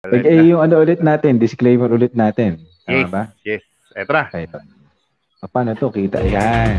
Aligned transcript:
Like, 0.00 0.22
eh, 0.22 0.46
yung 0.46 0.62
ano 0.62 0.78
ulit 0.78 1.02
natin, 1.02 1.42
disclaimer 1.42 1.90
ulit 1.90 2.14
natin. 2.14 2.62
Tama 2.86 2.94
Yes, 2.94 3.10
ba? 3.10 3.22
yes. 3.42 3.62
Eto 3.98 4.14
na. 4.14 4.30
Okay. 4.30 4.46
Ah, 5.42 5.50
Paano 5.50 5.74
to? 5.74 5.90
Kita. 5.90 6.22
Ayan. 6.22 6.78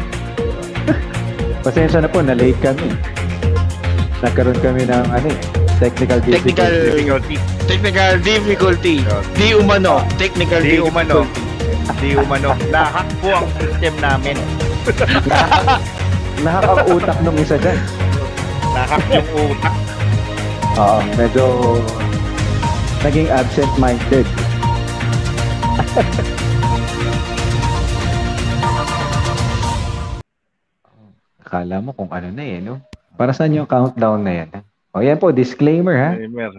Pasensya 1.67 2.00
na 2.00 2.08
po, 2.08 2.24
na-late 2.24 2.55
kami. 2.63 2.95
Nagkaroon 4.24 4.55
kami 4.58 4.87
ng 4.87 5.03
ano 5.05 5.27
eh, 5.27 5.37
technical 5.77 6.24
difficulty. 6.24 6.55
Technical 6.55 6.71
Difficulty. 6.95 7.35
technical 7.67 8.11
difficulty. 8.21 8.95
Di 9.36 9.47
umano. 9.51 9.99
Technical 10.15 10.63
Di 10.63 10.79
umano. 10.79 11.27
difficulty. 11.27 11.99
Di 11.99 12.09
umano. 12.15 12.49
Lahat 12.71 13.07
po 13.20 13.36
ang 13.36 13.47
system 13.59 13.93
namin. 13.99 14.36
Nakakautak 16.39 17.20
nung 17.20 17.36
isa 17.36 17.59
dyan. 17.59 17.79
Lahat 18.71 19.01
yung 19.11 19.27
utak. 19.45 19.75
Oo, 20.73 20.99
medyo 21.13 21.43
naging 23.02 23.27
absent-minded. 23.29 24.27
Akala 31.39 31.82
mo 31.82 31.92
kung 31.92 32.12
ano 32.12 32.30
na 32.30 32.44
eh, 32.44 32.59
no? 32.59 32.84
Para 33.16 33.34
saan 33.34 33.56
yung 33.56 33.68
countdown 33.68 34.22
na 34.22 34.34
yan? 34.36 34.50
O 34.94 35.02
yan 35.02 35.18
po, 35.18 35.32
disclaimer 35.32 35.96
ha. 35.96 36.09
Disclaimer. 36.14 36.52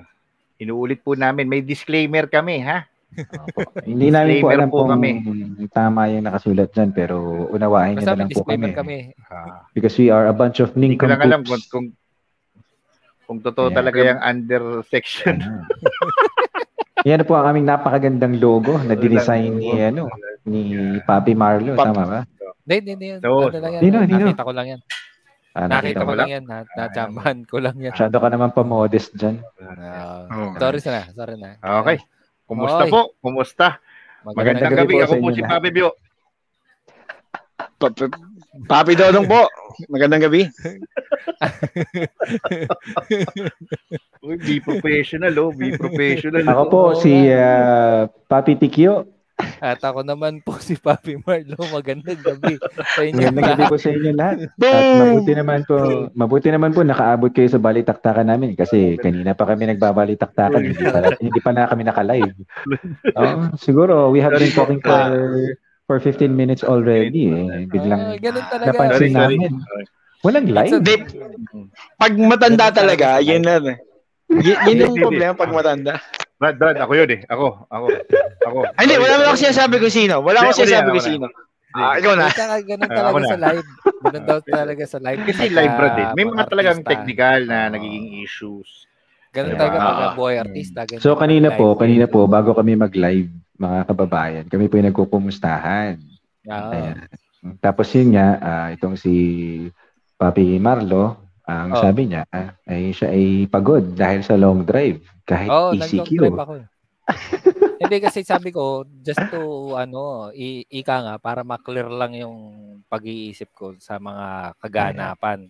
Inuulit 0.60 1.00
po 1.00 1.16
namin. 1.16 1.48
May 1.48 1.64
disclaimer 1.64 2.28
kami, 2.28 2.60
ha? 2.60 2.84
Opo. 3.16 3.64
Hindi 3.80 4.12
namin 4.12 4.38
po 4.38 4.52
alam 4.52 4.68
po 4.68 4.84
kung 4.84 4.92
kami. 4.92 5.24
tama 5.72 6.12
yung 6.12 6.28
nakasulat 6.28 6.68
dyan, 6.70 6.92
pero 6.92 7.16
unawain 7.48 7.96
nyo 7.96 8.04
Basta 8.04 8.12
na 8.12 8.20
lang 8.20 8.28
po 8.28 8.44
kami. 8.44 8.70
kami. 8.70 8.96
Ah, 9.26 9.64
Because 9.72 9.96
we 9.96 10.12
are 10.12 10.28
a 10.28 10.36
bunch 10.36 10.60
of 10.60 10.76
Hindi 10.76 10.94
ko 10.94 11.08
lang 11.08 11.16
alam 11.18 11.40
kung, 11.42 11.56
nincompoops. 11.58 11.72
kung, 11.72 11.86
kung 13.26 13.38
totoo 13.40 13.72
Yeah. 13.72 13.76
talaga 13.80 13.98
yung 14.04 14.20
under 14.20 14.62
section. 14.84 15.40
Yan 17.02 17.24
po 17.24 17.32
ang 17.32 17.48
aming 17.48 17.64
napakagandang 17.64 18.36
logo 18.36 18.76
na 18.78 18.92
dinesign 18.92 19.56
ni 19.56 19.72
ano 19.74 20.08
ni 20.44 20.60
Papi 21.00 21.32
Marlo, 21.32 21.72
Pap- 21.72 21.92
tama 21.92 22.02
ba? 22.04 22.20
Hindi, 22.62 22.92
hindi, 22.92 23.06
hindi. 23.10 23.26
Ano 23.26 23.56
lang 23.56 23.72
yan. 23.74 23.82
Nakita 24.20 24.44
ko 24.44 24.52
lang 24.52 24.66
yan. 24.68 24.80
Ah, 25.50 25.66
Nakita 25.66 26.00
ko 26.00 26.06
mo 26.06 26.14
lang 26.14 26.30
yan. 26.30 26.44
Na, 26.46 26.62
nachambahan 26.76 27.38
ko 27.42 27.56
lang 27.58 27.76
yan. 27.76 27.90
Masyado 27.90 28.16
ka 28.16 28.28
naman 28.30 28.50
pa 28.54 28.62
modest 28.62 29.10
dyan. 29.12 29.42
Ah, 29.58 30.28
Oh. 30.30 30.54
sorry 30.54 30.78
na. 30.84 31.02
Sorry 31.10 31.34
na. 31.34 31.58
Okay. 31.58 31.98
Kumusta 32.46 32.84
Oy. 32.84 32.90
po? 32.90 33.00
Kumusta? 33.18 33.66
Magandang 34.22 34.76
gabi. 34.76 34.94
po 34.94 35.02
Ako 35.02 35.14
po 35.18 35.28
si. 35.32 35.42
Papi 35.42 35.68
Bio. 35.72 35.90
Pa- 38.66 38.84
pa- 38.84 38.84
Papi 38.84 38.92
Dodong 38.98 39.26
po. 39.28 39.48
Magandang 39.88 40.28
gabi. 40.28 40.44
Uy, 44.20 44.36
be 44.36 44.60
professional, 44.60 45.32
oh. 45.40 45.52
Be 45.54 45.72
professional. 45.78 46.44
Ako 46.44 46.62
po 46.68 46.92
si 46.98 47.32
ah, 47.32 48.04
Papi 48.28 48.60
Tikyo. 48.60 49.08
At 49.60 49.80
ako 49.80 50.04
naman 50.04 50.44
po 50.44 50.60
si 50.60 50.76
Papi 50.76 51.16
Marlo. 51.24 51.56
Magandang 51.72 52.20
gabi 52.20 52.60
sa 52.92 53.00
inyo. 53.00 53.16
Magandang 53.16 53.48
gabi 53.56 53.64
po 53.72 53.76
sa 53.80 53.88
inyo 53.88 54.12
lahat. 54.12 54.36
At 54.60 54.84
mabuti 55.00 55.32
naman 55.32 55.60
po, 55.64 55.76
mabuti 56.12 56.48
naman 56.52 56.76
po 56.76 56.84
nakaabot 56.84 57.32
kayo 57.32 57.48
sa 57.48 57.56
balitaktakan 57.56 58.28
namin 58.28 58.52
kasi 58.52 59.00
kanina 59.00 59.32
pa 59.32 59.48
kami 59.48 59.72
nagbabalitaktakan, 59.72 60.60
hindi 60.60 60.84
pa, 60.84 61.00
hindi 61.16 61.40
pa 61.40 61.50
na 61.56 61.68
kami 61.68 61.82
naka-live. 61.88 62.36
Oh, 63.20 63.52
siguro 63.58 64.08
we 64.12 64.20
have 64.22 64.32
been 64.36 64.52
talking 64.54 64.80
for 64.80 64.96
for 65.90 65.98
15 65.98 66.30
minutes 66.30 66.62
already 66.62 67.26
eh. 67.26 67.42
Ah, 67.42 67.66
Biglang 67.66 68.00
ganun 68.22 68.46
talaga. 68.46 68.68
napansin 68.70 68.94
Sorry, 68.94 69.10
sorry. 69.10 69.36
namin. 69.36 69.52
Walang 70.22 70.46
live. 70.46 70.72
Hindi. 70.78 70.94
Pag 71.98 72.12
matanda 72.14 72.66
talaga, 72.70 73.18
yun 73.18 73.42
na. 73.42 73.58
Y- 74.30 74.60
yun 74.70 74.86
yung 74.86 74.94
problema 75.02 75.34
pag 75.34 75.50
matanda. 75.50 75.98
Brad, 76.38 76.56
Brad, 76.56 76.78
ako 76.78 76.92
yun 76.94 77.10
eh. 77.10 77.20
Ako, 77.26 77.66
ako, 77.66 77.86
ako. 78.40 78.58
Ay, 78.78 78.86
hindi, 78.86 78.96
wala 78.96 79.14
mo 79.18 79.22
ako 79.26 79.38
sinasabi 79.42 79.76
ko 79.76 79.86
sino. 79.90 80.14
Wala 80.22 80.38
akong 80.40 80.58
sinasabi 80.62 80.86
na, 80.86 80.86
ko 80.86 80.94
ako 80.94 81.02
na. 81.02 81.10
sino. 81.10 81.26
Ah, 81.70 81.94
ikaw 81.96 82.14
na. 82.14 82.26
Ganun 82.60 82.86
Ah, 82.86 82.94
talaga 82.94 83.20
sa 83.26 83.38
live. 83.40 83.66
Ganun 84.00 84.24
daw 84.24 84.38
talaga 84.40 84.82
sa 84.86 84.98
live. 84.98 85.20
Kasi 85.26 85.44
live, 85.50 85.74
Brad, 85.74 85.96
eh. 85.98 86.08
May 86.14 86.24
mga 86.24 86.44
talagang 86.46 86.80
technical 86.82 87.38
na 87.44 87.58
nagiging 87.68 88.22
issues. 88.22 88.86
Ganun 89.30 89.54
Diba? 89.54 89.60
talaga 89.60 89.76
pag 89.78 89.98
Ah. 90.00 90.14
buhay 90.14 90.36
artista. 90.38 90.82
So 90.98 91.14
kanina 91.14 91.50
po, 91.50 91.74
kanina 91.74 92.06
po 92.06 92.24
bago 92.26 92.50
kami 92.52 92.74
mag-live, 92.74 93.30
mga 93.60 93.84
kababayan, 93.84 94.44
kami 94.48 94.66
po 94.66 94.80
yung 94.80 94.88
nagkukumustahan. 94.88 96.00
Ayan. 96.48 97.04
Tapos 97.60 97.92
yun 97.92 98.16
nga, 98.16 98.28
ah, 98.40 98.68
itong 98.72 98.96
si 98.96 99.12
Papi 100.16 100.56
Marlo, 100.56 101.16
ang 101.44 101.72
Oh. 101.72 101.80
sabi 101.80 102.08
niya, 102.08 102.24
ah, 102.28 102.56
ay 102.64 102.90
siya 102.90 103.12
ay 103.12 103.44
pagod 103.46 103.84
dahil 103.92 104.24
sa 104.24 104.36
long 104.36 104.64
drive. 104.64 105.04
Kahit 105.24 105.48
Oo, 105.48 105.76
ECQ. 105.76 106.00
nag-drive 106.00 106.40
ako. 106.40 106.52
Hindi 107.80 107.96
kasi 107.98 108.20
sabi 108.22 108.48
ko, 108.48 108.84
just 109.00 109.24
to, 109.28 109.72
ano, 109.74 110.28
i- 110.30 110.68
ika 110.70 111.00
nga, 111.00 111.14
para 111.16 111.40
ma-clear 111.42 111.88
lang 111.88 112.12
yung 112.14 112.36
pag-iisip 112.86 113.52
ko 113.52 113.72
sa 113.76 113.96
mga 113.96 114.56
kaganapan. 114.56 115.48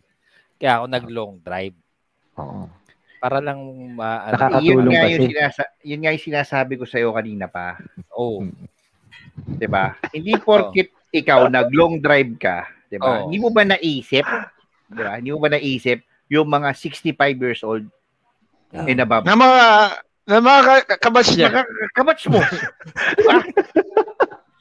Kaya 0.57 0.79
ako 0.79 0.85
nag-long 0.87 1.33
drive. 1.39 1.75
Oo. 2.39 2.71
Para 3.21 3.37
lang, 3.39 3.61
ma- 3.93 4.25
ano, 4.25 4.33
Nakaka- 4.35 4.65
Yun 4.65 4.89
nga, 4.89 5.03
kasi. 5.03 5.13
yung, 5.13 5.25
sinasa- 5.29 5.73
yun 5.83 6.01
nga 6.01 6.11
yung 6.11 6.25
sinasabi 6.25 6.73
ko 6.75 6.85
sa'yo 6.85 7.13
kanina 7.13 7.47
pa. 7.47 7.77
oh, 8.11 8.41
'di 9.51 9.67
ba? 9.67 9.97
Hindi 10.11 10.33
porkit 10.37 10.89
ikaw 11.11 11.47
nag-long 11.47 12.01
drive 12.01 12.33
ka, 12.37 12.65
'di 12.89 12.97
ba? 12.97 13.05
Oo. 13.21 13.29
Hindi 13.29 13.37
mo 13.39 13.49
ba 13.49 13.63
naisip, 13.63 14.25
'di 14.89 15.01
ba? 15.01 15.13
Hindi 15.17 15.31
mo 15.31 15.39
ba 15.39 15.51
naisip 15.51 16.01
yung 16.27 16.49
mga 16.49 16.73
65 16.73 17.13
years 17.37 17.61
old 17.61 17.85
and 18.73 18.99
above? 18.99 19.25
Na 19.25 19.35
mga, 19.35 19.61
na 20.25 20.39
mga 20.39 20.61
ka- 20.87 21.01
kabats 21.01 21.33
niya. 21.35 21.49
Mga 21.51 21.65
kabats 21.93 22.25
mo. 22.27 22.41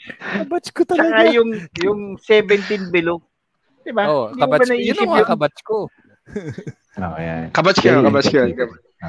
Kabatch 0.09 0.69
ko 0.73 0.81
Saka 0.83 0.95
talaga. 0.97 1.31
yung 1.31 1.49
yung 1.79 1.99
17 2.17 2.89
below. 2.89 3.21
'Di 3.83 3.91
ba? 3.93 4.03
Oh, 4.05 4.27
kabatch 4.33 4.67
ko. 4.67 4.75
Yun 4.75 4.97
ang 4.99 5.23
kabatch 5.25 5.59
ko. 5.63 5.77
Oh, 6.99 7.15
ayan. 7.15 7.47
Kabats 7.55 7.79
ka, 7.79 7.95
kabats 8.03 8.27
ka. 8.27 8.43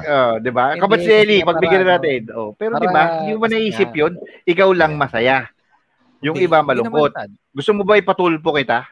Oh, 0.07 0.39
'di 0.39 0.51
ba? 0.55 0.79
Kabats 0.79 1.03
Eli, 1.03 1.43
para 1.43 1.59
pagbigyan 1.59 1.83
natin. 1.83 2.21
Oh, 2.31 2.55
pero 2.55 2.79
'di 2.79 2.87
ba? 2.87 3.19
Hindi 3.19 3.35
mo 3.35 3.51
naisip 3.51 3.91
'yun? 3.91 4.15
Ikaw 4.47 4.69
lang 4.71 4.95
masaya. 4.95 5.51
Yung 6.23 6.39
iba 6.39 6.63
malungkot. 6.63 7.11
Gusto 7.51 7.71
mo 7.75 7.83
ba 7.83 7.99
ipatulpo 7.99 8.55
kita? 8.55 8.87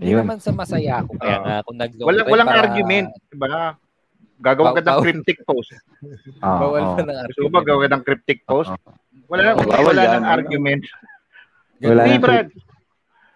Hindi 0.00 0.16
naman 0.16 0.40
sa 0.40 0.56
masaya 0.56 1.04
ako. 1.04 1.20
Kaya 1.20 1.38
nga 1.38 1.54
ako 1.60 1.70
nag-long 1.76 2.06
Walang 2.08 2.24
drive 2.24 2.32
walang 2.32 2.48
para- 2.48 2.62
argument, 2.64 3.08
'di 3.12 3.36
ba? 3.36 3.52
Gagawa 4.34 4.68
ka 4.72 4.80
ng 4.80 4.98
cryptic 5.04 5.38
post. 5.44 5.70
Oo, 6.42 6.58
Bawal 6.58 6.82
pa 6.96 7.02
ng 7.04 7.18
Gusto 7.28 7.40
mo 7.44 7.48
ba 7.52 7.60
argument. 7.60 7.68
gawin 7.68 7.90
ng 7.92 8.02
cryptic 8.02 8.38
post? 8.48 8.70
Wala 9.28 9.42
wala 9.60 10.00
yan, 10.00 10.10
nang 10.16 10.24
ano? 10.24 10.34
argument. 10.40 10.82
Wala 11.78 12.02
Brad. 12.16 12.48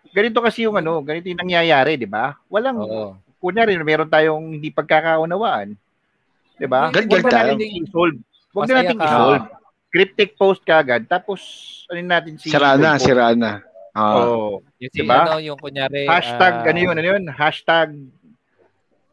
Ganito 0.09 0.41
kasi 0.41 0.65
yung 0.65 0.81
ano, 0.81 1.05
ganito 1.05 1.29
yung 1.29 1.45
nangyayari, 1.45 2.00
'di 2.00 2.09
ba? 2.09 2.33
Walang 2.49 2.81
Oo. 2.81 3.28
Kunyari 3.38 3.78
meron 3.81 4.10
tayong 4.10 4.59
hindi 4.59 4.69
pagkakaunawaan. 4.71 5.75
'Di 6.59 6.66
ba? 6.66 6.91
Na 6.91 7.03
tayo. 7.03 7.54
natin 7.54 7.71
i-solve. 7.82 8.19
Huwag 8.50 8.66
na 8.66 8.75
natin 8.82 8.99
i-solve. 8.99 9.44
Cryptic 9.88 10.37
post 10.37 10.60
ka 10.69 10.84
agad 10.84 11.09
tapos 11.09 11.41
ano 11.88 12.04
natin 12.04 12.37
si 12.37 12.53
Sira 12.53 12.76
na, 12.76 13.00
sira 13.00 13.32
na. 13.32 13.65
Ah. 13.99 14.15
Oh, 14.15 14.62
Yung 14.78 14.93
si, 14.94 15.03
Diba? 15.03 15.26
ano, 15.26 15.43
yung 15.43 15.59
kunyari, 15.59 16.06
hashtag 16.06 16.62
ah, 16.62 16.71
ano 16.71 16.78
yun, 16.78 16.94
ano 16.94 17.09
yun? 17.19 17.25
Hashtag 17.34 17.99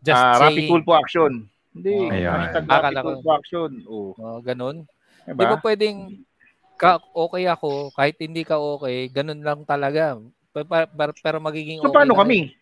just 0.05 0.21
ah, 0.21 0.37
say, 0.37 0.53
Rapid 0.53 0.63
Tulpo 0.69 0.91
Action. 0.93 1.31
Hindi, 1.73 1.95
Ayun. 2.13 2.29
hashtag 2.29 2.63
Rapid. 2.69 3.01
Tulpo 3.01 3.29
Action. 3.33 3.71
Oh, 3.89 4.13
oh, 4.13 4.37
ganun. 4.45 4.85
diba? 5.25 5.41
Di 5.41 5.45
ba 5.49 5.57
pwedeng 5.57 5.97
ka 6.77 7.01
okay 7.17 7.49
ako, 7.49 7.89
kahit 7.97 8.19
hindi 8.21 8.45
ka 8.45 8.61
okay, 8.61 9.09
ganun 9.09 9.41
lang 9.41 9.65
talaga. 9.65 10.21
Pa- 10.53 10.91
pero 11.23 11.41
magiging 11.41 11.81
So 11.81 11.89
okay 11.89 12.05
paano 12.05 12.13
na- 12.13 12.21
kami? 12.21 12.53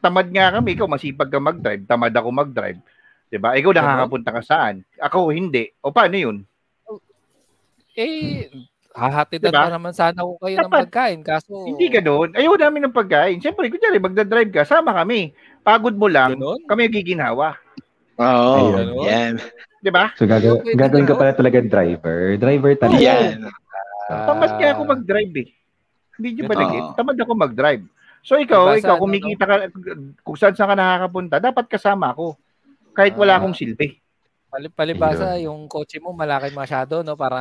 Tamad 0.00 0.26
nga 0.26 0.48
kami, 0.50 0.68
ikaw 0.72 0.88
masipag 0.88 1.28
ka 1.28 1.38
mag-drive, 1.38 1.84
tamad 1.84 2.10
ako 2.10 2.28
mag-drive. 2.30 2.80
'Di 3.28 3.36
ba? 3.36 3.52
Ikaw 3.52 3.70
nakakapunta 3.70 4.30
ka 4.32 4.42
saan? 4.42 4.74
Ako 4.96 5.28
hindi. 5.30 5.68
O 5.80 5.92
paano 5.92 6.16
'yun? 6.16 6.36
Eh, 7.92 8.48
hahatidan 8.90 9.50
Diba? 9.50 9.62
pa 9.62 9.70
naman 9.70 9.92
sana 9.92 10.24
ko 10.24 10.40
kayo 10.40 10.56
ng 10.56 10.66
Dapat. 10.66 10.80
pagkain. 10.88 11.18
Kaso, 11.20 11.52
Hindi 11.64 11.86
ganoon. 11.90 12.32
Ayaw 12.32 12.54
namin 12.56 12.88
ng 12.88 12.96
pagkain. 12.96 13.38
Siyempre, 13.38 13.68
kunyari 13.68 13.98
magda-drive 13.98 14.50
ka, 14.50 14.62
sama 14.64 14.94
kami. 14.94 15.34
Pagod 15.60 15.94
mo 15.94 16.08
lang, 16.08 16.34
Ganun? 16.34 16.64
kami 16.64 16.88
yung 16.88 16.96
giginhawa. 16.96 17.60
Oo, 18.16 18.72
Ayun. 18.72 19.04
yan. 19.04 19.34
'Di 19.80 19.90
ba? 19.90 20.12
So 20.12 20.24
gaga- 20.24 20.60
Pwede 20.60 20.76
gagawin 20.76 21.08
ka 21.08 21.14
pala 21.14 21.32
talaga 21.32 21.60
driver. 21.60 22.36
Driver 22.36 22.72
talaga. 22.76 23.00
Yan. 23.00 23.48
ah, 24.08 24.26
Tamad 24.26 24.52
nga 24.56 24.68
ako 24.72 24.82
mag-drive 24.86 25.34
eh. 25.38 25.48
Hindi 26.16 26.28
niyo 26.34 26.42
ba 26.44 26.56
naging? 26.56 26.86
Tamad 26.94 27.16
ako 27.16 27.32
mag-drive. 27.34 27.84
So 28.20 28.36
ikaw, 28.36 28.76
Diba, 28.76 28.78
ikaw 28.78 28.96
kung 28.96 29.08
ano, 29.08 29.20
kumikita 29.20 29.44
ka 29.48 29.54
kung 30.20 30.36
saan 30.36 30.52
saan 30.52 30.70
ka 30.70 30.76
nakakapunta, 30.76 31.36
dapat 31.40 31.64
kasama 31.66 32.12
ako. 32.12 32.36
Kahit 32.92 33.16
wala 33.16 33.36
Ah. 33.36 33.38
akong 33.40 33.56
silbi. 33.56 33.96
pali- 34.50 34.66
palibasa, 34.66 35.38
yung 35.38 35.70
kotse 35.70 36.02
mo 36.02 36.10
malaki 36.10 36.50
masyado, 36.50 37.06
no? 37.06 37.14
Para, 37.14 37.38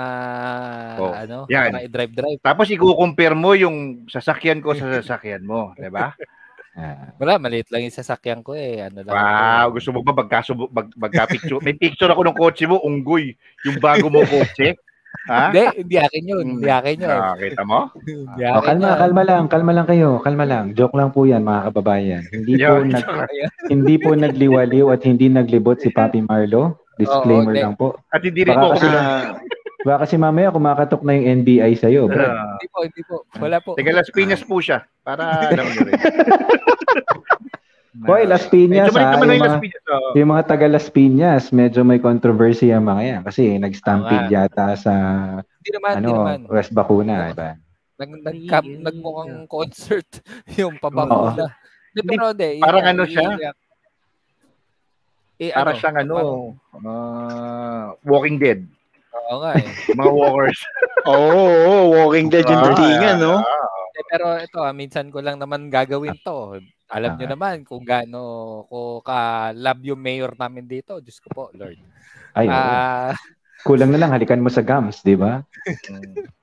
Oh, 1.02 1.10
ano, 1.10 1.50
yan. 1.50 1.74
para 1.74 1.82
i-drive-drive. 1.82 2.38
Tapos 2.38 2.70
i-compare 2.70 3.34
mo 3.34 3.58
yung 3.58 4.06
sasakyan 4.06 4.62
ko 4.62 4.78
sa 4.78 5.02
sasakyan 5.02 5.42
mo, 5.42 5.74
'di 5.74 5.90
ba? 5.90 6.14
Wala, 7.20 7.42
maliit 7.42 7.68
lang 7.74 7.84
yung 7.84 7.98
sasakyan 7.98 8.40
ko 8.40 8.54
eh. 8.54 8.86
Ano 8.86 9.02
lang. 9.02 9.12
Wow, 9.12 9.26
ako. 9.68 9.74
gusto 9.76 9.90
mo 9.90 10.00
ba 10.06 10.14
magkasubo, 10.16 10.64
mag, 10.70 10.88
magka-picture? 10.96 11.60
May 11.60 11.74
picture 11.76 12.08
ako 12.08 12.22
ng 12.24 12.38
kotse 12.38 12.70
mo, 12.70 12.78
unggoy. 12.80 13.34
Yung 13.66 13.82
bago 13.82 14.08
mo 14.08 14.22
kotse. 14.24 14.78
Ha? 15.26 15.50
Hindi, 15.50 15.62
hindi 15.80 15.96
akin 15.96 16.24
yun. 16.24 16.46
Hindi 16.56 16.70
akin 16.70 16.96
yun. 17.00 17.12
Ah, 17.12 17.34
kita 17.34 17.62
mo? 17.62 17.80
Hindi 18.02 18.42
Oh, 18.48 18.62
kalma, 18.62 18.88
yun. 18.88 18.98
kalma 18.98 19.22
lang, 19.24 19.44
kalma 19.46 19.72
lang 19.74 19.86
kayo, 19.86 20.10
kalma 20.20 20.46
lang. 20.46 20.66
Joke 20.74 20.94
lang 20.94 21.10
po 21.10 21.24
'yan, 21.24 21.42
mga 21.42 21.70
kababayan. 21.70 22.24
Hindi 22.28 22.58
po 22.58 22.74
nag 22.82 23.06
hindi 23.68 23.96
po 23.96 24.10
nagliwaliw 24.12 24.90
at 24.90 25.02
hindi 25.04 25.28
naglibot 25.28 25.78
si 25.78 25.90
Papi 25.90 26.24
Marlo. 26.24 26.82
Disclaimer 26.96 27.52
Oo, 27.52 27.62
lang 27.62 27.74
po. 27.74 27.88
At 28.10 28.22
hindi 28.22 28.42
rin 28.42 28.54
Baka 28.54 28.62
po. 28.62 28.70
kasi, 28.74 28.88
baka 29.82 29.98
kasi 30.04 30.16
mamaya 30.16 30.50
kumakatok 30.50 31.02
na 31.02 31.14
yung 31.14 31.28
NBI 31.40 31.72
sa 31.74 31.88
iyo, 31.88 32.06
bro. 32.06 32.20
Hindi 32.20 32.68
po, 32.68 32.78
hindi 32.82 33.02
po. 33.04 33.16
Wala 33.38 33.58
po. 33.62 33.72
Teka, 33.74 33.92
Las 33.92 34.10
Piñas 34.10 34.42
po 34.42 34.60
siya. 34.60 34.84
Para 35.00 35.24
alam 35.48 35.64
nyo 35.66 35.82
rin. 35.86 35.94
Hoy, 37.90 38.24
Las 38.24 38.46
Piñas, 38.46 38.86
Medyo 38.86 38.94
balik 38.94 39.02
ah, 39.02 39.18
yung 39.18 39.26
yung 39.26 39.42
Las 39.42 39.50
mga- 39.50 39.60
Piñas. 39.60 39.82
Yung 40.14 40.30
mga 40.30 40.44
taga 40.46 40.68
Las 40.68 40.88
Piñas, 40.88 41.44
medyo 41.50 41.82
may 41.82 41.98
controversy 41.98 42.70
ang 42.70 42.86
mga 42.86 43.02
yan 43.04 43.22
kasi 43.26 43.58
nag-stampede 43.58 44.30
Oo 44.30 44.36
yata 44.36 44.78
sa 44.78 44.94
Hindi 45.58 45.70
naman, 45.74 45.92
hindi 45.96 46.06
ano, 46.06 46.14
naman. 46.16 46.40
West 46.48 46.72
Bakuna, 46.72 47.34
diba? 47.34 47.50
Nag, 48.00 48.10
nagka, 48.22 48.58
Ay, 48.62 48.78
nagmukhang 48.80 49.36
concert 49.46 50.08
yung 50.62 50.78
pabakuna. 50.78 51.50
Hindi, 51.90 52.02
pero 52.06 52.26
hindi. 52.32 52.50
yun 52.56 52.64
Parang 52.64 52.84
nga, 52.86 52.92
ano 52.94 53.04
siya? 53.04 53.28
Eh, 55.40 55.50
Para 55.50 55.72
ano, 55.72 55.80
siyang 55.80 55.98
ano, 55.98 56.16
ah, 56.78 57.86
Walking 58.04 58.38
Dead. 58.38 58.60
Oo 59.26 59.42
nga 59.42 59.52
eh. 59.60 59.66
Mga 59.90 60.12
walkers. 60.12 60.60
Oo, 61.10 61.42
oh, 61.66 61.84
Walking 61.90 62.30
Dead 62.30 62.46
yung 62.46 62.62
Ah, 62.62 62.66
datingan, 62.70 63.18
no? 63.18 63.36
Eh, 63.92 64.06
pero 64.06 64.38
ito, 64.38 64.60
ah, 64.62 64.72
minsan 64.72 65.10
ko 65.10 65.20
lang 65.20 65.36
naman 65.36 65.68
gagawin 65.68 66.14
to. 66.22 66.62
Alam 66.90 67.22
nyo 67.22 67.28
Ah. 67.30 67.34
naman 67.38 67.56
kung 67.62 67.86
gaano 67.86 68.22
ko 68.66 69.06
ka-love 69.06 69.82
yung 69.94 70.02
mayor 70.02 70.34
namin 70.34 70.66
dito. 70.66 70.98
Diyos 70.98 71.22
ko 71.22 71.30
po, 71.30 71.44
Lord. 71.54 71.78
Ay. 72.34 72.50
Ah, 72.50 73.14
kulang 73.62 73.94
na 73.94 74.02
lang 74.02 74.10
halikan 74.10 74.42
mo 74.42 74.50
sa 74.50 74.66
gums, 74.66 75.06
di 75.06 75.14
ba? 75.14 75.46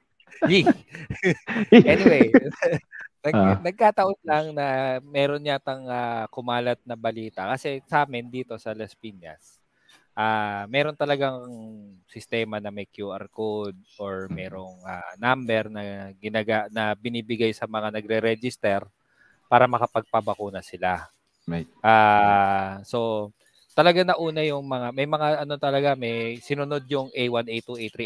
anyway, 1.83 2.29
nag, 3.27 3.35
Ah. 3.35 3.57
nagkataon 3.59 4.21
lang 4.23 4.55
na 4.55 4.67
meron 5.03 5.43
yatang 5.43 5.83
ah, 5.91 6.31
kumalat 6.31 6.79
na 6.87 6.95
balita. 6.95 7.43
Kasi 7.51 7.83
sa 7.91 8.07
amin 8.07 8.31
dito 8.31 8.55
sa 8.61 8.71
Las 8.71 8.95
Piñas, 8.95 9.59
ah 10.15 10.65
meron 10.71 10.95
talagang 10.95 11.43
sistema 12.07 12.63
na 12.63 12.71
may 12.71 12.87
QR 12.87 13.27
code 13.29 13.75
or 13.99 14.31
merong 14.31 14.79
ah, 14.87 15.17
number 15.19 15.67
na 15.73 15.83
ginaga 16.17 16.71
na 16.71 16.95
binibigay 16.95 17.51
sa 17.51 17.67
mga 17.67 17.91
nagre-register 17.91 18.87
para 19.47 19.71
makapagpabakuna 19.71 20.61
sila. 20.63 21.07
Right. 21.47 21.71
Ah, 21.83 22.83
so 22.83 23.31
talaga 23.77 24.03
nauna 24.03 24.43
yung 24.43 24.65
mga 24.67 24.89
may 24.97 25.07
mga 25.07 25.47
ano 25.47 25.55
talaga 25.61 25.95
may 25.95 26.41
sinunod 26.43 26.83
yung 26.91 27.13
A1, 27.15 27.47
A2, 27.47 27.69
A3, 27.87 28.01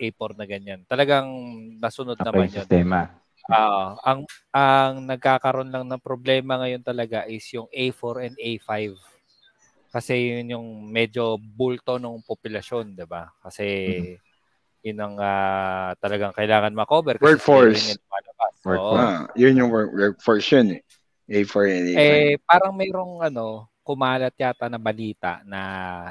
A4 0.00 0.30
na 0.38 0.46
ganyan. 0.48 0.80
Talagang 0.88 1.28
nasunod 1.76 2.16
Apply 2.16 2.48
naman 2.48 2.48
yun. 2.48 2.62
sistema. 2.64 3.00
Oo. 3.46 3.94
ang 4.02 4.20
ang 4.50 5.06
nagkakaroon 5.06 5.70
lang 5.70 5.86
ng 5.86 6.02
problema 6.02 6.58
ngayon 6.58 6.82
talaga 6.82 7.28
is 7.30 7.44
yung 7.54 7.68
A4 7.70 8.26
and 8.26 8.36
A5. 8.40 8.96
Kasi 9.92 10.12
yun 10.40 10.52
yung 10.56 10.68
medyo 10.92 11.38
bulto 11.40 11.96
ng 12.00 12.20
populasyon, 12.26 12.96
'di 12.96 13.06
ba? 13.06 13.30
Kasi 13.44 13.66
yun 14.86 14.98
ang 15.02 15.14
ah, 15.18 15.92
talagang 15.98 16.30
kailangan 16.34 16.74
ma-cover 16.74 17.18
kasi 17.18 17.34
Workforce. 17.34 17.82
yun 17.82 17.90
yung. 17.98 18.02
Workforce. 18.66 18.98
Ah, 18.98 19.30
yun 19.38 19.58
yung 19.62 19.70
work, 19.70 19.90
workforce 19.94 20.46
yun 20.50 20.68
eh. 20.74 20.80
A4 21.26 21.62
and 21.68 21.86
A5. 21.90 21.98
Eh 21.98 22.34
parang 22.46 22.72
mayroong 22.74 23.22
ano, 23.22 23.66
kumalat 23.82 24.34
yata 24.34 24.66
na 24.66 24.78
balita 24.78 25.42
na 25.46 25.60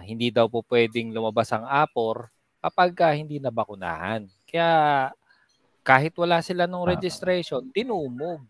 hindi 0.04 0.32
daw 0.32 0.48
po 0.48 0.64
pwedeng 0.68 1.12
lumabas 1.12 1.52
ang 1.52 1.68
Apor 1.68 2.32
kapag 2.60 2.92
ka 2.96 3.12
hindi 3.12 3.40
nabakunahan. 3.40 4.28
Kaya 4.48 5.12
kahit 5.84 6.16
wala 6.18 6.40
sila 6.42 6.66
nung 6.66 6.88
Ah. 6.88 6.96
registration, 6.96 7.68
tinumog. 7.72 8.42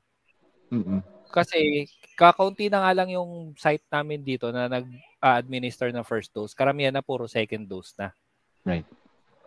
Mm-mm. 0.72 1.02
Kasi 1.30 1.86
kakaunti 2.16 2.72
na 2.72 2.80
nga 2.86 2.92
lang 2.96 3.12
yung 3.12 3.52
site 3.60 3.84
namin 3.92 4.24
dito 4.24 4.50
na 4.56 4.72
nag-administer 4.72 5.92
ng 5.92 6.06
first 6.08 6.32
dose. 6.32 6.56
Karamihan 6.56 6.96
na 6.96 7.04
puro 7.04 7.28
second 7.28 7.68
dose 7.68 7.92
na. 8.00 8.16
Right. 8.64 8.88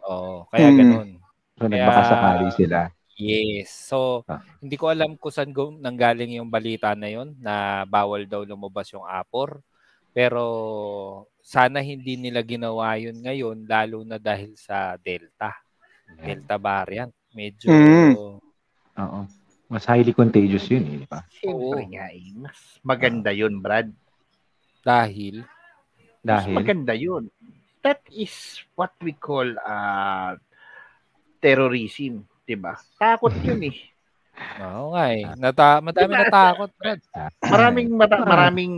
Oo, 0.05 0.45
kaya 0.53 0.69
Hmm. 0.69 0.79
ganun. 0.79 1.09
So, 1.57 1.65
nagbakasakali 1.67 2.49
sila. 2.55 2.93
Yes. 3.19 3.75
So, 3.91 4.23
Ah. 4.25 4.39
hindi 4.63 4.79
ko 4.79 4.87
alam 4.87 5.19
kung 5.19 5.35
saan 5.35 5.51
go- 5.51 5.75
nanggaling 5.75 6.39
yung 6.39 6.47
balita 6.47 6.95
na 6.95 7.11
yon 7.11 7.35
na 7.37 7.83
bawal 7.83 8.23
daw 8.25 8.47
lumabas 8.47 8.95
yung 8.95 9.03
Apor. 9.03 9.59
Pero 10.15 10.43
sana 11.39 11.83
hindi 11.83 12.15
nila 12.15 12.41
ginawa 12.41 12.95
yun 12.95 13.19
ngayon 13.19 13.67
lalo 13.67 14.07
na 14.07 14.17
dahil 14.17 14.55
sa 14.55 14.95
Delta. 14.97 15.51
Yan. 16.15 16.25
Delta 16.25 16.57
variant. 16.57 17.13
Medyo 17.35 17.69
Mm. 17.69 18.15
Oo. 18.99 19.21
Mas 19.69 19.85
highly 19.85 20.17
contagious 20.17 20.65
yun, 20.65 20.81
eh, 20.89 20.97
di 21.03 21.07
ba? 21.07 21.21
Siyempre 21.29 21.83
Oo. 21.85 21.91
nga 21.93 22.07
eh. 22.09 22.33
Mas 22.33 22.59
maganda 22.81 23.31
yun, 23.31 23.59
Brad. 23.59 23.91
dahil 24.81 25.45
Mas 26.25 26.25
Dahil, 26.25 26.55
maganda 26.57 26.95
yun. 26.95 27.29
That 27.83 28.01
is 28.09 28.33
what 28.73 28.95
we 28.99 29.13
call 29.13 29.45
uh, 29.55 30.35
terrorism. 31.39 32.25
Diba? 32.49 32.81
Takot 32.97 33.35
yun 33.45 33.61
eh. 33.69 33.77
Oo 34.65 34.97
nga 34.97 35.05
eh. 35.13 35.29
Nata- 35.37 35.85
madami 35.85 36.13
Diba? 36.15 36.21
natakot, 36.25 36.71
Brad. 36.81 37.01
Maraming, 37.45 37.89
mara- 37.93 38.23
Ah. 38.23 38.25
maraming, 38.25 38.75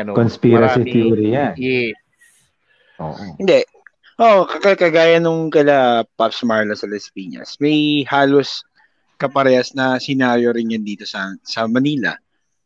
ano, 0.00 0.16
conspiracy 0.16 0.80
maraming- 0.80 0.88
theory 0.88 1.26
yan. 1.36 1.52
Yeah. 1.60 1.92
Oo. 2.96 3.36
Hindi. 3.36 3.60
Oh, 4.16 4.46
kag- 4.46 4.78
kagaya 4.78 5.18
nung 5.18 5.50
kala 5.50 6.06
Pops 6.16 6.46
Marla 6.46 6.72
sa 6.72 6.86
Las 6.86 7.10
Piñas, 7.10 7.58
may 7.58 8.06
halos 8.06 8.62
kaparehas 9.18 9.74
na 9.74 9.98
senaryo 9.98 10.54
rin 10.54 10.70
yan 10.70 10.84
dito 10.86 11.02
sa 11.04 11.34
sa 11.42 11.66
Manila. 11.66 12.14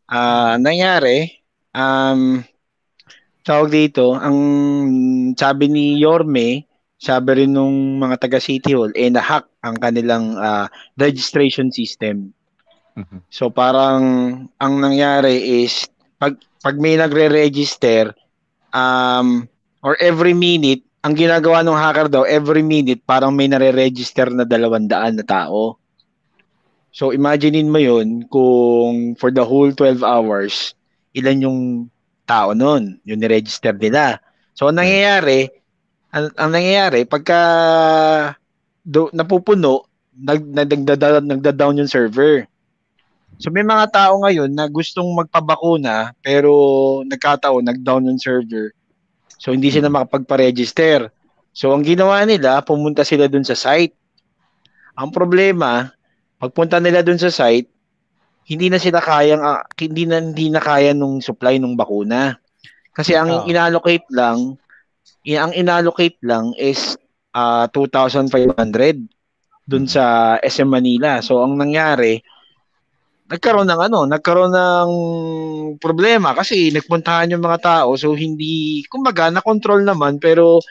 Ah, 0.07 0.61
nangyari, 0.61 1.33
um, 1.73 2.45
tawag 3.41 3.73
dito, 3.73 4.13
ang 4.13 4.37
sabi 5.35 5.67
ni 5.67 5.97
Yorme, 5.97 6.66
sabi 6.97 7.45
rin 7.45 7.53
nung 7.53 8.01
mga 8.01 8.17
taga 8.21 8.41
City 8.41 8.73
Hall, 8.73 8.93
eh 8.97 9.13
nahack 9.13 9.47
ang 9.61 9.77
kanilang 9.77 10.37
ah, 10.37 10.67
registration 10.97 11.69
system. 11.73 12.33
Mhm. 12.97 13.29
So 13.29 13.53
parang 13.53 14.03
ang 14.57 14.75
nangyari 14.81 15.65
is 15.65 15.85
pag 16.17 16.41
pag 16.65 16.77
may 16.81 16.97
nagre-register 16.97 18.17
um 18.73 19.45
or 19.85 19.95
every 20.01 20.33
minute 20.33 20.81
ang 21.05 21.13
ginagawa 21.15 21.61
ng 21.63 21.77
hacker 21.77 22.09
daw 22.09 22.25
every 22.25 22.65
minute 22.65 23.05
parang 23.05 23.37
may 23.37 23.47
nare-register 23.47 24.33
na 24.33 24.49
dalawang 24.49 24.89
daan 24.89 25.21
na 25.21 25.25
tao. 25.29 25.77
So 26.91 27.13
imaginein 27.13 27.69
mo 27.69 27.79
'yun 27.79 28.25
kung 28.33 29.15
for 29.21 29.29
the 29.29 29.45
whole 29.45 29.71
12 29.77 30.01
hours 30.01 30.73
ilan 31.17 31.45
yung 31.45 31.61
tao 32.29 32.53
nun, 32.53 32.99
yung 33.07 33.21
ni-register 33.21 33.73
nila. 33.77 34.21
So 34.53 34.69
ang 34.69 34.81
nangyayari, 34.81 35.49
ang, 36.17 36.33
ang 36.33 36.51
nangyayari 36.51 37.05
pagka 37.05 37.41
do, 38.81 39.13
napupuno, 39.13 39.85
nag, 40.17 40.41
nagdada, 40.49 41.21
nagda-down 41.21 41.85
yung 41.85 41.93
server. 41.93 42.49
So 43.37 43.53
may 43.53 43.61
mga 43.61 43.93
tao 43.93 44.25
ngayon 44.25 44.49
na 44.49 44.65
gustong 44.65 45.13
magpabakuna 45.13 46.17
pero 46.25 46.53
nagkataon 47.05 47.69
nag-down 47.69 48.09
yung 48.09 48.17
server. 48.17 48.73
So 49.37 49.53
hindi 49.53 49.69
sila 49.69 49.93
makapagpa-register. 49.93 51.13
So 51.53 51.77
ang 51.77 51.85
ginawa 51.85 52.25
nila, 52.25 52.65
pumunta 52.65 53.05
sila 53.05 53.29
dun 53.29 53.45
sa 53.45 53.53
site. 53.53 53.93
Ang 54.97 55.13
problema, 55.13 55.93
pagpunta 56.41 56.81
nila 56.81 57.05
dun 57.05 57.21
sa 57.21 57.29
site, 57.29 57.69
hindi 58.49 58.73
na 58.73 58.81
sila 58.81 59.05
kayang 59.05 59.43
ah, 59.45 59.69
hindi 59.77 60.09
na 60.09 60.23
hindi 60.23 60.49
na 60.49 60.63
kaya 60.65 60.97
nung 60.97 61.21
supply 61.21 61.61
nung 61.61 61.77
bakuna. 61.77 62.41
Kasi 62.97 63.13
ang 63.13 63.45
Oo. 63.45 63.45
inallocate 63.45 64.09
lang, 64.09 64.57
ang 65.27 65.53
inallocate 65.53 66.19
lang 66.23 66.55
is 66.57 66.95
ah 67.31 67.67
2,500 67.69 69.03
dun 69.67 69.85
sa 69.85 70.37
SM 70.39 70.71
Manila. 70.71 71.19
So 71.21 71.43
ang 71.43 71.59
nangyari, 71.59 72.23
nagkaroon 73.27 73.67
ng 73.67 73.81
ano, 73.83 74.07
nagkaroon 74.07 74.55
ng 74.55 74.91
problema 75.77 76.31
kasi 76.33 76.71
nagpuntahan 76.71 77.35
yung 77.35 77.43
mga 77.43 77.59
tao 77.59 77.99
so 77.99 78.15
hindi 78.15 78.87
kumbaga 78.87 79.29
na 79.29 79.43
control 79.43 79.83
naman 79.83 80.23
pero 80.23 80.63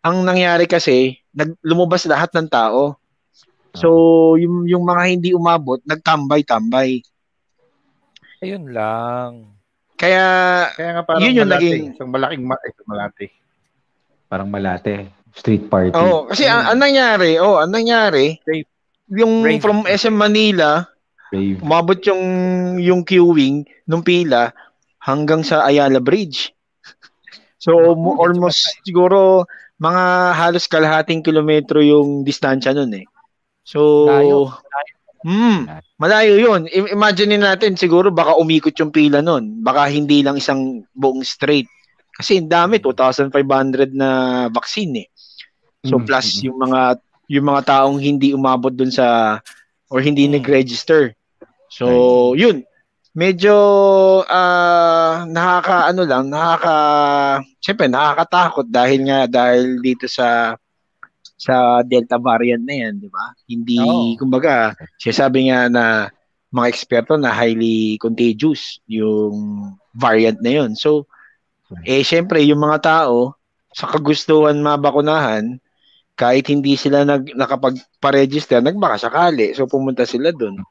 ang 0.00 0.22
nangyari 0.22 0.70
kasi 0.70 1.18
nag 1.34 1.58
lumabas 1.66 2.06
lahat 2.06 2.30
ng 2.32 2.46
tao. 2.46 2.94
So 3.74 3.90
yung 4.38 4.64
yung 4.70 4.86
mga 4.86 5.02
hindi 5.10 5.30
umabot 5.34 5.82
nagtambay-tambay. 5.82 7.02
ayun 8.38 8.70
lang. 8.70 9.50
Kaya 9.96 10.24
Kaya 10.76 10.90
nga 10.94 11.02
parang 11.02 11.20
Yun 11.24 11.40
yung 11.42 11.48
malate. 11.50 11.60
naging- 11.66 11.92
Isang 11.92 12.10
malaking 12.12 12.44
ma- 12.46 12.64
isang 12.64 12.88
malate. 12.88 13.26
Parang 14.26 14.50
malate. 14.50 15.10
Street 15.36 15.68
party. 15.68 15.92
oh 15.92 16.24
kasi 16.32 16.48
ang, 16.48 16.64
ang 16.72 16.80
nangyari, 16.80 17.36
oh, 17.36 17.60
ang 17.60 17.68
nangyari 17.68 18.40
Rape. 18.48 18.64
yung 19.12 19.44
Rape. 19.44 19.60
from 19.60 19.84
SM 19.84 20.16
Manila 20.16 20.88
Brave. 21.28 21.60
umabot 21.60 22.00
yung 22.08 22.24
yung 22.80 23.04
queuing 23.04 23.68
nung 23.84 24.00
pila 24.00 24.56
hanggang 25.04 25.44
sa 25.44 25.68
Ayala 25.68 26.00
Bridge. 26.00 26.50
So 27.66 27.98
mo- 27.98 28.20
almost 28.22 28.78
siguro 28.86 29.42
mga 29.80 30.04
halos 30.38 30.70
kalahating 30.70 31.24
kilometro 31.24 31.82
yung 31.82 32.22
distansya 32.22 32.70
nun 32.70 32.94
eh. 32.94 33.04
So 33.66 34.06
Layo. 34.06 34.54
Hmm, 35.26 35.66
malayo 35.98 36.38
'yun. 36.38 36.70
I- 36.70 36.94
imagine 36.94 37.34
natin 37.34 37.74
siguro 37.74 38.14
baka 38.14 38.38
umikot 38.38 38.76
yung 38.78 38.94
pila 38.94 39.18
nun. 39.18 39.66
Baka 39.66 39.90
hindi 39.90 40.22
lang 40.22 40.38
isang 40.38 40.86
buong 40.94 41.26
straight. 41.26 41.66
Kasi 42.16 42.40
ang 42.40 42.48
dami 42.48 42.80
2,500 42.80 43.92
na 43.92 44.10
vaccine 44.48 45.04
eh. 45.04 45.08
So 45.84 46.00
Mm, 46.00 46.06
plus 46.08 46.26
mm. 46.40 46.44
yung 46.48 46.58
mga 46.64 46.80
yung 47.26 47.46
mga 47.52 47.62
taong 47.66 47.98
hindi 48.00 48.32
umabot 48.32 48.70
dun 48.72 48.90
sa 48.90 49.38
or 49.92 50.00
hindi 50.00 50.26
Mm. 50.26 50.40
nag-register. 50.40 51.12
So, 51.68 52.32
yun. 52.38 52.62
Medyo 53.16 53.54
ah 54.28 55.24
nakaka 55.26 55.88
ano 55.90 56.02
lang, 56.04 56.28
nakaka 56.30 56.76
Siyempre, 57.58 57.88
nakakatakot 57.90 58.66
dahil 58.70 59.08
nga 59.08 59.26
dahil 59.26 59.80
dito 59.82 60.06
sa 60.06 60.54
sa 61.36 61.80
Delta 61.82 62.16
variant 62.20 62.62
na 62.62 62.74
'yan, 62.76 62.94
'di 63.00 63.08
ba? 63.10 63.26
Hindi 63.48 63.80
Oo. 63.82 64.16
kumbaga, 64.20 64.76
sinasabi 65.00 65.50
nga 65.50 65.66
na 65.68 65.84
mga 66.54 66.66
eksperto 66.70 67.18
na 67.18 67.32
highly 67.34 67.98
contagious 67.98 68.78
yung 68.86 69.66
variant 69.96 70.38
na 70.40 70.50
'yon. 70.62 70.76
So, 70.78 71.08
eh 71.82 72.02
syempre 72.02 72.42
yung 72.42 72.60
mga 72.60 72.78
tao 72.82 73.34
sa 73.70 73.86
kagustuhan 73.86 74.56
mabakunahan, 74.58 75.58
kahit 76.16 76.48
hindi 76.48 76.74
sila 76.74 77.04
nag 77.04 77.36
nakapagpa-register, 77.36 78.64
nagbaka 78.64 78.96
sakali. 78.98 79.52
So 79.52 79.68
pumunta 79.68 80.08
sila 80.08 80.32
doon. 80.32 80.62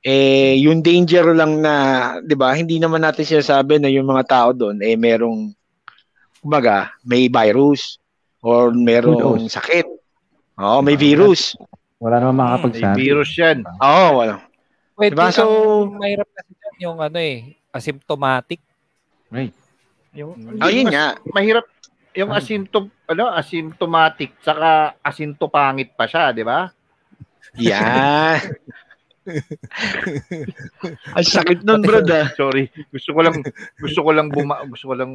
Eh 0.00 0.56
yung 0.62 0.80
danger 0.80 1.34
lang 1.34 1.60
na, 1.60 1.74
'di 2.22 2.32
ba? 2.32 2.54
Hindi 2.54 2.78
naman 2.78 3.02
natin 3.02 3.26
sinasabi 3.26 3.76
na 3.76 3.90
yung 3.90 4.06
mga 4.06 4.24
tao 4.24 4.48
doon 4.54 4.80
eh 4.80 4.94
merong 4.94 5.52
kumbaga, 6.40 6.94
may 7.02 7.26
virus 7.26 7.98
or 8.38 8.70
merong 8.70 9.50
sakit. 9.50 9.84
Oo, 10.56 10.78
may 10.80 10.94
virus. 10.94 11.58
Wala 11.98 12.22
naman 12.22 12.32
May 12.32 12.40
makakapagsabi. 12.46 12.96
virus 12.96 13.30
yan. 13.34 13.58
Oo, 13.82 14.06
wala. 14.22 14.34
Pwede 14.94 15.12
Diba? 15.12 15.28
so, 15.28 15.42
So- 15.44 15.92
mahirap 15.92 16.28
kasi 16.32 16.52
dyan 16.54 16.76
yung 16.88 16.96
ano 17.02 17.18
eh, 17.20 17.36
asymptomatic. 17.68 18.60
Right. 19.28 19.52
Yung, 20.16 20.32
Oh, 20.58 20.70
yun 20.72 20.88
mas- 20.88 20.94
nga. 20.94 21.06
Mahirap 21.30 21.66
yung 22.16 22.32
asymptom 22.32 22.88
ano 23.12 23.28
asymptomatic 23.28 24.40
saka 24.40 24.96
asymptopangit 25.04 25.92
pa 25.92 26.08
siya, 26.08 26.32
di 26.32 26.40
ba? 26.40 26.72
Yan. 27.60 28.40
Ang 31.18 31.26
sakit 31.26 31.66
nun, 31.66 31.82
bro, 31.82 31.98
ah. 32.08 32.30
Sorry. 32.38 32.70
Gusto 32.94 33.10
ko 33.10 33.20
lang 33.20 33.36
gusto 33.76 34.00
ko 34.00 34.10
lang 34.14 34.30
buma, 34.30 34.62
gusto 34.70 34.86
ko 34.88 34.94
lang 34.94 35.12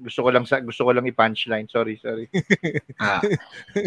gusto 0.00 0.20
ko 0.24 0.28
lang 0.32 0.44
sa 0.48 0.64
gusto 0.64 0.82
ko 0.82 0.90
lang 0.90 1.06
i-punchline. 1.06 1.68
Sorry, 1.68 2.00
sorry. 2.00 2.26
Ah. 2.96 3.20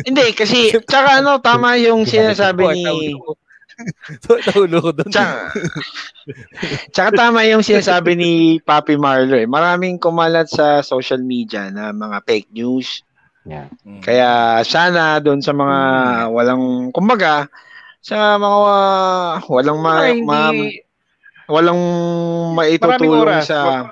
Hindi, 0.08 0.32
kasi, 0.32 0.72
tsaka 0.77 1.20
ano, 1.20 1.41
tama 1.41 1.75
yung 1.82 2.05
sinasabi 2.05 2.63
ni... 2.79 3.17
Taulo 4.46 4.77
ko 4.80 4.92
doon. 4.92 5.10
Tsaka, 5.10 5.50
tsaka 6.89 7.10
tama 7.12 7.44
yung 7.44 7.62
sinasabi 7.62 8.13
ni 8.13 8.32
Papi 8.60 8.96
Marlo 8.96 9.34
eh. 9.34 9.46
Maraming 9.46 9.98
kumalat 9.98 10.48
sa 10.48 10.80
social 10.80 11.20
media 11.20 11.68
na 11.68 11.89
mga 11.89 12.22
fake 12.24 12.50
news. 12.51 13.01
Yeah. 13.44 13.68
Mm. 13.84 14.00
Kaya 14.00 14.30
sana 14.62 15.20
doon 15.20 15.39
sa 15.39 15.51
mga 15.51 15.77
walang, 16.30 16.63
kumbaga, 16.89 17.51
sa 18.00 18.36
mga 18.36 18.58
uh, 18.58 19.32
walang 19.46 19.80
ma, 19.80 19.94
Ay, 20.01 20.20
ma- 20.22 20.50
hindi, 20.50 20.80
walang 21.46 21.82
maitutulong 22.53 23.20
oras. 23.22 23.48
sa 23.48 23.92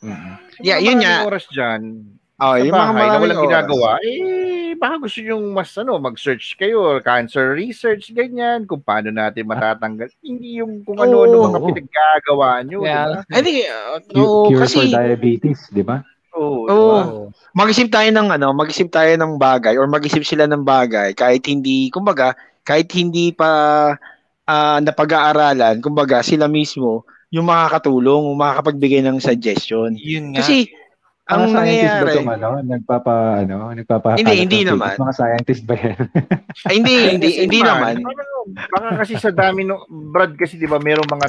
Mm-mm. 0.00 0.32
Yeah, 0.60 0.76
Mga 0.76 0.84
yun 0.86 0.96
maraming 0.96 1.00
nga. 1.02 1.28
oras 1.28 1.44
dyan. 1.50 1.80
oh, 2.38 2.52
sa 2.52 2.58
yung 2.58 2.72
mga 2.72 2.80
bahay 2.80 2.88
na 2.88 2.96
maraming 2.96 3.20
walang 3.20 3.36
oras. 3.36 3.44
ginagawa, 3.44 3.90
eh, 4.00 4.16
baka 4.74 5.06
gusto 5.06 5.18
nyo 5.22 5.36
mas, 5.54 5.70
ano, 5.78 5.96
mag-search 5.96 6.54
kayo, 6.58 6.98
cancer 7.00 7.54
research, 7.54 8.10
ganyan, 8.10 8.66
kung 8.66 8.82
paano 8.82 9.08
natin 9.14 9.46
matatanggal. 9.46 10.10
Hindi 10.20 10.60
yung 10.62 10.82
kung 10.82 10.98
ano-ano 10.98 11.36
Oo. 11.36 11.46
mga 11.50 11.58
pinaggagawa 11.70 12.48
nyo, 12.66 12.84
Kaya, 12.84 12.92
di 12.92 13.04
ba? 13.06 13.20
Ay, 13.30 13.40
di, 13.42 13.52
uh, 13.66 13.98
no, 14.12 14.22
Cure 14.50 14.60
kasi 14.66 14.76
for 14.76 14.86
diabetes, 14.90 15.60
di 15.70 15.82
ba? 15.82 16.02
Oo, 16.34 16.66
Oo. 16.66 16.70
diba? 16.70 17.00
mag-isip 17.54 17.90
tayo 17.90 18.08
ng 18.14 18.28
ano, 18.30 18.54
mag-isip 18.54 18.86
tayo 18.90 19.10
ng 19.18 19.34
bagay 19.34 19.74
or 19.74 19.90
mag-isip 19.90 20.22
sila 20.22 20.46
ng 20.46 20.62
bagay 20.62 21.10
kahit 21.14 21.42
hindi, 21.50 21.90
kumbaga, 21.90 22.38
kahit 22.62 22.86
hindi 22.94 23.34
pa 23.34 23.50
ah, 24.46 24.78
napag-aaralan, 24.82 25.82
kumbaga 25.82 26.22
sila 26.22 26.46
mismo 26.50 27.06
yung 27.30 27.46
makakatulong, 27.46 28.34
makakapagbigay 28.34 29.06
ng 29.06 29.22
suggestion. 29.22 29.94
Yun 29.94 30.34
nga. 30.34 30.42
Kasi 30.42 30.66
ang 31.30 31.46
Mga 31.46 31.52
scientist 31.52 31.54
ba 31.54 31.62
nangyayari, 31.62 32.10
itong 32.10 32.30
ano, 32.34 32.48
nagpapa, 32.60 33.14
ano, 33.40 33.56
nagpapa 33.70 34.08
Hindi, 34.18 34.34
hindi 34.42 34.60
naman. 34.66 34.94
Mga 34.98 35.14
scientist 35.14 35.62
ba 35.62 35.74
yan? 35.78 35.98
ay, 36.66 36.74
hindi, 36.74 36.94
hindi, 37.14 37.28
Kasi 37.30 37.40
hindi 37.46 37.60
naman. 37.62 37.94
Baka, 38.02 38.22
baka 38.66 38.88
kasi 38.98 39.14
sa 39.14 39.30
dami 39.30 39.62
no, 39.62 39.86
Brad 39.86 40.34
kasi 40.34 40.58
'di 40.58 40.66
ba, 40.66 40.82
merong 40.82 41.06
mga 41.06 41.26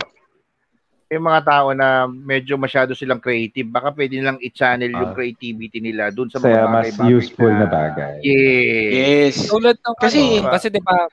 may 1.12 1.20
mga 1.20 1.41
tao 1.43 1.67
na 1.75 2.08
medyo 2.08 2.55
masyado 2.55 2.96
silang 2.96 3.20
creative. 3.20 3.67
Baka 3.67 3.91
pwede 3.91 4.15
nilang 4.15 4.39
i-channel 4.39 4.88
yung 4.89 5.12
Ah. 5.12 5.15
creativity 5.15 5.84
nila 5.84 6.08
doon 6.08 6.31
sa 6.31 6.39
mga 6.39 6.48
Kaya 6.48 6.72
mas 6.72 6.96
useful 7.03 7.51
na 7.51 7.67
bagay. 7.67 8.24
Yeah. 8.24 9.27
Yes. 9.27 9.51
Tulad 9.51 9.75
ng 9.75 9.96
Kasi- 10.00 10.39
ano, 10.39 10.55
kasi 10.55 10.72
'di 10.72 10.79
ba 10.79 11.12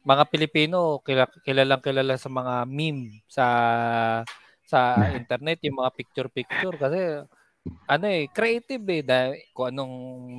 mga 0.00 0.24
Pilipino 0.30 1.02
kilala, 1.02 1.28
kilalang 1.42 1.82
kilala 1.82 2.14
sa 2.14 2.30
mga 2.30 2.62
meme 2.64 3.20
sa 3.26 3.44
sa 4.62 4.94
internet 5.12 5.58
yung 5.66 5.82
mga 5.82 5.90
picture 5.92 6.30
picture 6.30 6.76
kasi 6.78 7.26
ano 7.88 8.04
eh 8.08 8.28
creative 8.32 8.82
eh 8.92 9.02
dahil 9.04 9.32
kung 9.56 9.68
anong 9.72 9.94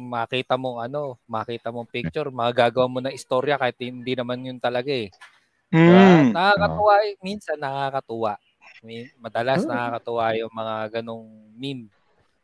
makita 0.10 0.54
mong 0.58 0.80
ano 0.86 1.18
makita 1.30 1.70
mong 1.74 1.90
picture 1.90 2.30
magagawa 2.34 2.88
mo 2.90 3.00
na 3.02 3.14
istorya 3.14 3.56
kahit 3.62 3.78
hindi 3.82 4.14
naman 4.18 4.46
yun 4.46 4.60
talaga 4.62 4.90
eh 4.92 5.10
Diba? 5.86 6.06
Mm. 6.14 6.36
nakakatuwa 6.36 6.96
eh. 7.08 7.16
minsan 7.26 7.58
nakakatuwa 7.60 8.34
madalas 9.22 9.66
Hmm. 9.66 9.72
nakakatuwa 9.72 10.26
yung 10.40 10.54
mga 10.54 10.76
ganong 11.02 11.28
meme 11.58 11.90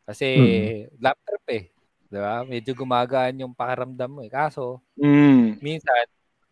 kasi 0.07 0.27
Hmm. 0.35 0.71
lap 1.01 1.17
trip 1.25 1.45
eh 1.53 1.63
'di 2.11 2.17
ba 2.21 2.43
medyo 2.47 2.71
gumagaan 2.77 3.41
yung 3.43 3.53
pakiramdam 3.57 4.11
mo 4.11 4.21
eh 4.25 4.31
kaso 4.33 4.81
Mm. 4.97 5.59
minsan 5.61 6.05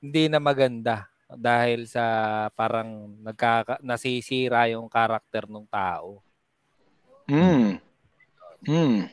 hindi 0.03 0.27
na 0.31 0.39
maganda 0.43 1.09
dahil 1.31 1.85
sa 1.89 2.03
parang 2.55 3.17
nagkaka 3.25 3.81
nasisira 3.83 4.69
yung 4.71 4.87
karakter 4.91 5.49
ng 5.49 5.65
tao, 5.69 6.21
Mm. 7.29 7.79
Mm. 8.65 9.05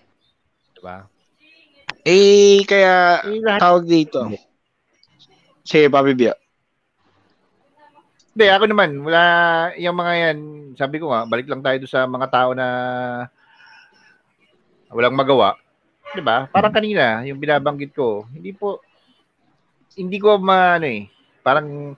'di 0.72 0.80
ba? 0.80 1.06
Eh, 2.02 2.64
kaya 2.66 3.22
Eh, 3.22 3.40
tawag 3.60 3.86
dito. 3.86 4.26
Sige, 5.62 5.86
Papi 5.86 6.12
Bia. 6.18 6.34
hindi, 8.32 8.48
ako 8.48 8.64
naman, 8.64 8.90
wala, 9.04 9.22
yung 9.76 9.92
mga 9.92 10.12
yan, 10.16 10.38
sabi 10.72 10.96
ko 10.96 11.12
nga, 11.12 11.28
balik 11.28 11.44
lang 11.52 11.60
tayo 11.60 11.84
sa 11.84 12.08
mga 12.08 12.26
tao 12.32 12.56
na 12.56 12.66
walang 14.88 15.12
magawa. 15.12 15.54
'Di 16.16 16.24
ba? 16.24 16.48
Parang 16.48 16.72
kanina, 16.72 17.20
yung 17.28 17.36
binabanggit 17.36 17.92
ko, 17.92 18.24
hindi 18.32 18.56
po, 18.56 18.80
hindi 20.00 20.16
ko 20.16 20.40
ma, 20.40 20.80
ano 20.80 20.88
eh, 20.88 21.12
parang 21.44 21.92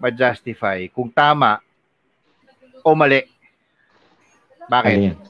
ma-justify 0.00 0.88
kung 0.88 1.12
tama 1.12 1.60
o 2.80 2.96
mali. 2.96 3.20
Bakit? 4.72 4.96
Alin? 4.96 5.29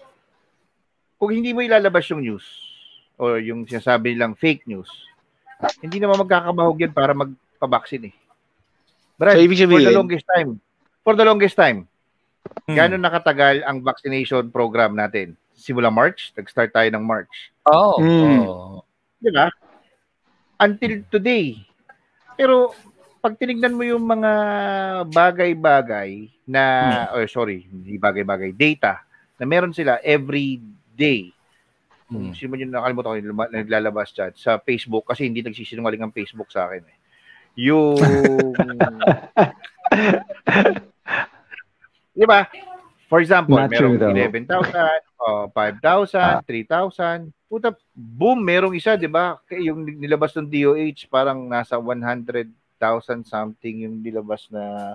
Kung 1.21 1.37
hindi 1.37 1.53
mo 1.53 1.61
ilalabas 1.61 2.09
yung 2.09 2.25
news 2.25 2.43
o 3.21 3.37
yung 3.37 3.69
sinasabi 3.69 4.17
nilang 4.17 4.33
fake 4.33 4.65
news, 4.65 4.89
hindi 5.85 6.01
naman 6.01 6.17
magkakabahog 6.17 6.81
yan 6.81 6.97
para 6.97 7.13
magpabaksin 7.13 8.09
eh. 8.09 8.15
Brad, 9.21 9.37
So, 9.37 9.45
ibig 9.45 9.61
for 9.61 9.69
the 9.69 9.85
sabihin, 9.85 9.99
longest 10.01 10.25
time, 10.25 10.51
for 11.05 11.13
the 11.13 11.27
longest 11.29 11.55
time, 11.55 11.85
Hmm. 12.65 12.73
gano'n 12.73 13.05
nakatagal 13.05 13.61
ang 13.69 13.85
vaccination 13.85 14.49
program 14.49 14.97
natin? 14.97 15.37
Simula 15.53 15.93
March, 15.93 16.33
nag-start 16.33 16.73
tayo 16.73 16.89
ng 16.89 17.05
March. 17.05 17.53
Oo. 17.69 18.01
Mm. 18.01 18.41
oo. 18.41 18.81
Di 19.21 19.29
ba? 19.29 19.53
Until 20.57 21.05
today. 21.13 21.61
Pero 22.41 22.73
pag 23.21 23.37
tinignan 23.37 23.77
mo 23.77 23.85
yung 23.85 24.01
mga 24.01 24.33
bagay-bagay 25.13 26.33
na, 26.49 26.63
Hmm. 27.13 27.21
or 27.21 27.29
sorry, 27.29 27.69
hindi 27.69 28.01
bagay-bagay, 28.01 28.57
data 28.57 29.05
na 29.37 29.45
meron 29.45 29.77
sila 29.77 30.01
every 30.01 30.57
day. 31.01 31.33
Kung 32.05 32.29
Hmm. 32.29 32.35
sino 32.35 32.53
yung 32.55 32.69
nakalimutan 32.69 33.09
ko 33.09 33.17
yung 33.17 33.33
naglalabas 33.49 34.11
chat 34.11 34.35
sa 34.35 34.59
Facebook 34.59 35.07
kasi 35.07 35.25
hindi 35.25 35.41
nagsisinungaling 35.41 36.03
ang 36.03 36.13
Facebook 36.13 36.51
sa 36.51 36.67
akin 36.67 36.83
eh. 36.85 36.97
Yung 37.57 37.97
Di 42.13 42.27
ba? 42.27 42.47
For 43.07 43.19
example, 43.19 43.57
Not 43.57 43.71
merong 43.71 43.99
true, 43.99 43.99
though. 43.99 44.15
11,000, 44.15 45.03
oh, 45.19 45.51
5,000, 45.51 46.47
3,000. 46.47 47.31
Puta, 47.47 47.75
boom, 47.91 48.39
merong 48.39 48.71
isa, 48.73 48.95
di 48.95 49.07
ba? 49.07 49.35
Yung 49.51 49.83
nilabas 49.83 50.31
ng 50.39 50.47
DOH, 50.47 51.11
parang 51.11 51.43
nasa 51.43 51.75
100,000 51.75 52.47
something 53.27 53.83
yung 53.83 53.99
nilabas 53.99 54.47
na 54.47 54.95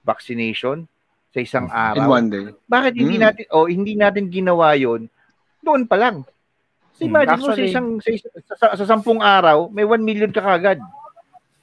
vaccination 0.00 0.86
sa 1.30 1.38
isang 1.38 1.66
In 1.66 1.74
araw. 1.74 2.06
one 2.08 2.28
day. 2.28 2.46
Bakit 2.64 2.92
hindi 2.94 3.16
Mm. 3.18 3.22
natin 3.22 3.44
oh 3.50 3.66
hindi 3.66 3.92
natin 3.94 4.24
ginawa 4.26 4.74
'yon 4.74 5.06
noon 5.62 5.84
pa 5.84 5.96
lang? 5.96 6.22
So 6.92 7.02
Mm, 7.02 7.08
imagine 7.08 7.38
mo 7.38 7.46
sa 7.46 7.52
actually- 7.52 7.70
isang 7.70 7.88
sa, 7.96 8.10
sa, 8.12 8.54
sa, 8.54 8.66
sa 8.74 8.84
sampung 8.86 9.18
araw, 9.18 9.68
may 9.68 9.82
1 9.82 10.00
million 10.00 10.28
ka 10.28 10.40
kagad. 10.40 10.80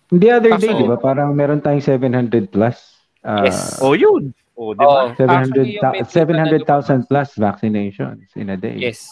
The 0.09 0.29
other 0.31 0.55
day, 0.55 0.71
di 0.71 0.83
ba? 0.83 0.95
Parang 0.95 1.31
meron 1.31 1.59
tayong 1.59 1.83
700 1.83 2.47
plus. 2.47 2.95
uh, 3.21 3.43
Yes. 3.43 3.77
Oh, 3.77 3.91
yun. 3.91 4.31
Oh, 4.53 4.71
di 4.71 4.79
ba? 4.79 5.11
Oo. 5.11 5.13
700 5.13 5.27
Actually, 5.27 5.69
yung 5.75 5.83
metric 5.83 6.07
na 6.07 6.47
700,000 6.63 7.05
plus 7.05 7.29
vaccinations 7.35 8.23
in 8.33 8.47
a 8.47 8.57
day. 8.57 8.79
Yes. 8.79 9.11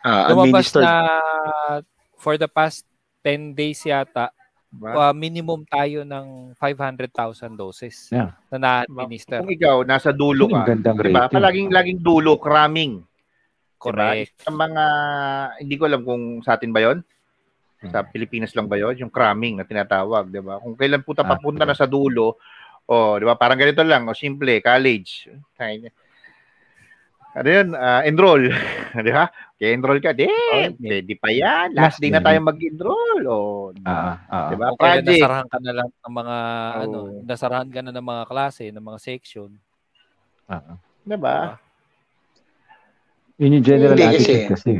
Ah, 0.00 0.30
Lumabas 0.30 0.70
administered. 0.70 0.86
na 0.86 0.94
for 2.16 2.38
the 2.38 2.46
past 2.46 2.86
10 3.20 3.52
days 3.52 3.82
yata, 3.82 4.30
Diba? 4.68 4.92
uh, 4.94 5.10
minimum 5.10 5.66
tayo 5.66 6.02
ng 6.02 6.54
500,000 6.54 7.10
doses 7.52 8.06
Yeah. 8.08 8.30
na 8.48 8.56
na-administer. 8.56 9.42
Kung 9.42 9.50
ikaw 9.50 9.82
nasa 9.82 10.10
dulo 10.10 10.46
ka, 10.46 10.62
gandang 10.64 10.94
di 10.96 11.10
ba? 11.10 11.26
rating. 11.26 11.34
Palaging 11.34 11.68
laging 11.70 12.00
dulo, 12.00 12.38
cramming. 12.38 13.02
Correct. 13.76 14.32
Diba? 14.36 14.44
Sa 14.44 14.52
mga 14.52 14.84
hindi 15.60 15.74
ko 15.76 15.84
alam 15.84 16.02
kung 16.02 16.22
sa 16.40 16.56
atin 16.56 16.72
ba 16.72 16.80
'yon. 16.80 16.98
Sa 17.92 18.02
Pilipinas 18.02 18.56
lang 18.56 18.66
ba 18.66 18.80
'yon, 18.80 18.96
yung 18.98 19.12
cramming 19.12 19.60
na 19.60 19.68
tinatawag, 19.68 20.32
'di 20.32 20.40
ba? 20.42 20.58
Kung 20.58 20.74
kailan 20.74 21.04
Ah, 21.22 21.36
papunta 21.36 21.62
na 21.68 21.76
sa 21.76 21.84
dulo, 21.86 22.40
oh, 22.88 23.14
'di 23.20 23.24
ba? 23.28 23.36
Parang 23.36 23.60
ganito 23.60 23.84
lang, 23.84 24.08
o 24.08 24.16
simple, 24.16 24.58
college. 24.64 25.28
Kaya 25.54 25.92
ano 27.36 27.48
yun, 27.52 27.68
ah, 27.76 28.00
enroll. 28.08 28.48
di 29.06 29.12
ba? 29.12 29.28
Kaya 29.60 29.68
enroll 29.76 30.00
ka. 30.00 30.16
Di, 30.16 30.24
di, 30.80 31.04
di 31.04 31.14
pa 31.20 31.28
yan. 31.28 31.76
Last 31.76 32.00
day 32.00 32.08
na 32.08 32.24
tayo 32.24 32.40
mag-enroll. 32.40 33.22
O, 33.28 33.36
Ah, 33.84 34.16
ah, 34.32 34.48
di 34.48 34.56
ba? 34.56 34.72
Kung 34.72 34.80
kailan 34.80 35.04
Project. 35.04 35.20
nasarahan 35.20 35.48
ka 35.52 35.58
na 35.60 35.72
lang 35.76 35.88
ng 35.92 36.14
mga 36.16 36.36
Oo. 36.40 36.80
ano, 36.80 36.98
nasarahan 37.28 37.68
ka 37.68 37.80
na 37.84 37.92
ng 37.92 38.06
mga 38.08 38.24
klase, 38.24 38.64
ng 38.72 38.80
mga 38.84 38.98
section. 39.04 39.50
ah, 40.48 40.62
ah. 40.64 40.78
Di 41.04 41.16
ba? 41.20 41.60
Yun 43.36 43.60
yung 43.60 43.66
general 43.66 43.94
Hindi 43.94 44.06
attitude 44.16 44.48
kasi. 44.50 44.72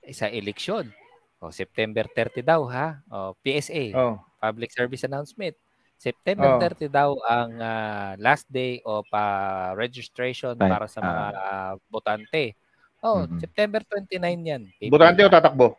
Eh, 0.00 0.14
sa 0.14 0.26
eleksyon. 0.26 0.90
O, 1.38 1.50
September 1.50 2.04
30 2.06 2.40
daw 2.40 2.64
ha. 2.66 3.00
O, 3.06 3.34
PSA, 3.36 3.90
Oh. 3.92 4.14
Public 4.38 4.70
Service 4.70 5.02
Announcement. 5.02 5.54
September 5.96 6.56
Oh. 6.56 6.60
30 6.60 6.88
daw 6.88 7.12
ang 7.22 7.50
ah, 7.58 8.12
last 8.16 8.48
day 8.48 8.80
of 8.82 9.04
ah, 9.10 9.74
registration 9.74 10.54
Right. 10.54 10.68
para 10.68 10.86
sa 10.86 11.00
mga 11.00 11.24
ah, 11.34 11.72
botante. 11.86 12.56
Oh, 13.00 13.24
Mhm. 13.24 13.38
September 13.38 13.80
29 13.82 14.40
yan. 14.42 14.62
Botante 14.88 15.20
o 15.20 15.28
tatakbo? 15.28 15.76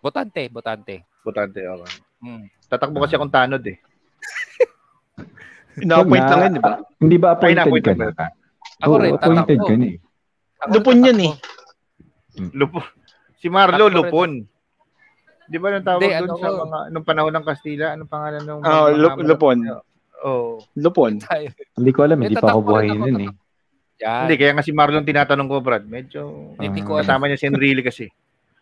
Botante, 0.00 0.48
botante. 0.48 1.04
Botante, 1.20 1.60
okay. 1.60 1.92
Mm. 2.20 2.44
Tatakbo 2.66 3.04
kasi 3.04 3.14
akong 3.14 3.30
tanod 3.30 3.60
eh. 3.62 3.76
Na-appoint 5.86 6.24
lang 6.24 6.40
yun, 6.42 6.52
di 6.56 6.62
ba? 6.62 6.72
Hindi 6.98 7.16
ba 7.16 7.28
appointed 7.32 7.84
ka 7.84 7.92
na? 7.94 8.06
Ako 8.80 8.90
Oo, 8.90 9.00
rin, 9.00 9.12
appointed 9.14 9.58
tatakbo. 9.58 9.66
ka 9.66 9.74
na 9.76 9.86
eh. 9.86 9.98
Lupon 10.68 11.00
yan 11.00 11.18
eh. 11.22 11.32
tatakbo. 11.32 12.52
Lupo. 12.52 12.80
Si 13.36 13.48
Marlo, 13.48 13.88
Takbo. 13.88 13.96
Lupon. 13.96 14.30
Di 15.50 15.56
ba 15.56 15.72
nang 15.72 15.82
tawag 15.82 16.00
doon 16.00 16.14
ano 16.20 16.34
sa 16.36 16.48
mga, 16.52 16.78
nung 16.92 17.02
panahon 17.02 17.32
ng 17.32 17.46
Kastila? 17.46 17.86
Anong 17.92 18.06
pangalan 18.06 18.42
ng 18.44 18.58
Ah, 18.60 18.86
mga- 18.86 18.98
Lup- 18.98 19.24
Lupon. 19.24 19.58
Oh. 20.20 20.60
Lupon. 20.76 21.12
Hindi 21.74 21.90
ko 21.90 22.00
alam, 22.04 22.20
hindi 22.20 22.36
pa 22.36 22.52
ako 22.52 22.60
buhay 22.62 22.88
nun 22.88 23.16
eh. 23.18 23.32
Yan. 24.00 24.28
Hindi, 24.28 24.34
kaya 24.36 24.52
nga 24.52 24.64
si 24.64 24.72
Marlon 24.72 25.04
tinatanong 25.04 25.48
ko, 25.48 25.56
Brad. 25.60 25.84
Medyo 25.84 26.54
Hindi 26.56 26.80
ko 26.80 26.96
Ah. 26.96 26.98
kasama 27.02 27.24
niya 27.26 27.36
si 27.36 27.48
Enrile 27.48 27.80
kasi. 27.80 28.06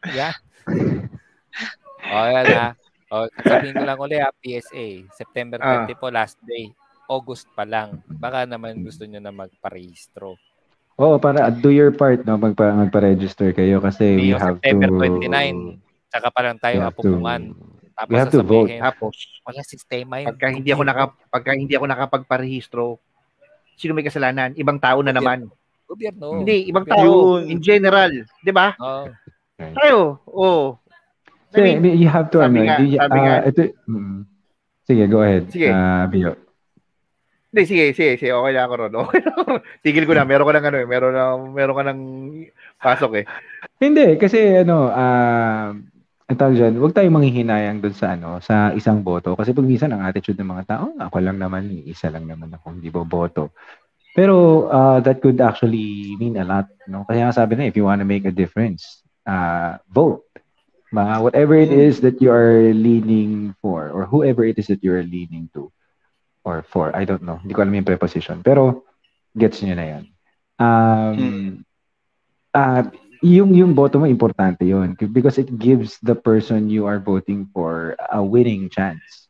Yan. 0.09 0.35
o, 2.15 2.27
yan 2.27 2.47
ha. 2.55 2.69
O, 3.09 3.25
sabihin 3.41 3.75
ko 3.75 3.85
lang 3.85 3.99
ulit 3.99 4.21
ha, 4.21 4.31
PSA. 4.33 4.87
September 5.13 5.59
Ah. 5.59 5.83
20 5.85 5.95
po, 5.95 6.09
last 6.09 6.39
day. 6.43 6.71
August 7.07 7.49
pa 7.53 7.65
lang. 7.65 8.01
Baka 8.07 8.45
naman 8.45 8.81
gusto 8.81 9.03
nyo 9.03 9.17
na 9.17 9.31
magparehistro. 9.31 10.37
Oo, 10.99 11.15
para 11.23 11.47
do 11.55 11.71
your 11.71 11.95
part, 11.95 12.27
no? 12.27 12.35
Magpa, 12.35 12.75
magpa-register 12.75 13.55
kayo 13.55 13.79
kasi 13.79 14.19
we 14.19 14.35
have 14.35 14.59
September 14.59 14.91
to... 14.91 15.23
29. 15.23 15.79
Tsaka 16.11 16.27
pa 16.35 16.41
lang 16.43 16.59
we 16.59 16.63
tayo 16.63 16.79
have 16.83 16.91
to- 16.91 17.07
apupungan. 17.07 17.43
Tapos 17.99 18.11
we 18.11 18.17
have 18.19 18.35
to 18.35 18.43
vote. 18.47 18.71
Tapos, 18.71 19.15
wala 19.43 19.63
sistema 19.67 20.23
yun. 20.23 20.31
pagka 20.31 20.47
hindi 20.55 20.71
ako 20.71 20.83
naka 20.87 21.05
pagka 21.35 21.51
hindi 21.55 21.75
ako 21.75 21.87
nakapagparehistro, 21.91 23.03
sino 23.75 23.91
may 23.95 24.07
kasalanan? 24.07 24.55
Ibang 24.55 24.79
tao 24.79 25.03
na 25.03 25.11
naman. 25.11 25.51
Gobyerno. 25.89 26.43
Hindi, 26.43 26.71
ibang 26.71 26.87
tao 26.87 27.03
Yun. 27.43 27.51
in 27.51 27.59
general, 27.59 28.13
'di 28.45 28.53
ba? 28.55 28.79
Oh. 28.79 29.11
Tayo, 29.59 30.23
oh. 30.31 30.79
I 31.57 31.81
mean, 31.81 31.99
you 31.99 32.07
have 32.07 32.31
to, 32.31 32.45
ano, 32.45 32.61
nga. 32.61 33.43
ito, 33.49 33.73
mm. 33.89 34.21
sige, 34.85 35.03
go 35.09 35.25
ahead. 35.25 35.49
Sige. 35.49 35.73
Ah, 35.73 36.05
Bio. 36.07 36.37
Hindi, 37.49 37.63
sige, 37.65 37.85
sige, 37.97 38.13
sige, 38.21 38.33
okay 38.37 38.53
na 38.53 38.69
ako 38.69 38.75
ron. 38.77 38.95
Okay 39.09 39.21
na 39.25 39.31
ako 39.33 39.41
ron. 39.49 39.63
Tigil 39.81 40.05
ko 40.05 40.13
na, 40.13 40.29
meron 40.29 40.45
ka 40.45 40.53
ng 40.53 40.69
ano, 40.69 40.79
eh, 40.85 40.89
meron 40.89 41.13
na 41.17 41.25
meron 41.41 41.79
ka 41.81 41.85
ng 41.89 42.01
pasok 42.77 43.13
eh. 43.21 43.25
Hindi, 43.81 44.21
kasi 44.21 44.61
ano, 44.61 44.93
ah, 44.93 45.73
ang 46.29 46.37
tawag 46.37 46.61
dyan, 46.61 46.77
huwag 46.77 46.93
tayong 46.93 47.17
manghihinayang 47.17 47.81
dun 47.81 47.97
sa 47.97 48.13
ano, 48.13 48.37
sa 48.45 48.77
isang 48.77 49.01
boto. 49.01 49.33
Kasi 49.33 49.57
pag 49.57 49.65
minsan 49.65 49.97
ang 49.97 50.05
attitude 50.05 50.37
ng 50.37 50.53
mga 50.53 50.65
tao, 50.69 50.93
ako 51.01 51.17
lang 51.25 51.41
naman, 51.41 51.73
isa 51.89 52.13
lang 52.13 52.29
naman 52.29 52.53
ako, 52.53 52.77
hindi 52.77 52.93
boboto. 52.93 53.57
Pero 54.13 54.69
ah, 54.69 55.01
that 55.01 55.25
could 55.25 55.41
actually 55.41 56.13
mean 56.21 56.37
a 56.37 56.45
lot. 56.45 56.69
No? 56.85 57.09
Kaya 57.09 57.33
sabi 57.33 57.57
na, 57.57 57.65
if 57.65 57.81
you 57.81 57.89
want 57.89 58.05
to 58.05 58.09
make 58.09 58.29
a 58.29 58.35
difference, 58.35 59.01
ah, 59.25 59.81
vote. 59.89 60.29
Ma, 60.93 61.21
whatever 61.21 61.57
it 61.57 61.73
is 61.73 62.01
that 62.05 62.21
you 62.21 62.29
are 62.33 62.73
leaning 62.77 63.57
for, 63.61 63.89
or 63.89 64.05
whoever 64.05 64.45
it 64.45 64.57
is 64.61 64.69
that 64.69 64.81
you 64.85 64.93
are 64.93 65.05
leaning 65.05 65.49
to, 65.53 65.69
or 66.49 66.65
for, 66.65 66.97
I 66.97 67.05
don't 67.05 67.21
know. 67.21 67.37
Hindi 67.45 67.53
ko 67.53 67.61
alam 67.61 67.77
yung 67.77 67.85
preposition. 67.85 68.41
Pero, 68.41 68.89
gets 69.37 69.61
nyo 69.61 69.77
na 69.77 69.87
yan. 69.87 70.05
Um, 70.57 71.15
Hmm. 71.15 71.51
ah, 72.51 72.83
yung 73.21 73.51
yung 73.53 73.75
boto 73.75 73.99
mo 73.99 74.07
importante 74.07 74.63
yun 74.63 74.95
because 75.11 75.37
it 75.37 75.51
gives 75.59 75.99
the 76.01 76.15
person 76.15 76.71
you 76.71 76.87
are 76.87 76.99
voting 76.99 77.51
for 77.51 77.99
a 78.11 78.23
winning 78.23 78.71
chance. 78.71 79.27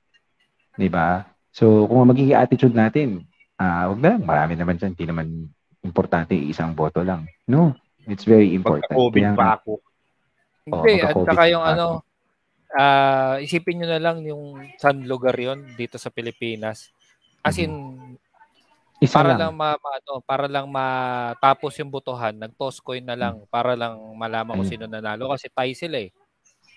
'Di 0.77 0.89
ba? 0.89 1.25
So 1.51 1.85
kung 1.85 2.09
magiging 2.09 2.37
attitude 2.37 2.73
natin, 2.73 3.25
ah, 3.57 3.89
wag 3.89 4.01
na 4.01 4.17
lang, 4.17 4.25
marami 4.25 4.55
naman 4.55 4.77
diyan, 4.77 4.93
hindi 4.93 5.07
naman 5.09 5.27
importante 5.81 6.33
isang 6.33 6.73
boto 6.73 7.01
lang. 7.01 7.25
No, 7.45 7.73
it's 8.05 8.25
very 8.25 8.53
important. 8.53 8.89
Pagka-COVID 8.89 9.25
Kaya- 9.25 9.37
pa 9.37 9.47
ako. 9.57 9.73
Oo, 10.69 10.83
Hindi, 10.85 10.93
at 10.95 11.05
magka-COVID 11.13 11.29
saka 11.29 11.43
yung 11.49 11.65
ano, 11.65 11.87
ah 12.77 13.35
isipin 13.41 13.81
nyo 13.81 13.89
na 13.89 14.01
lang 14.01 14.21
yung 14.21 14.61
saan 14.77 15.09
lugar 15.09 15.33
yon 15.33 15.65
dito 15.77 15.97
sa 15.97 16.13
Pilipinas. 16.13 16.93
As 17.49 17.59
in, 17.59 17.73
Isa 18.99 19.15
para 19.15 19.31
lang. 19.31 19.39
lang, 19.39 19.53
ma, 19.55 19.79
ma- 19.79 19.95
ano, 19.95 20.13
para 20.21 20.47
lang 20.51 20.67
matapos 20.67 21.71
yung 21.79 21.87
botohan, 21.87 22.35
nag-toss 22.35 22.83
coin 22.83 23.01
na 23.01 23.15
lang 23.15 23.47
para 23.47 23.79
lang 23.79 23.95
malaman 24.13 24.59
kung 24.59 24.67
Mm. 24.67 24.75
sino 24.75 24.85
nanalo 24.85 25.31
kasi 25.31 25.47
tie 25.47 25.71
sila 25.71 26.03
eh. 26.03 26.11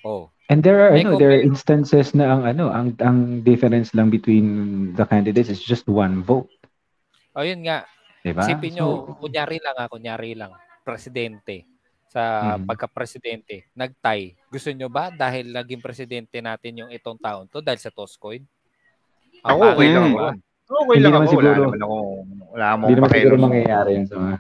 Oh. 0.02 0.30
And 0.46 0.62
there 0.62 0.78
are 0.80 0.94
May 0.94 1.02
ano, 1.02 1.18
there 1.18 1.34
are 1.34 1.42
instances 1.42 2.14
na 2.14 2.30
ang 2.30 2.46
ano, 2.46 2.70
ang 2.70 2.94
ang 3.00 3.42
difference 3.42 3.94
lang 3.94 4.10
between 4.10 4.46
the 4.94 5.02
candidates 5.04 5.50
is 5.50 5.62
just 5.62 5.86
one 5.86 6.22
vote, 6.22 6.50
Ayun 7.34 7.66
nga, 7.66 7.90
'di 8.22 8.34
ba? 8.34 8.44
isipin 8.44 8.76
nyo, 8.76 8.86
So, 9.08 9.18
kunyari 9.18 9.58
lang 9.58 9.76
ah, 9.76 9.90
kunyari 9.90 10.32
lang, 10.36 10.54
presidente 10.84 11.66
sa 12.06 12.54
Mhm. 12.54 12.68
pagka-presidente, 12.68 13.72
nag-tie. 13.74 14.36
Gusto 14.46 14.70
nyo 14.70 14.92
ba 14.92 15.10
dahil 15.10 15.50
naging 15.50 15.80
presidente 15.80 16.38
natin 16.38 16.86
yung 16.86 16.92
itong 16.92 17.18
taon 17.18 17.48
to 17.48 17.64
dahil 17.64 17.80
sa 17.80 17.90
toss 17.90 18.14
coin? 18.14 18.44
Ako 19.42 19.74
okay 19.74 19.90
lang 19.90 20.06
Mm. 20.06 20.14
ako. 20.14 20.51
Okay 20.72 20.96
Hindi 20.96 21.04
lang 21.04 21.14
naman 21.14 21.28
ako. 21.28 21.36
Wala 21.36 21.44
siguro- 21.52 21.66
naman 21.68 21.82
ako. 21.84 21.98
Wala 22.52 22.68
mo 22.76 22.84
hindi 22.84 22.96
naman 22.96 23.10
siguro 23.12 23.36
mangyayari 23.38 23.90
yun 23.96 24.06
sa 24.08 24.16
mga 24.18 24.36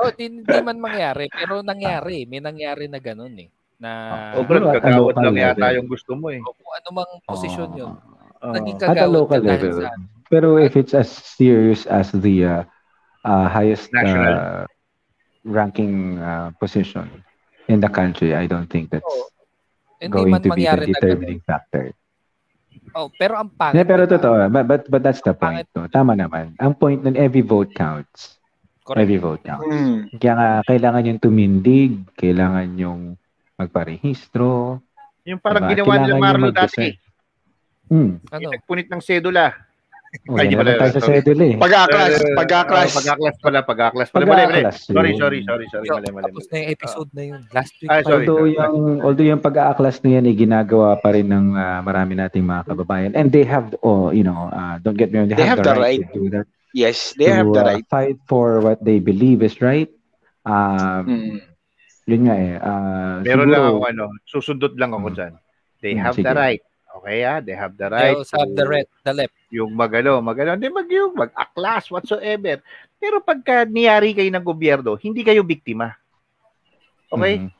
Oh, 0.00 0.08
di, 0.08 0.24
di 0.40 0.58
man 0.64 0.78
mangyari, 0.80 1.24
pero 1.28 1.60
nangyari. 1.60 2.24
May 2.24 2.40
nangyari 2.40 2.88
na 2.88 2.96
ganun 2.96 3.34
eh. 3.36 3.48
Na 3.76 3.90
Oh, 4.32 4.44
bro, 4.46 4.72
at 4.72 4.80
a 4.80 4.80
kagawad 4.80 5.12
local 5.12 5.24
lang 5.28 5.36
yata 5.36 5.66
yung 5.76 5.84
gusto 5.84 6.16
mo 6.16 6.32
eh. 6.32 6.40
kung 6.40 6.56
ano 6.72 6.88
mang 6.94 7.12
posisyon 7.28 7.70
yun. 7.76 7.92
Oo. 7.92 8.52
Naging 8.56 8.76
At 8.80 8.82
a 8.82 8.88
kagawad 8.94 9.12
local 9.12 9.40
ka 9.42 9.48
level. 9.52 9.76
Pero 10.32 10.48
if 10.56 10.80
it's 10.80 10.96
as 10.96 11.12
serious 11.12 11.84
as 11.84 12.08
the 12.10 12.36
uh, 12.42 12.62
uh, 13.22 13.46
highest 13.52 13.92
National. 13.92 14.32
uh, 14.32 14.64
ranking 15.44 16.18
uh, 16.18 16.50
position 16.56 17.06
in 17.68 17.78
the 17.84 17.90
country, 17.90 18.32
I 18.32 18.48
don't 18.48 18.66
think 18.66 18.88
that's 18.88 19.04
Oh, 19.04 19.28
hindi 20.00 20.12
going 20.12 20.32
to 20.40 20.50
be 20.56 20.64
the 20.64 20.86
determining 20.88 21.40
factor. 21.44 21.92
Oh, 22.96 23.12
pero 23.12 23.36
ang 23.36 23.52
pangit. 23.52 23.82
Yeah, 23.82 23.88
pero 23.88 24.08
diba? 24.08 24.16
totoo, 24.16 24.36
but, 24.48 24.64
but, 24.64 24.82
but 24.88 25.02
that's 25.02 25.20
the 25.20 25.36
point. 25.36 25.68
No? 25.76 25.88
Tama 25.90 26.16
naman. 26.16 26.56
Ang 26.62 26.72
point 26.76 27.02
nun, 27.04 27.16
every 27.18 27.44
vote 27.44 27.72
counts. 27.76 28.40
Correct. 28.86 29.02
Every 29.02 29.18
vote 29.18 29.42
counts. 29.42 29.66
Hmm. 29.66 30.06
Kaya 30.16 30.34
nga, 30.38 30.48
kailangan 30.64 31.08
yung 31.10 31.20
tumindig, 31.20 32.06
kailangan 32.14 32.68
yung 32.78 33.00
magparehistro. 33.58 34.78
Yung 35.26 35.42
parang 35.42 35.66
Diba? 35.66 35.72
ginawa 35.74 35.92
nila 35.98 36.14
Marlo 36.22 36.48
yung 36.48 36.56
dati. 36.56 36.86
Hmm. 37.90 38.22
Ano? 38.30 38.48
Nagpunit 38.54 38.86
ng 38.86 39.02
sedula. 39.02 39.65
Oh, 40.24 40.36
Ay, 40.36 40.46
di 40.46 40.54
yan 40.54 40.58
pala, 40.58 40.70
naman 40.70 40.80
tayo 40.80 40.90
sa 40.90 40.98
sorry. 40.98 41.10
schedule 41.14 41.40
eh. 41.40 41.52
Pag-aklas, 41.56 42.10
Eh, 42.16 42.34
pag-aklas. 42.34 42.88
oh, 42.88 42.96
pag-aklas 42.98 43.36
pala, 43.38 43.58
pag-aklas 43.60 44.08
pala. 44.08 44.24
Mali, 44.24 44.42
mali. 44.44 44.62
Sorry, 44.72 45.12
sorry, 45.14 45.38
sorry, 45.42 45.66
sorry. 45.66 45.86
Mali, 45.88 46.08
mali. 46.10 46.24
Tapos 46.26 46.46
na 46.46 46.56
yung 46.56 46.70
episode 46.70 47.10
na 47.12 47.22
yun. 47.22 47.40
Last 47.50 47.72
week. 47.76 47.88
Pa 47.88 47.96
sorry. 48.00 48.24
although 48.24 48.44
yung 48.44 48.74
although 49.00 49.28
yung 49.28 49.40
pag-aaklas 49.40 49.96
na 50.00 50.10
yan 50.12 50.24
ay 50.24 50.34
ginagawa 50.34 50.96
pa 50.96 51.08
rin 51.10 51.26
ng 51.26 51.46
ah, 51.52 51.80
marami 51.80 52.12
nating 52.14 52.42
mga 52.42 52.62
kababayan 52.64 53.12
and 53.12 53.28
they 53.30 53.42
have 53.42 53.70
oh 53.80 54.08
you 54.08 54.22
know 54.22 54.48
uh, 54.48 54.76
don't 54.78 54.96
get 54.96 55.08
me 55.08 55.18
wrong 55.18 55.28
they, 55.28 55.34
They 55.34 55.44
have, 55.44 55.58
have 55.58 55.66
the 55.66 55.70
the 55.70 55.76
right, 55.76 56.00
right. 56.00 56.08
to 56.08 56.18
do 56.18 56.26
that 56.32 56.46
Yes, 56.72 57.14
they 57.14 57.26
to 57.26 57.36
have 57.36 57.48
the 57.48 57.62
uh, 57.62 57.68
right. 57.72 57.84
fight 57.86 58.18
for 58.24 58.58
what 58.58 58.80
they 58.80 58.98
believe 58.98 59.40
is 59.40 59.60
right 59.60 59.88
um 60.44 61.04
Mm. 61.06 61.38
yun 62.04 62.20
nga 62.22 62.34
eh 62.34 62.54
ah, 62.56 63.18
Meron 63.20 63.48
lang 63.48 63.62
ako, 63.64 63.78
ano, 63.84 64.04
susundot 64.22 64.74
lang 64.74 64.90
ako 64.90 65.08
Hmm. 65.08 65.16
dyan. 65.16 65.32
They 65.76 65.92
Hmm, 65.92 66.02
have 66.02 66.14
sige. 66.14 66.24
the 66.24 66.34
right. 66.34 66.62
Okay, 67.06 67.22
ah, 67.22 67.38
they 67.38 67.54
have 67.54 67.78
the 67.78 67.86
Right. 67.86 68.18
right. 68.18 68.34
have 68.34 68.50
the 68.58 68.66
right, 68.66 68.88
the 69.06 69.14
left. 69.14 69.36
Yung 69.54 69.70
magalo, 69.78 70.18
magalo. 70.18 70.58
Hindi 70.58 70.66
mag 70.74 70.90
yung 70.90 71.14
mag-aklas 71.14 71.86
whatsoever. 71.94 72.58
Pero 72.98 73.22
pagka 73.22 73.62
niyari 73.62 74.10
kayo 74.10 74.26
ng 74.26 74.42
gobyerno, 74.42 74.98
hindi 74.98 75.22
kayo 75.22 75.46
biktima. 75.46 75.94
Okay? 77.06 77.46
Mhm. 77.46 77.50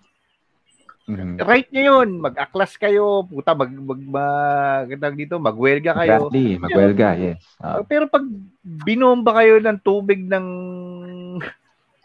Mhm. 1.07 1.39
Right 1.47 1.71
nyo 1.71 2.03
yun. 2.03 2.19
Mag-aklas 2.19 2.75
kayo. 2.75 3.23
Puta, 3.23 3.55
mag, 3.55 3.71
mag, 3.71 4.01
mag, 4.03 4.89
mag 4.91 5.15
dito, 5.15 5.39
magwelga 5.39 5.95
kayo. 5.95 6.27
Exactly, 6.27 6.59
magwelga, 6.59 7.09
yes. 7.15 7.39
Ah, 7.63 7.87
Pero 7.87 8.11
pag 8.11 8.27
binomba 8.59 9.31
kayo 9.39 9.63
ng 9.63 9.79
tubig 9.79 10.27
ng 10.27 10.47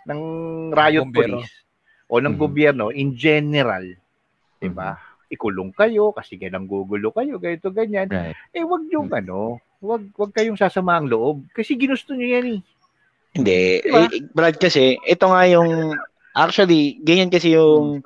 ng 0.06 0.21
riot 0.77 1.10
Bombero. 1.10 1.41
police 1.41 1.54
o 2.06 2.21
ng 2.21 2.38
Mhm. 2.38 2.41
gobyerno 2.41 2.86
in 2.93 3.17
general, 3.17 3.82
'di 4.62 4.69
Mm-hmm. 4.69 4.77
Ikulong 5.31 5.71
kayo 5.71 6.11
kasi 6.11 6.35
ganang 6.35 6.67
gugulo 6.67 7.15
kayo, 7.15 7.39
ganito 7.39 7.71
ganyan. 7.71 8.11
right. 8.11 8.35
Eh 8.51 8.67
wag 8.67 8.83
yung 8.91 9.07
Mhm. 9.07 9.19
ano, 9.23 9.37
wag 9.79 10.03
wag 10.19 10.35
kayong 10.35 10.59
sasama 10.59 10.99
ang 10.99 11.07
loob 11.07 11.47
kasi 11.55 11.79
ginusto 11.79 12.11
niyo 12.11 12.35
yan 12.35 12.47
eh. 12.55 12.61
Hindi. 13.31 13.79
Diba? 13.79 14.11
Eh, 14.11 14.27
Brad 14.35 14.59
kasi, 14.59 14.99
ito 15.01 15.25
nga 15.31 15.47
yung, 15.47 15.95
actually, 16.35 16.99
ganyan 16.99 17.31
kasi 17.31 17.55
yung, 17.55 18.03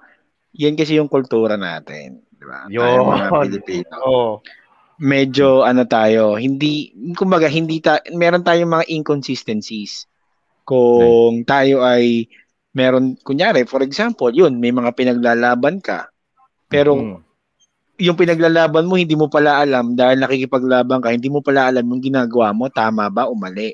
yan 0.53 0.77
kasi 0.77 1.01
yung 1.01 1.09
kultura 1.09 1.57
natin. 1.57 2.21
Di 2.29 2.45
ba? 2.45 2.69
Tayo 2.69 3.09
mga. 3.09 3.25
Pilipino. 3.33 3.95
Oh. 4.05 4.33
Medyo 4.95 5.65
ano 5.65 5.83
tayo, 5.83 6.37
hindi, 6.37 6.93
kumbaga, 7.17 7.49
hindi 7.49 7.81
ta, 7.81 7.99
meron 8.13 8.45
tayong 8.45 8.69
mga 8.69 8.85
inconsistencies. 8.87 10.05
Kung 10.63 11.43
tayo 11.43 11.81
ay, 11.81 12.29
meron, 12.71 13.17
kunyari, 13.19 13.65
for 13.65 13.81
example, 13.81 14.29
yun, 14.29 14.61
may 14.61 14.71
mga 14.71 14.93
pinaglalaban 14.93 15.81
ka. 15.81 16.07
Pero, 16.67 16.97
Mm. 16.97 17.19
yung 17.95 18.17
pinaglalaban 18.19 18.85
mo, 18.89 18.99
hindi 18.99 19.15
mo 19.15 19.31
pala 19.31 19.63
alam 19.63 19.95
dahil 19.95 20.19
nakikipaglaban 20.19 20.99
ka, 20.99 21.15
hindi 21.15 21.31
mo 21.31 21.39
pala 21.39 21.71
alam 21.71 21.85
yung 21.87 22.03
ginagawa 22.03 22.51
mo, 22.51 22.67
tama 22.67 23.07
ba 23.07 23.29
o 23.29 23.33
mali. 23.37 23.71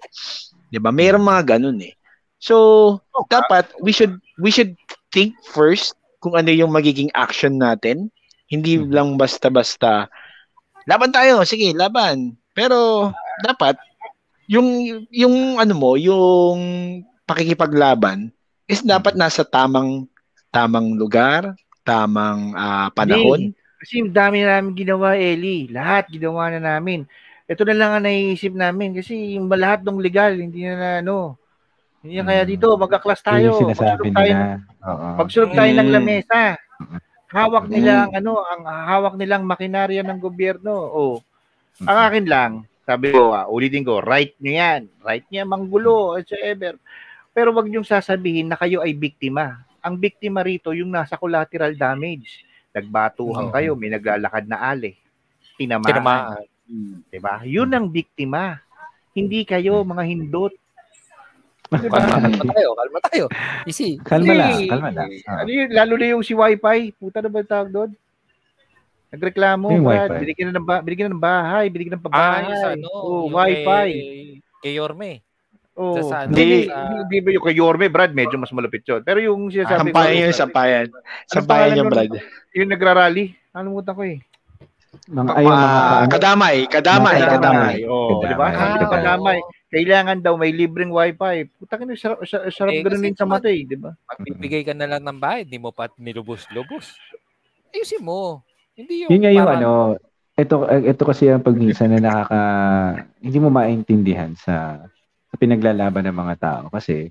'Di 0.70 0.78
ba? 0.78 0.94
Mayroong 0.94 1.26
mga 1.26 1.58
ganun 1.58 1.80
eh. 1.82 1.94
So, 2.38 2.98
dapat 3.30 3.70
we 3.82 3.92
should 3.94 4.18
we 4.42 4.50
should 4.54 4.74
think 5.10 5.34
first 5.54 5.98
kung 6.22 6.38
ano 6.38 6.54
yung 6.54 6.70
magiging 6.74 7.10
action 7.14 7.58
natin. 7.58 8.10
Hindi 8.48 8.78
Mhm. 8.78 8.92
lang 8.94 9.10
basta-basta 9.18 10.06
laban 10.86 11.14
tayo, 11.14 11.42
sige, 11.46 11.74
laban. 11.74 12.36
Pero 12.54 13.10
dapat 13.42 13.78
yung 14.50 14.68
yung 15.10 15.58
ano 15.58 15.74
mo, 15.74 15.92
yung 15.98 16.60
pakikipaglaban 17.26 18.30
is 18.68 18.84
dapat 18.84 19.16
nasa 19.16 19.42
tamang 19.44 20.06
tamang 20.52 20.94
lugar, 21.00 21.56
tamang 21.82 22.54
ah, 22.54 22.90
panahon. 22.92 23.52
Hindi. 23.52 23.60
Kasi 23.82 23.94
yung 23.98 24.14
dami 24.14 24.46
na 24.46 24.62
namin 24.62 24.78
ginawa, 24.78 25.18
Eli. 25.18 25.66
Lahat 25.74 26.06
ginawa 26.06 26.54
na 26.54 26.78
namin. 26.78 27.02
Ito 27.50 27.66
na 27.66 27.74
lang 27.76 27.92
ang 27.98 28.06
naiisip 28.06 28.54
namin 28.54 28.94
kasi 28.94 29.36
yung 29.36 29.50
lahat 29.50 29.82
ng 29.82 29.98
legal, 29.98 30.38
hindi 30.38 30.64
na 30.64 30.76
na 30.78 30.90
ano. 31.02 31.34
Hindi 32.02 32.22
na 32.22 32.26
kaya 32.30 32.44
Mm. 32.46 32.50
dito, 32.50 32.68
mag-aklas 32.78 33.22
Yun 33.22 33.28
tayo. 33.28 33.48
yung 33.50 33.62
sinasabi 33.68 34.08
tayo, 34.14 34.32
nila. 34.34 34.46
Oo. 34.82 35.08
magsulog 35.18 35.52
tayo 35.54 35.72
ng 35.74 35.88
Mm. 35.90 35.96
lamesa. 35.98 36.42
Hawak 37.32 37.66
nila 37.72 37.92
ang 38.06 38.12
ano, 38.14 38.32
ang 38.44 38.62
hawak 38.68 39.14
nilang 39.18 39.44
makinarya 39.46 40.02
ng 40.04 40.20
gobyerno. 40.20 40.74
Oh, 40.74 41.16
ang 41.82 41.98
akin 42.12 42.26
lang, 42.28 42.52
sabi 42.84 43.10
ko, 43.10 43.32
ah, 43.32 43.48
ulitin 43.48 43.82
ko, 43.82 43.98
right 44.04 44.36
nyo 44.38 44.52
yan. 44.52 44.82
Right 45.02 45.26
niya, 45.32 45.42
manggulo, 45.42 46.14
whatsoever. 46.14 46.78
Pero 47.32 47.56
wag 47.56 47.66
niyong 47.66 47.88
sasabihin 47.88 48.52
na 48.52 48.60
kayo 48.60 48.84
ay 48.84 48.92
biktima. 48.92 49.64
Ang 49.82 49.98
biktima 49.98 50.42
rito, 50.42 50.72
yung 50.72 50.90
nasa 50.90 51.16
collateral 51.16 51.74
damage. 51.74 52.46
Nagbatuhan 52.72 53.50
Oo. 53.50 53.52
kayo, 53.52 53.72
may 53.74 53.90
naglalakad 53.90 54.46
na 54.46 54.62
ali. 54.64 54.96
Tinamaan. 55.58 55.86
Tinamaan. 55.86 56.44
Diba? 57.10 57.44
Yun 57.44 57.68
ang 57.68 57.86
biktima. 57.86 58.62
Hindi 59.12 59.44
kayo 59.44 59.84
mga 59.84 60.04
hindot. 60.06 60.54
Diba? 61.68 61.88
Kalma, 61.90 62.16
kalma 62.22 62.46
tayo, 62.48 62.70
kalma 62.74 63.00
tayo. 63.06 63.26
Easy. 63.66 64.00
Kalma 64.00 64.32
lang, 64.32 64.56
kalma 64.68 64.90
lang. 64.90 65.10
Ah. 65.26 65.44
Ano 65.44 65.50
yun? 65.50 65.68
Lalo 65.70 65.94
na 65.96 66.06
yung 66.08 66.24
si 66.24 66.32
Wi-Fi. 66.32 66.80
Puta 66.94 67.20
na 67.20 67.28
ba 67.28 67.40
yung 67.40 67.50
tawag 67.50 67.70
doon? 67.70 67.92
Nagreklamo. 69.10 69.68
Wi-Fi? 69.68 70.20
Binigyan 70.20 70.48
na 70.48 70.56
ng, 70.56 70.68
ba- 70.68 70.80
binigyan 70.80 71.12
na 71.12 71.16
ng 71.16 71.24
bahay. 71.24 71.66
Binigyan 71.68 71.96
ng 71.96 72.04
Ah, 72.04 72.08
pabahay. 72.08 72.42
yung 72.46 72.56
sa 72.58 72.70
ano, 72.72 72.88
Oh, 72.94 73.24
yung 73.26 73.36
Wi-Fi. 73.36 73.90
Kay, 73.90 73.92
kay 74.62 74.74
Yorme. 74.74 75.12
Oh. 75.82 75.98
Sa- 75.98 76.06
sa- 76.06 76.26
Hindi, 76.30 76.70
sa- 76.70 76.78
hindi, 76.86 76.96
hindi 77.02 77.18
ba 77.18 77.30
yung 77.34 77.44
kay 77.44 77.56
Yorme, 77.58 77.88
Brad? 77.90 78.14
Medyo 78.14 78.38
mas 78.38 78.54
malupit 78.54 78.86
yun. 78.86 79.02
Pero 79.02 79.18
yung 79.18 79.50
sinasabi 79.50 79.90
Sampayan 79.90 80.14
ko, 80.14 80.22
yun, 80.22 80.34
sampayan. 80.38 80.88
Sampayan 81.26 81.50
pangalan 81.50 81.78
yung? 81.80 81.90
Brad. 81.90 82.12
yung 82.54 82.70
nagrarally. 82.70 83.26
Nakalimutan 83.50 83.94
ko 83.98 84.04
eh. 84.06 84.18
Mga, 85.08 85.32
ayun, 85.34 85.50
mga, 85.50 85.66
Ah, 85.66 85.98
ano, 85.98 86.12
kadamay, 86.12 86.56
kadamay, 86.68 87.18
Mga 87.18 87.32
kadamay. 87.34 87.76
Oh, 87.88 88.22
di 88.22 88.36
ba? 88.36 88.48
Kadamay, 88.48 88.54
Ah, 88.54 88.78
kadamay. 88.78 88.92
kadamay. 88.94 89.40
Kailangan 89.72 90.18
daw 90.20 90.34
may 90.36 90.52
libreng 90.52 90.92
wifi. 90.92 91.48
Puta 91.50 91.80
ka 91.80 91.84
na, 91.88 91.96
sarap, 91.96 92.20
sarap, 92.28 92.70
Eh, 92.70 92.84
ganunin 92.84 93.16
kasi 93.16 93.18
sa 93.18 93.26
mata 93.26 93.48
eh, 93.48 93.64
di 93.64 93.80
ba? 93.80 93.96
Magbibigay 94.06 94.62
ka 94.62 94.76
na 94.76 94.86
lang 94.86 95.02
ng 95.02 95.18
bahay, 95.18 95.48
di 95.48 95.56
mo 95.56 95.72
pa 95.72 95.88
nilubos-lubos. 95.96 96.92
Ayusin 97.72 98.04
mo. 98.04 98.44
Hindi 98.76 99.08
yung 99.08 99.10
Yun 99.10 99.22
nga 99.24 99.32
yung 99.32 99.48
ano, 99.50 99.72
ito 100.34 100.56
ito 100.66 101.04
kasi 101.04 101.28
ang 101.28 101.40
pagminsan 101.40 101.92
na 101.92 102.00
nakaka 102.02 102.42
hindi 103.20 103.38
mo 103.38 103.48
maintindihan 103.48 104.32
sa 104.34 104.80
pinaglalaban 105.42 106.06
ng 106.06 106.18
mga 106.18 106.36
tao 106.38 106.64
kasi 106.70 107.10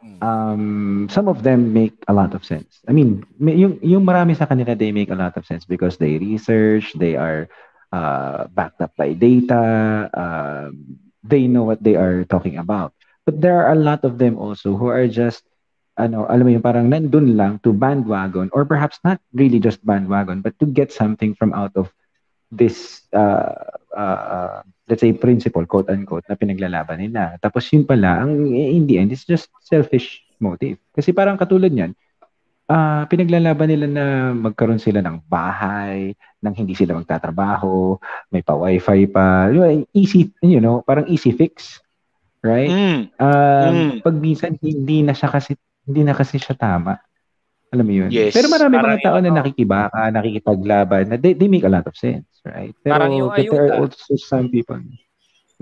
Hmm. 0.00 0.16
um 0.24 0.64
some 1.12 1.28
of 1.28 1.42
them 1.44 1.72
make 1.76 1.96
a 2.08 2.14
lot 2.14 2.32
of 2.34 2.44
sense. 2.44 2.80
I 2.88 2.92
mean, 2.92 3.24
yung 3.40 3.80
yung 3.84 4.04
marami 4.04 4.36
sa 4.36 4.48
kanila 4.48 4.76
they 4.76 4.92
make 4.92 5.12
a 5.12 5.18
lot 5.18 5.36
of 5.36 5.44
sense 5.44 5.64
because 5.68 5.96
they 6.00 6.16
research, 6.16 6.92
they 6.96 7.16
are 7.16 7.48
uh, 7.92 8.48
backed 8.52 8.80
up 8.80 8.96
by 8.96 9.12
data, 9.12 10.08
um, 10.16 10.96
they 11.22 11.46
know 11.48 11.64
what 11.64 11.82
they 11.84 11.96
are 11.96 12.24
talking 12.24 12.56
about. 12.56 12.92
But 13.26 13.40
there 13.44 13.60
are 13.60 13.72
a 13.72 13.80
lot 13.80 14.04
of 14.04 14.18
them 14.18 14.38
also 14.38 14.76
who 14.76 14.88
are 14.88 15.08
just 15.08 15.44
ano, 16.00 16.24
alam 16.28 16.48
mo 16.48 16.52
yung 16.56 16.64
parang 16.64 16.88
nandun 16.88 17.36
lang 17.36 17.60
to 17.64 17.72
bandwagon 17.76 18.48
or 18.56 18.64
perhaps 18.64 18.98
not 19.04 19.20
really 19.36 19.60
just 19.60 19.84
bandwagon 19.84 20.40
but 20.40 20.56
to 20.60 20.66
get 20.66 20.92
something 20.92 21.36
from 21.36 21.52
out 21.52 21.76
of 21.76 21.92
this 22.50 23.04
uh, 23.12 23.54
uh, 23.96 24.22
uh, 24.34 24.60
let's 24.90 25.06
say 25.06 25.14
principle 25.14 25.62
quote 25.70 25.88
unquote 25.94 26.26
na 26.26 26.34
pinaglalaban 26.34 26.98
nila. 26.98 27.38
Tapos 27.38 27.70
yun 27.70 27.86
pala 27.86 28.26
ang 28.26 28.50
in 28.50 28.84
the 28.90 28.98
end 28.98 29.14
it's 29.14 29.22
just 29.24 29.46
selfish 29.62 30.26
motive. 30.42 30.82
Kasi 30.90 31.14
parang 31.14 31.38
katulad 31.38 31.70
niyan 31.70 31.94
ah 32.70 33.02
pinaglalaban 33.10 33.66
nila 33.66 33.86
na 33.90 34.04
magkaroon 34.30 34.78
sila 34.78 35.02
ng 35.02 35.26
bahay, 35.26 36.14
nang 36.38 36.54
hindi 36.54 36.78
sila 36.78 36.94
magtatrabaho, 36.94 37.98
may 38.30 38.46
pa 38.46 38.54
wifi 38.54 39.10
pa, 39.10 39.50
easy, 39.90 40.30
you 40.38 40.62
know, 40.62 40.78
parang 40.86 41.10
easy 41.10 41.34
fix. 41.34 41.82
Right? 42.40 42.70
Mm. 42.70 43.00
Um, 43.20 43.74
Mm. 43.74 43.90
pag 44.00 44.16
minsan 44.16 44.54
hindi 44.62 45.02
na 45.02 45.12
siya 45.12 45.28
kasi 45.28 45.58
hindi 45.84 46.06
na 46.06 46.14
kasi 46.14 46.38
siya 46.38 46.54
tama. 46.54 46.96
Alam 47.70 47.84
mo 47.86 47.94
yun? 47.94 48.10
Yes. 48.10 48.34
Pero 48.34 48.50
marami 48.50 48.74
Parang 48.74 48.98
mga 48.98 49.04
tao 49.06 49.18
na 49.18 49.30
ano- 49.30 49.38
nakikibaka, 49.38 50.00
nakikipaglaban, 50.10 51.04
na 51.06 51.14
they, 51.14 51.38
they 51.38 51.46
make 51.46 51.62
a 51.62 51.70
lot 51.70 51.86
of 51.86 51.94
sense, 51.94 52.26
right? 52.42 52.74
Pero 52.82 52.92
Parang 52.98 53.14
yung 53.14 53.30
but 53.30 53.38
there 53.38 53.54
are 53.54 53.78
ayuda. 53.78 53.82
also 53.86 54.12
some 54.18 54.50
people. 54.50 54.82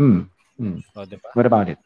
Hmm. 0.00 0.24
Oh, 0.96 1.04
di 1.04 1.20
ba? 1.20 1.28
What 1.36 1.44
about 1.44 1.68
it? 1.68 1.78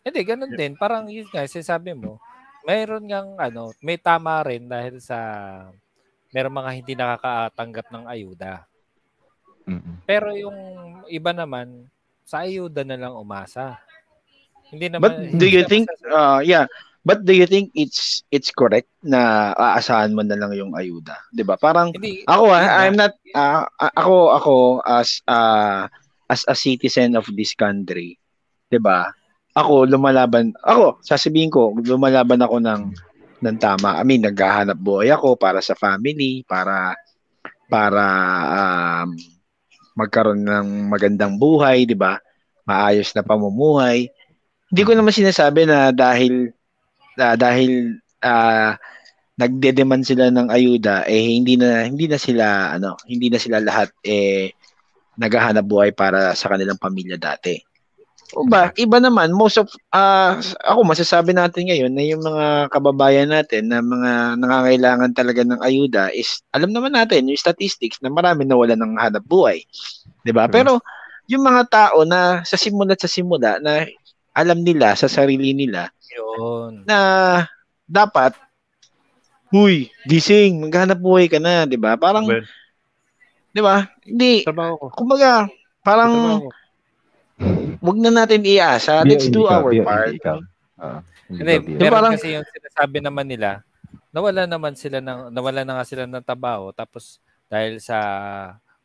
Hindi, 0.00 0.20
ganun 0.22 0.54
din. 0.54 0.78
Parang 0.78 1.10
yun 1.10 1.26
nga, 1.28 1.44
sinasabi 1.44 1.92
mo, 1.92 2.22
mayroon 2.62 3.04
ngang 3.04 3.36
ano, 3.36 3.74
may 3.82 3.98
tama 3.98 4.40
rin 4.46 4.70
dahil 4.70 5.02
sa 5.02 5.18
meron 6.30 6.54
mga 6.54 6.70
hindi 6.70 6.92
nakakatanggap 6.94 7.86
ng 7.90 8.04
ayuda. 8.06 8.64
Mm-mm. 9.66 10.06
Pero 10.06 10.30
yung 10.32 10.56
iba 11.10 11.34
naman, 11.34 11.90
sa 12.22 12.46
ayuda 12.46 12.86
na 12.86 12.96
lang 12.96 13.18
umasa. 13.18 13.82
Hindi 14.70 14.86
naman, 14.86 15.02
But 15.02 15.14
do 15.34 15.46
you 15.50 15.66
think, 15.66 15.90
sa- 15.98 16.38
uh, 16.38 16.40
yeah, 16.40 16.70
but 17.02 17.24
do 17.24 17.32
you 17.32 17.44
think 17.48 17.72
it's 17.72 18.22
it's 18.28 18.52
correct 18.52 18.88
na 19.00 19.52
aasahan 19.56 20.12
mo 20.12 20.22
na 20.24 20.36
lang 20.36 20.52
yung 20.56 20.72
ayuda? 20.76 21.16
'Di 21.32 21.44
ba? 21.44 21.56
Parang 21.56 21.92
hindi, 21.94 22.24
ako 22.24 22.44
ah. 22.52 22.84
I'm 22.84 22.96
not 22.96 23.16
ah, 23.34 23.66
ako 23.96 24.16
ako 24.36 24.54
as 24.84 25.20
uh, 25.26 25.88
as 26.30 26.46
a 26.46 26.56
citizen 26.56 27.16
of 27.16 27.26
this 27.34 27.56
country, 27.56 28.16
'di 28.68 28.80
ba? 28.80 29.10
Ako 29.58 29.90
lumalaban, 29.90 30.54
ako 30.62 31.02
sasabihin 31.02 31.50
ko, 31.50 31.74
lumalaban 31.74 32.38
ako 32.38 32.62
ng 32.62 32.82
ng 33.40 33.56
tama. 33.58 33.98
I 33.98 34.04
mean, 34.04 34.22
naghahanap 34.22 34.78
buhay 34.78 35.10
ako 35.10 35.34
para 35.34 35.58
sa 35.64 35.74
family, 35.74 36.46
para 36.46 36.94
para 37.66 38.04
um, 38.50 39.16
magkaroon 39.96 40.44
ng 40.44 40.68
magandang 40.86 41.34
buhay, 41.40 41.82
'di 41.88 41.98
ba? 41.98 42.20
maayos 42.70 43.10
na 43.10 43.26
pamumuhay. 43.26 44.06
Hindi 44.70 44.82
ko 44.86 44.92
naman 44.94 45.10
sinasabi 45.10 45.66
na 45.66 45.90
dahil 45.90 46.54
uh, 47.18 47.36
dahil 47.38 47.98
uh, 48.22 48.76
nagde-demand 49.40 50.04
sila 50.04 50.28
ng 50.28 50.52
ayuda 50.52 51.08
eh 51.08 51.40
hindi 51.40 51.56
na 51.56 51.88
hindi 51.88 52.04
na 52.04 52.20
sila 52.20 52.76
ano, 52.76 53.00
hindi 53.08 53.32
na 53.32 53.40
sila 53.40 53.56
lahat 53.64 53.88
eh 54.04 54.52
naghahanap 55.16 55.64
buhay 55.64 55.90
para 55.96 56.36
sa 56.36 56.52
kanilang 56.52 56.80
pamilya 56.80 57.16
dati. 57.16 57.60
O 58.30 58.46
ba, 58.46 58.70
iba 58.78 59.02
naman, 59.02 59.34
most 59.34 59.58
of, 59.58 59.66
uh, 59.90 60.38
ako 60.62 60.86
masasabi 60.86 61.34
natin 61.34 61.66
ngayon 61.66 61.90
na 61.90 62.04
yung 62.06 62.22
mga 62.22 62.70
kababayan 62.70 63.26
natin 63.26 63.66
na 63.66 63.82
mga 63.82 64.38
nangangailangan 64.38 65.10
talaga 65.10 65.42
ng 65.42 65.58
ayuda 65.58 66.14
is, 66.14 66.38
alam 66.54 66.70
naman 66.70 66.94
natin, 66.94 67.26
yung 67.26 67.34
statistics 67.34 67.98
na 67.98 68.06
marami 68.06 68.46
na 68.46 68.54
wala 68.54 68.78
ng 68.78 69.02
hanap 69.02 69.26
buhay. 69.26 69.66
ba 69.66 70.22
diba? 70.22 70.44
Hmm. 70.46 70.54
Pero, 70.54 70.72
yung 71.30 71.42
mga 71.42 71.62
tao 71.70 72.02
na 72.06 72.42
sa 72.42 72.58
simula 72.58 72.94
sa 72.98 73.06
simula 73.06 73.58
na 73.62 73.86
alam 74.30 74.62
nila 74.62 74.94
sa 74.94 75.10
sarili 75.10 75.50
nila 75.54 75.90
yun. 76.10 76.86
na 76.86 76.98
dapat 77.84 78.34
huy, 79.50 79.90
gising, 80.06 80.62
maghanap 80.62 80.98
buhay 81.02 81.26
ka 81.26 81.42
na, 81.42 81.66
'di 81.66 81.74
ba? 81.74 81.98
Parang 81.98 82.22
well, 82.22 82.46
'di 83.50 83.62
ba? 83.62 83.90
Hindi 84.06 84.46
Kumbaga, 84.94 85.50
parang 85.82 86.46
wag 87.82 87.98
na 87.98 88.10
natin 88.14 88.46
iasa. 88.46 89.02
Let's 89.02 89.26
do 89.26 89.50
our 89.50 89.74
part. 89.82 90.14
Uh, 90.80 91.02
hindi, 91.28 91.76
meron 91.76 91.92
parang, 91.92 92.12
kasi 92.16 92.38
yung 92.38 92.46
sinasabi 92.46 92.98
naman 93.02 93.26
nila, 93.28 93.60
nawala 94.14 94.46
naman 94.46 94.78
sila 94.78 95.02
ng 95.02 95.34
nawala 95.34 95.66
na 95.66 95.82
nga 95.82 95.84
sila 95.84 96.04
ng 96.08 96.24
trabaho 96.24 96.72
tapos 96.72 97.20
dahil 97.50 97.82
sa 97.82 97.98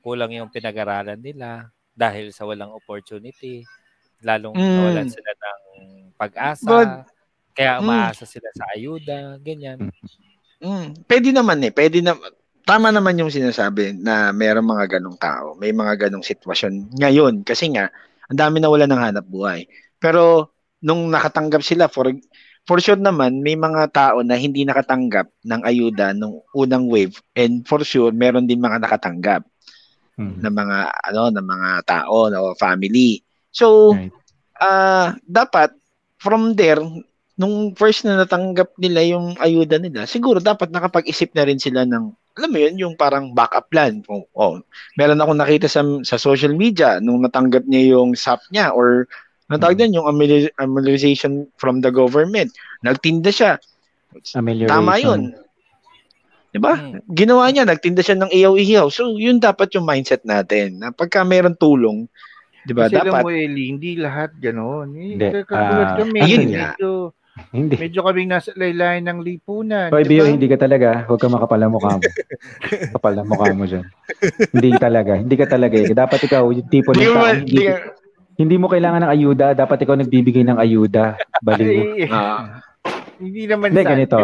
kulang 0.02 0.34
yung 0.34 0.50
pinag-aralan 0.54 1.18
nila, 1.18 1.70
dahil 1.94 2.30
sa 2.30 2.46
walang 2.46 2.74
opportunity, 2.74 3.66
lalong 4.26 4.58
mm. 4.58 4.76
nawalan 4.82 5.10
sila 5.14 5.32
ng 5.32 5.60
pag-asa. 6.18 6.66
But, 6.66 6.90
kaya 7.56 7.80
hmm. 7.80 7.88
umaasa 7.88 8.28
mm. 8.28 8.32
sila 8.36 8.50
sa 8.52 8.66
ayuda, 8.76 9.40
ganyan. 9.40 9.88
Mm. 10.60 11.08
Pwede 11.08 11.30
naman 11.32 11.64
eh. 11.64 11.72
Pwede 11.72 12.04
na 12.04 12.20
tama 12.68 12.92
naman 12.92 13.16
yung 13.16 13.32
sinasabi 13.32 13.96
na 13.96 14.36
mayroong 14.36 14.66
mga 14.66 15.00
ganong 15.00 15.16
tao, 15.16 15.54
may 15.56 15.72
mga 15.72 16.10
ganong 16.10 16.26
sitwasyon 16.26 16.98
ngayon 17.00 17.46
kasi 17.46 17.72
nga 17.72 17.94
ang 18.28 18.38
dami 18.42 18.58
na 18.58 18.74
wala 18.74 18.90
ng 18.90 19.00
hanap 19.00 19.26
buhay. 19.30 19.70
Pero 20.02 20.52
nung 20.82 21.08
nakatanggap 21.14 21.62
sila 21.62 21.86
for 21.86 22.10
for 22.66 22.82
sure 22.82 22.98
naman 22.98 23.46
may 23.46 23.54
mga 23.54 23.94
tao 23.94 24.26
na 24.26 24.34
hindi 24.34 24.66
nakatanggap 24.66 25.30
ng 25.46 25.62
ayuda 25.62 26.18
nung 26.18 26.42
unang 26.58 26.90
wave 26.90 27.14
and 27.38 27.64
for 27.70 27.86
sure 27.86 28.10
meron 28.10 28.50
din 28.50 28.58
mga 28.58 28.82
nakatanggap 28.82 29.46
hmm. 30.18 30.42
ng 30.42 30.54
mga 30.54 30.78
ano 31.14 31.24
ng 31.30 31.46
mga 31.46 31.70
tao 31.86 32.28
o 32.34 32.58
family. 32.58 33.22
So 33.56 33.96
right. 33.96 34.12
uh, 34.60 35.16
dapat 35.24 35.72
from 36.20 36.60
there 36.60 36.84
nung 37.36 37.76
first 37.76 38.08
na 38.08 38.20
natanggap 38.24 38.76
nila 38.80 39.04
yung 39.04 39.36
ayuda 39.40 39.80
nila, 39.80 40.08
siguro 40.08 40.40
dapat 40.40 40.72
nakapag-isip 40.72 41.36
na 41.36 41.44
rin 41.44 41.60
sila 41.60 41.84
ng, 41.84 42.16
alam 42.16 42.50
mo 42.52 42.60
yun, 42.60 42.76
yung 42.80 42.96
parang 42.96 43.36
backup 43.36 43.68
plan. 43.68 44.00
Oh, 44.08 44.24
oh, 44.36 44.64
meron 44.96 45.20
akong 45.20 45.40
nakita 45.40 45.68
sa, 45.68 45.84
sa 46.08 46.16
social 46.16 46.56
media 46.56 47.04
nung 47.04 47.20
natanggap 47.24 47.68
niya 47.68 47.96
yung 47.96 48.16
SAP 48.16 48.40
niya 48.56 48.72
or 48.72 49.08
natawag 49.52 49.76
din 49.76 50.00
yung 50.00 50.08
amelioration 50.08 51.44
from 51.60 51.84
the 51.84 51.92
government. 51.92 52.56
Nagtinda 52.88 53.36
siya. 53.36 53.60
Tama 54.72 54.96
yun. 55.04 55.36
Diba? 56.56 56.80
Hmm. 56.80 57.04
Ginawa 57.12 57.52
niya, 57.52 57.68
nagtinda 57.68 58.00
siya 58.00 58.16
ng 58.16 58.32
iyaw-iyaw. 58.32 58.88
So, 58.88 59.12
yun 59.20 59.44
dapat 59.44 59.76
yung 59.76 59.84
mindset 59.84 60.24
natin. 60.24 60.80
Na 60.80 60.96
pagka 60.96 61.28
mayroong 61.28 61.60
tulong, 61.60 62.08
di 62.66 62.74
ba, 62.74 62.90
dapat... 62.90 63.22
Mo, 63.22 63.30
Eli, 63.30 63.64
hindi 63.70 63.96
lahat 63.96 64.34
gano'n. 64.42 64.88
Eh, 64.98 65.08
hindi. 65.14 65.28
Uh, 65.30 65.46
kami, 65.46 66.20
ayun 66.20 66.46
nga. 66.50 66.74
Medyo, 66.74 66.92
hindi. 67.52 67.76
Medyo 67.76 68.00
kaming 68.02 68.32
nasa 68.32 68.50
laylayan 68.56 69.06
ng 69.12 69.20
lipunan. 69.22 69.92
Hoy, 69.92 70.08
Bio, 70.08 70.26
hindi 70.26 70.48
ka 70.50 70.58
talaga. 70.58 71.04
Huwag 71.06 71.20
ka 71.20 71.28
makapal 71.28 71.60
na 71.62 71.70
mukha 71.70 72.00
mo. 72.00 72.10
kapal 72.96 73.14
na 73.14 73.24
mukha 73.28 73.52
mo 73.52 73.68
dyan. 73.70 73.86
hindi 74.56 74.70
talaga. 74.80 75.14
Hindi 75.20 75.36
ka 75.36 75.46
talaga. 75.46 75.76
Eh. 75.78 75.92
Dapat 75.92 76.20
ikaw, 76.26 76.44
yung 76.50 76.70
tipo 76.72 76.96
ng 76.96 77.06
tao, 77.06 77.30
hindi, 77.36 77.68
hindi 78.40 78.56
mo 78.56 78.72
kailangan 78.72 79.06
ng 79.06 79.14
ayuda. 79.14 79.48
Dapat 79.54 79.78
ikaw 79.84 79.96
nagbibigay 80.00 80.48
ng 80.48 80.58
ayuda. 80.58 81.20
Baliw. 81.46 82.10
ah. 82.10 82.65
Hindi 83.20 83.44
naman 83.48 83.72
Hindi, 83.72 83.84
ganito. 83.84 84.18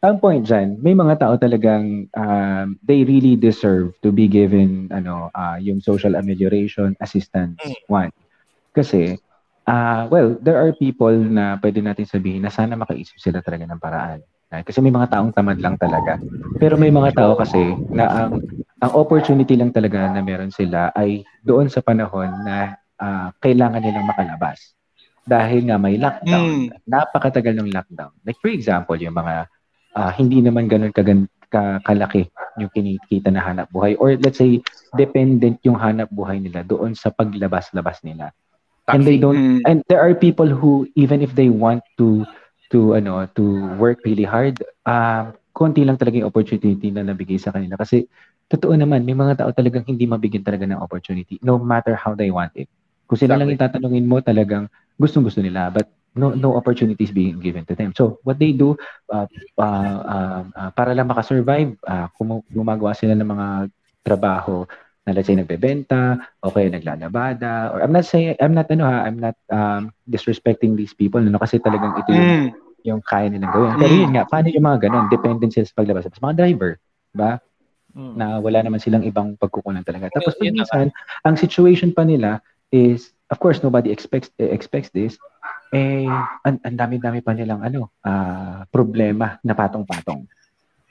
Ang 0.00 0.16
point 0.16 0.44
dyan, 0.44 0.80
may 0.80 0.96
mga 0.96 1.20
tao 1.20 1.36
talagang 1.36 2.08
um, 2.16 2.66
they 2.80 3.04
really 3.04 3.36
deserve 3.36 3.92
to 4.00 4.08
be 4.08 4.24
given 4.24 4.88
ano 4.88 5.28
uh, 5.36 5.60
yung 5.60 5.84
social 5.84 6.16
amelioration 6.16 6.96
assistance 7.04 7.60
mm. 7.60 7.76
one. 7.92 8.08
Kasi 8.72 9.20
uh, 9.68 10.08
well, 10.08 10.40
there 10.40 10.56
are 10.56 10.72
people 10.72 11.12
na 11.12 11.60
pwede 11.60 11.84
natin 11.84 12.08
sabihin 12.08 12.48
na 12.48 12.52
sana 12.52 12.80
makaisip 12.80 13.20
sila 13.20 13.44
talaga 13.44 13.68
ng 13.68 13.80
paraan. 13.82 14.20
Kasi 14.50 14.82
may 14.82 14.90
mga 14.90 15.14
taong 15.14 15.30
tamad 15.30 15.62
lang 15.62 15.78
talaga. 15.78 16.18
Pero 16.58 16.74
may 16.74 16.90
mga 16.90 17.14
tao 17.14 17.38
kasi 17.38 17.60
na 17.92 18.26
ang 18.26 18.42
ang 18.80 18.92
opportunity 18.96 19.54
lang 19.54 19.70
talaga 19.70 20.10
na 20.10 20.24
meron 20.24 20.50
sila 20.50 20.90
ay 20.96 21.22
doon 21.44 21.70
sa 21.70 21.84
panahon 21.84 22.32
na 22.42 22.74
uh, 22.98 23.28
kailangan 23.38 23.84
nilang 23.84 24.08
makalabas 24.08 24.74
dahil 25.26 25.68
nga 25.68 25.76
may 25.76 26.00
lockdown. 26.00 26.68
Mm. 26.68 26.80
Napakatagal 26.88 27.54
ng 27.60 27.70
lockdown. 27.70 28.12
Like 28.24 28.38
for 28.40 28.50
example, 28.50 28.96
yung 28.96 29.16
mga 29.16 29.46
uh, 29.96 30.12
hindi 30.14 30.40
naman 30.40 30.66
ganun 30.66 30.94
kagan 30.94 31.28
ka, 31.50 31.82
kalaki 31.82 32.30
yung 32.58 32.70
kinikita 32.70 33.28
na 33.34 33.42
hanap 33.42 33.66
buhay 33.74 33.98
or 33.98 34.14
let's 34.22 34.38
say 34.38 34.62
dependent 34.94 35.58
yung 35.66 35.76
hanap 35.76 36.06
buhay 36.14 36.38
nila 36.38 36.62
doon 36.62 36.94
sa 36.94 37.10
paglabas-labas 37.10 38.02
nila. 38.06 38.30
Taxi. 38.86 38.94
And 38.96 39.02
they 39.02 39.18
don't 39.18 39.38
mm. 39.38 39.60
and 39.66 39.82
there 39.90 40.00
are 40.00 40.14
people 40.14 40.48
who 40.48 40.86
even 40.94 41.20
if 41.20 41.34
they 41.34 41.50
want 41.50 41.82
to 41.98 42.22
to 42.70 42.94
ano 42.94 43.26
to 43.34 43.66
work 43.76 44.00
really 44.06 44.26
hard, 44.26 44.62
uh, 44.86 45.34
konti 45.50 45.82
lang 45.82 45.98
talaga 45.98 46.22
yung 46.22 46.30
opportunity 46.30 46.88
na 46.94 47.02
nabigay 47.02 47.36
sa 47.36 47.50
kanila 47.50 47.74
kasi 47.74 48.06
totoo 48.50 48.74
naman 48.74 49.06
may 49.06 49.14
mga 49.14 49.42
tao 49.42 49.50
talagang 49.54 49.86
hindi 49.86 50.06
mabigyan 50.06 50.42
talaga 50.42 50.66
ng 50.66 50.82
opportunity 50.82 51.38
no 51.42 51.58
matter 51.58 51.94
how 51.94 52.14
they 52.14 52.30
want 52.30 52.54
it. 52.54 52.70
Kung 53.10 53.18
sila 53.18 53.34
exactly. 53.34 53.46
lang 53.46 53.58
itatanungin 53.58 54.06
mo 54.06 54.16
talagang 54.22 54.70
gustong-gusto 55.00 55.40
nila 55.40 55.72
but 55.72 55.88
no 56.12 56.34
no 56.36 56.58
opportunities 56.58 57.14
being 57.14 57.40
given 57.40 57.64
to 57.64 57.72
them. 57.72 57.96
So 57.96 58.20
what 58.26 58.36
they 58.36 58.52
do 58.52 58.76
uh, 59.08 59.26
uh, 59.56 59.98
uh, 60.04 60.42
uh, 60.52 60.70
para 60.76 60.92
lang 60.92 61.08
makasurvive, 61.08 61.80
uh, 61.88 62.06
gumagawa 62.52 62.92
sila 62.92 63.16
ng 63.16 63.30
mga 63.30 63.46
trabaho 64.04 64.66
na 65.06 65.16
let's 65.16 65.26
say 65.26 65.36
nagbebenta, 65.36 66.20
okay, 66.44 66.68
naglalabada, 66.68 67.72
or 67.72 67.80
I'm 67.80 67.92
not 67.92 68.04
saying, 68.04 68.36
I'm 68.36 68.52
not, 68.52 68.68
ano 68.68 68.84
ha, 68.84 69.08
I'm 69.08 69.16
not 69.16 69.36
um, 69.48 69.90
disrespecting 70.04 70.76
these 70.76 70.92
people, 70.92 71.24
no, 71.24 71.40
kasi 71.40 71.56
talagang 71.56 71.96
ito 71.96 72.12
yung, 72.12 72.28
mm. 72.28 72.48
yung 72.84 73.00
kaya 73.00 73.32
nilang 73.32 73.48
gawin. 73.48 73.80
Pero 73.80 73.94
yun 73.96 74.12
nga, 74.12 74.28
paano 74.28 74.52
yung 74.52 74.66
mga 74.66 74.88
ganun, 74.88 75.08
dependent 75.08 75.56
sila 75.56 75.66
sa 75.66 75.78
paglabas. 75.80 76.04
Tapos 76.04 76.20
mga 76.20 76.36
driver, 76.36 76.76
ba? 77.16 77.40
Mm. 77.96 78.14
Na 78.14 78.26
wala 78.44 78.58
naman 78.60 78.78
silang 78.78 79.02
ibang 79.02 79.40
pagkukunan 79.40 79.82
talaga. 79.82 80.12
Tapos 80.12 80.36
minsan, 80.38 80.92
ang 81.24 81.34
situation 81.34 81.96
pa 81.96 82.04
nila 82.04 82.44
is 82.68 83.16
of 83.30 83.38
course 83.38 83.62
nobody 83.62 83.94
expects 83.94 84.28
uh, 84.42 84.50
expects 84.50 84.90
this. 84.90 85.16
Eh 85.70 86.06
ang, 86.44 86.58
ang 86.66 86.76
dami-dami 86.76 87.22
pa 87.22 87.30
nilang 87.32 87.62
ano 87.62 87.94
uh, 88.02 88.66
problema 88.68 89.38
na 89.46 89.54
patong-patong. 89.54 90.26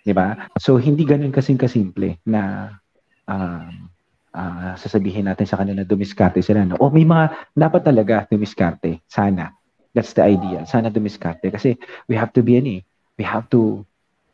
'di 0.07 0.13
ba? 0.15 0.49
So 0.57 0.79
hindi 0.79 1.03
ganoon 1.03 1.35
kasing 1.35 1.59
kasimple 1.59 2.17
na 2.23 2.73
um, 3.27 3.91
uh, 4.31 4.73
sasabihin 4.79 5.27
natin 5.27 5.45
sa 5.45 5.59
kanila 5.59 5.83
dumiskarte 5.83 6.39
sila 6.39 6.63
no? 6.63 6.79
Oh 6.79 6.89
may 6.89 7.03
mga 7.03 7.53
dapat 7.53 7.83
talaga 7.83 8.25
dumiskarte. 8.31 9.03
Sana. 9.11 9.51
That's 9.91 10.15
the 10.15 10.23
idea. 10.23 10.63
Sana 10.63 10.87
dumiskarte. 10.87 11.51
Kasi 11.51 11.75
we 12.07 12.15
have 12.15 12.31
to 12.33 12.41
be 12.41 12.55
any 12.55 12.87
we 13.19 13.27
have 13.27 13.51
to 13.51 13.83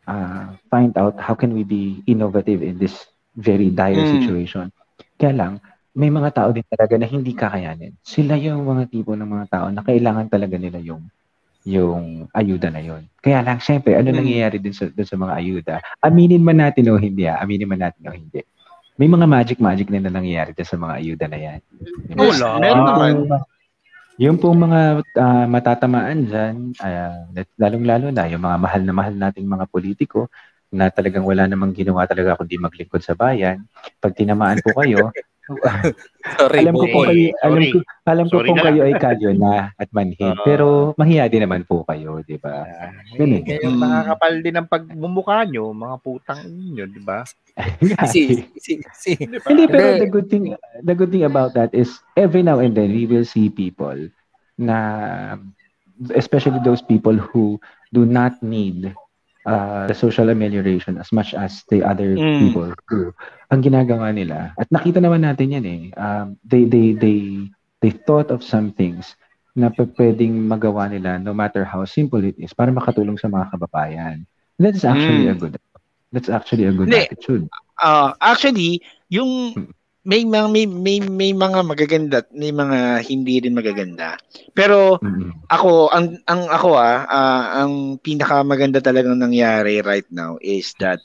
uh, 0.06 0.54
find 0.70 0.94
out 0.94 1.18
how 1.18 1.34
can 1.34 1.58
we 1.58 1.66
be 1.66 2.06
innovative 2.06 2.62
in 2.62 2.78
this 2.78 3.10
very 3.36 3.74
dire 3.74 3.98
mm. 3.98 4.22
situation. 4.22 4.70
Kaya 5.18 5.34
lang 5.34 5.54
may 5.96 6.12
mga 6.12 6.30
tao 6.36 6.50
din 6.52 6.68
talaga 6.68 7.00
na 7.00 7.08
hindi 7.08 7.32
kakayanin. 7.32 7.96
Sila 8.04 8.36
yung 8.36 8.68
mga 8.68 8.92
tipo 8.92 9.16
ng 9.16 9.26
mga 9.26 9.46
tao 9.48 9.68
na 9.72 9.80
kailangan 9.80 10.28
talaga 10.28 10.60
nila 10.60 10.84
yung 10.84 11.08
yung 11.66 12.30
ayuda 12.30 12.70
na 12.70 12.78
yon. 12.78 13.10
Kaya 13.18 13.42
lang, 13.42 13.58
syempre, 13.58 13.98
ano 13.98 14.14
mm. 14.14 14.18
nangyayari 14.22 14.58
din 14.62 14.70
sa, 14.70 14.86
dun 14.86 15.08
sa 15.08 15.18
mga 15.18 15.34
ayuda? 15.34 15.76
Aminin 15.98 16.46
man 16.46 16.62
natin 16.62 16.94
o 16.94 17.02
hindi, 17.02 17.26
ah. 17.26 17.42
aminin 17.42 17.66
man 17.66 17.82
natin 17.82 18.06
o 18.06 18.14
hindi. 18.14 18.46
May 19.02 19.10
mga 19.10 19.26
magic-magic 19.26 19.90
na, 19.90 20.06
na 20.06 20.14
nangyayari 20.14 20.54
din 20.54 20.62
sa 20.62 20.78
mga 20.78 20.94
ayuda 21.02 21.26
na 21.26 21.40
yan. 21.42 21.60
Wala. 22.14 22.46
Oh, 22.46 22.62
meron 22.62 22.86
naman. 22.86 23.14
Yung 24.22 24.38
pong 24.38 24.62
mga 24.62 24.82
uh, 25.18 25.46
matatamaan 25.50 26.20
dyan, 26.30 26.56
uh, 26.80 27.34
lalong-lalo 27.58 28.14
na, 28.14 28.30
yung 28.30 28.46
mga 28.46 28.58
mahal 28.62 28.82
na 28.86 28.94
mahal 28.94 29.14
nating 29.18 29.50
mga 29.50 29.66
politiko, 29.68 30.30
na 30.70 30.94
talagang 30.94 31.26
wala 31.26 31.50
namang 31.50 31.74
ginawa 31.74 32.06
talaga 32.06 32.38
kundi 32.38 32.62
maglingkod 32.62 33.02
sa 33.02 33.18
bayan, 33.18 33.66
pag 33.98 34.14
tinamaan 34.14 34.62
po 34.62 34.76
kayo, 34.78 35.10
Sorry, 35.46 36.66
alam 36.66 36.74
ko 36.74 36.86
po 36.90 37.00
kayo, 37.06 37.30
alam 37.46 37.64
ko, 37.70 37.78
alam 38.10 38.26
ko 38.34 38.38
na 38.42 38.64
kayo 38.66 38.82
ay 38.82 38.96
kalyo 38.98 39.30
na 39.38 39.70
at 39.78 39.90
manhid. 39.94 40.34
Pero 40.42 40.98
mahiya 40.98 41.30
din 41.30 41.46
naman 41.46 41.62
po 41.70 41.86
kayo, 41.86 42.26
di 42.26 42.42
ba? 42.42 42.66
Ah, 42.66 42.90
Ganun. 43.14 43.46
eh, 43.46 43.46
kayo 43.46 43.70
nakakapal 43.78 44.34
din 44.42 44.58
ang 44.58 44.66
pagmumukha 44.66 45.46
nyo, 45.46 45.70
mga 45.70 45.96
putang 46.02 46.42
inyo, 46.50 46.90
di 46.90 47.02
ba? 47.06 47.22
si, 48.12 48.42
si, 48.58 48.82
si. 48.98 49.12
Di 49.22 49.38
ba? 49.38 49.48
Hindi, 49.54 49.70
pero 49.70 49.94
the 50.02 50.10
good 50.10 50.28
thing, 50.34 50.58
the 50.82 50.98
good 50.98 51.14
thing 51.14 51.30
about 51.30 51.54
that 51.54 51.70
is 51.78 52.02
every 52.18 52.42
now 52.42 52.58
and 52.58 52.74
then 52.74 52.90
we 52.90 53.06
will 53.06 53.26
see 53.26 53.54
people 53.54 53.96
na, 54.58 55.38
especially 56.18 56.58
those 56.66 56.82
people 56.82 57.14
who 57.14 57.62
do 57.94 58.02
not 58.02 58.34
need 58.42 58.98
uh, 59.46 59.86
the 59.88 59.96
social 59.96 60.30
amelioration 60.30 60.98
as 60.98 61.10
much 61.14 61.34
as 61.34 61.64
the 61.70 61.82
other 61.86 62.18
Mm. 62.18 62.40
people 62.42 62.70
do. 62.90 63.14
Ang 63.54 63.62
ginagawa 63.64 64.12
nila, 64.14 64.54
at 64.58 64.68
nakita 64.74 65.00
naman 65.00 65.24
natin 65.26 65.54
yan 65.56 65.66
eh, 65.66 65.82
um, 65.96 66.36
they, 66.44 66.66
they, 66.66 66.94
they, 66.98 67.48
they 67.82 67.94
thought 68.06 68.34
of 68.34 68.42
some 68.44 68.74
things 68.74 69.14
na 69.56 69.72
pwedeng 69.72 70.36
magawa 70.52 70.92
nila 70.92 71.16
no 71.16 71.32
matter 71.32 71.64
how 71.64 71.88
simple 71.88 72.20
it 72.26 72.36
is 72.36 72.52
para 72.52 72.74
makatulong 72.74 73.16
sa 73.16 73.32
mga 73.32 73.56
kababayan. 73.56 74.28
That's 74.60 74.84
actually 74.84 75.30
Mm. 75.30 75.32
a 75.32 75.36
good 75.40 75.56
that's 76.12 76.32
actually 76.32 76.64
a 76.68 76.72
good 76.72 76.88
Hindi. 76.88 77.12
attitude. 77.12 77.46
Ah, 77.76 78.16
actually, 78.24 78.80
yung 79.12 79.52
may 80.06 80.22
mga 80.26 80.48
may, 80.54 80.66
may 80.70 80.98
may 81.02 81.32
mga 81.34 81.60
magaganda 81.66 82.16
at 82.24 82.30
may 82.34 82.54
mga 82.54 83.02
hindi 83.10 83.36
rin 83.44 83.58
magaganda. 83.58 84.18
Pero 84.54 85.02
Mm-mm. 85.04 85.32
ako 85.50 85.90
ang 85.94 86.06
ang 86.30 86.48
ako 86.50 86.70
ah, 86.78 87.06
ah, 87.10 87.46
ang 87.66 87.98
pinakamaganda 88.02 88.80
talagang 88.82 89.18
nangyari 89.20 89.82
right 89.82 90.08
now 90.14 90.38
is 90.42 90.74
that 90.82 91.02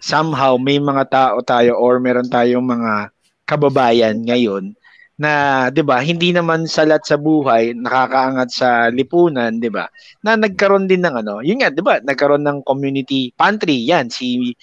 somehow 0.00 0.56
may 0.58 0.78
mga 0.78 1.04
tao 1.10 1.36
tayo 1.42 1.76
or 1.78 1.98
meron 1.98 2.28
tayong 2.30 2.64
mga 2.64 3.10
kababayan 3.48 4.16
ngayon 4.22 4.74
na 5.18 5.66
'di 5.74 5.82
ba 5.82 5.98
hindi 5.98 6.30
naman 6.30 6.70
salat 6.70 7.02
sa 7.02 7.18
buhay 7.18 7.74
nakakaangat 7.74 8.48
sa 8.54 8.68
lipunan 8.94 9.58
'di 9.58 9.70
ba 9.72 9.90
na 10.22 10.38
nagkaroon 10.38 10.86
din 10.86 11.02
ng 11.02 11.14
ano 11.26 11.42
yun 11.42 11.58
nga 11.58 11.74
'di 11.74 11.82
ba 11.82 11.98
nagkaroon 11.98 12.44
ng 12.46 12.58
community 12.62 13.34
pantry 13.34 13.82
yan 13.82 14.06
si 14.12 14.54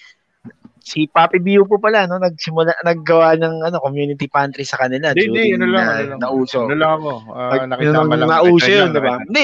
si 0.86 1.10
Papi 1.10 1.42
Bio 1.42 1.66
po 1.66 1.82
pala 1.82 2.06
no 2.06 2.22
nagsimula 2.22 2.78
naggawa 2.86 3.34
ng 3.42 3.66
ano 3.66 3.82
community 3.82 4.30
pantry 4.30 4.62
sa 4.62 4.78
kanila 4.78 5.18
Hindi, 5.18 5.26
hindi, 5.26 5.58
ano 5.58 5.66
lang, 5.66 5.82
na, 5.82 5.92
ano 5.92 6.10
lang. 6.14 6.20
nauso 6.22 6.70
Ano 6.70 6.78
lang 6.78 6.92
ako, 6.96 7.10
Pag- 7.26 7.66
nakisama 7.66 8.06
yun, 8.06 8.20
lang. 8.22 8.30
nauso 8.30 8.70
yun, 8.70 8.90
di 8.94 9.02
ba? 9.02 9.14
Hindi, 9.18 9.44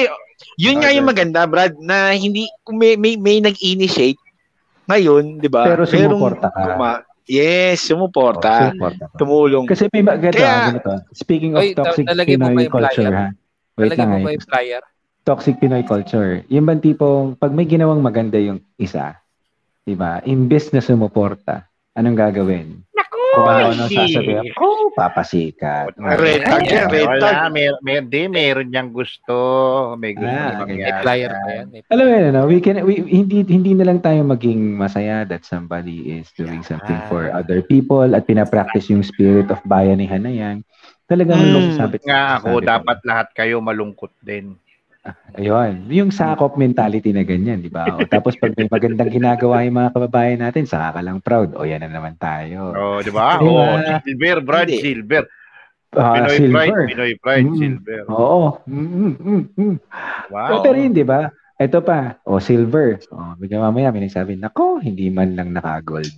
yun 0.54 0.76
nga 0.78 0.90
yung 0.90 1.02
Okay. 1.02 1.12
maganda, 1.12 1.40
Brad, 1.44 1.74
na 1.82 2.14
hindi, 2.14 2.46
may, 2.70 2.94
may, 2.94 3.18
may 3.18 3.42
nag-initiate 3.42 4.22
ngayon, 4.86 5.42
di 5.42 5.50
ba? 5.50 5.66
Pero 5.66 5.82
sumuporta 5.82 6.46
ka. 6.50 6.62
guma- 6.74 7.02
yes, 7.26 7.82
sumuporta. 7.82 8.50
Oh, 8.50 8.70
support 8.70 8.94
ako. 9.00 9.14
tumulong. 9.18 9.64
Kasi 9.66 9.86
may 9.88 10.02
ganito, 10.02 10.38
Kaya- 10.38 10.70
ganito. 10.70 10.92
Speaking 11.10 11.52
of 11.54 11.62
Oy, 11.62 11.74
toxic 11.74 12.06
Pinoy 12.06 12.66
culture, 12.66 13.10
ha? 13.10 13.26
Wait 13.74 13.94
lang, 13.96 14.10
mo 14.10 14.18
ba 14.20 14.30
yung 14.30 14.46
flyer? 14.46 14.82
Toxic 15.22 15.54
Pinoy 15.58 15.82
culture. 15.82 16.42
Yung 16.50 16.66
bang 16.66 16.82
tipong, 16.82 17.34
pag 17.34 17.54
may 17.54 17.66
ginawang 17.66 18.02
maganda 18.02 18.38
yung 18.38 18.58
isa, 18.74 19.21
di 19.82 19.94
ba? 19.94 20.22
Imbes 20.22 20.70
na 20.70 20.80
sumuporta, 20.80 21.66
anong 21.94 22.18
gagawin? 22.18 22.82
Kung 23.32 23.48
ano 23.48 23.88
sasabihin, 23.88 24.52
oh, 24.60 24.92
papasikat. 24.92 25.96
Red 25.96 26.44
tag 26.44 26.68
yan, 26.68 26.92
red 26.92 27.16
tag. 27.16 27.48
may, 27.48 27.72
may, 27.80 28.04
di, 28.04 28.28
meron 28.28 28.68
niyang 28.68 28.92
gusto. 28.92 29.32
May 29.96 30.12
gusto 30.12 30.28
Ah, 30.28 30.68
niyang 30.68 30.68
okay. 30.68 30.76
May 30.76 30.94
flyer 31.00 31.32
pa 31.32 31.48
yan. 31.48 31.66
Alam 31.88 32.04
mo 32.04 32.12
yun, 32.12 32.24
ano, 32.28 32.40
we 32.44 32.56
can, 32.60 32.76
we, 32.84 33.00
hindi, 33.00 33.40
hindi 33.48 33.72
na 33.72 33.88
lang 33.88 34.04
tayo 34.04 34.20
maging 34.20 34.76
masaya 34.76 35.24
that 35.24 35.48
somebody 35.48 36.20
is 36.20 36.28
doing 36.36 36.60
something 36.60 37.00
for 37.08 37.32
other 37.32 37.64
people 37.64 38.04
at 38.04 38.28
pinapractice 38.28 38.92
yung 38.92 39.00
spirit 39.00 39.48
of 39.48 39.64
bayanihan 39.64 40.20
na 40.20 40.32
yan. 40.36 40.56
Talagang 41.08 41.40
Mm. 41.40 41.56
mm, 41.56 41.76
sabit 41.80 42.04
Nga 42.04 42.22
ako, 42.36 42.48
dapat 42.60 42.98
lahat 43.08 43.28
kayo 43.32 43.64
malungkot 43.64 44.12
din. 44.20 44.60
Ayun, 45.34 45.90
yung 45.90 46.14
sakop 46.14 46.54
mentality 46.54 47.10
na 47.10 47.26
ganyan, 47.26 47.58
di 47.58 47.66
ba? 47.66 47.98
O, 47.98 48.06
tapos 48.06 48.38
pag 48.38 48.54
may 48.54 48.70
magandang 48.70 49.10
ginagawa 49.10 49.66
yung 49.66 49.74
mga 49.82 49.90
kababayan 49.98 50.38
natin, 50.38 50.62
saka 50.62 50.94
ka 50.94 51.00
lang 51.02 51.18
proud. 51.18 51.58
O, 51.58 51.66
yan 51.66 51.82
na 51.82 51.90
naman 51.90 52.14
tayo. 52.20 52.70
Oh, 52.70 52.98
di 53.02 53.10
ba? 53.10 53.42
Oh, 53.42 53.74
silver, 54.06 54.38
Brad, 54.44 54.70
Hindi. 54.70 54.78
silver. 54.78 55.24
Ah, 55.92 56.22
Pinoy 56.22 56.36
silver. 56.38 56.54
pride, 56.54 56.88
Pinoy 56.88 57.12
pride, 57.18 57.48
Mm. 57.50 57.58
silver. 57.58 58.00
Oo. 58.08 58.62
Mm, 58.64 58.88
mm, 59.18 59.42
mm. 59.58 59.76
Wow. 60.30 60.62
Pero 60.62 60.76
yun, 60.78 60.94
di 60.94 61.04
ba? 61.04 61.28
Ito 61.58 61.78
pa, 61.82 62.16
o 62.22 62.38
silver. 62.38 63.02
O, 63.10 63.34
bigyan 63.36 63.60
mamaya, 63.60 63.90
may 63.90 64.06
nagsabi, 64.06 64.38
nako, 64.38 64.78
hindi 64.78 65.10
man 65.10 65.34
lang 65.34 65.50
naka-gold. 65.50 66.08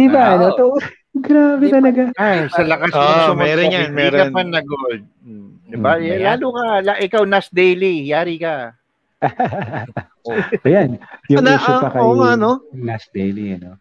Di 0.00 0.08
ba? 0.08 0.22
Ah, 0.24 0.34
ano 0.40 0.46
to? 0.56 0.66
Grabe 1.12 1.66
Di 1.66 1.72
ba? 1.74 1.76
talaga. 1.76 2.02
Ay, 2.16 2.48
sa 2.48 2.62
lakas 2.64 2.90
Ah, 2.94 3.34
mo 3.34 3.44
meron 3.44 3.68
yan, 3.68 3.92
hindi 3.92 3.96
meron. 3.98 4.18
ka 4.18 4.24
pa 4.32 4.40
nag-gold. 4.40 5.02
Hmm. 5.20 5.50
Di 5.68 5.76
ba? 5.76 5.92
Hmm, 5.98 6.06
Eh. 6.08 6.18
Lalo 6.24 6.46
ka, 6.56 6.66
la, 6.80 6.92
ikaw, 6.96 7.22
Nas 7.28 7.48
Daily, 7.52 8.08
yari 8.08 8.40
ka. 8.40 8.72
Ayan, 10.66 10.96
yung 11.28 11.44
Ano, 11.44 11.50
issue 11.52 11.76
pa 11.76 11.88
ah, 11.88 11.92
kay 11.92 12.00
oo 12.00 12.14
nga, 12.16 12.30
no? 12.36 12.52
Nas 12.72 13.04
Daily, 13.12 13.56
ano. 13.56 13.76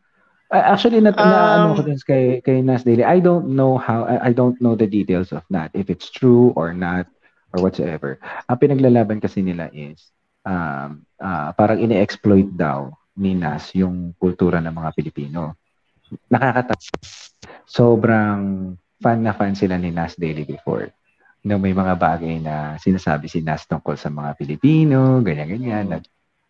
Ah, 0.49 0.73
actually, 0.73 0.99
na, 0.99 1.13
na 1.13 1.39
Um, 1.39 1.55
ano 1.55 1.67
ko 1.77 1.81
dun 1.85 1.99
kay, 2.01 2.41
kay 2.41 2.59
Nas 2.59 2.83
Daily, 2.83 3.05
I 3.05 3.21
don't 3.21 3.53
know 3.53 3.77
how, 3.77 4.03
I, 4.09 4.29
I 4.29 4.31
don't 4.33 4.57
know 4.59 4.73
the 4.75 4.89
details 4.89 5.31
of 5.31 5.45
that, 5.53 5.71
if 5.73 5.87
it's 5.87 6.09
true 6.09 6.51
or 6.57 6.73
not, 6.73 7.05
or 7.53 7.61
whatsoever. 7.63 8.17
Ang 8.49 8.57
pinaglalaban 8.57 9.21
kasi 9.21 9.45
nila 9.45 9.69
is, 9.71 10.09
um, 10.43 11.05
ah, 11.21 11.53
parang 11.53 11.79
ini-exploit 11.79 12.49
daw 12.51 12.89
ni 13.15 13.37
Nas 13.37 13.71
yung 13.71 14.17
kultura 14.17 14.59
ng 14.59 14.73
mga 14.73 14.91
Pilipino. 14.97 15.55
Nakakatawa. 16.27 16.81
Sobrang 17.65 18.39
fan 18.99 19.19
na 19.23 19.31
fan 19.31 19.53
sila 19.55 19.77
ni 19.77 19.93
Nas 19.93 20.17
Daily 20.17 20.43
before. 20.43 20.89
No, 21.39 21.55
may 21.55 21.71
mga 21.71 21.95
bagay 21.95 22.43
na 22.43 22.75
sinasabi 22.75 23.31
si 23.31 23.39
Nas 23.39 23.63
tungkol 23.63 23.95
sa 23.95 24.11
mga 24.11 24.35
Pilipino, 24.35 25.23
ganyan-ganyan, 25.23 25.87
na 25.87 25.97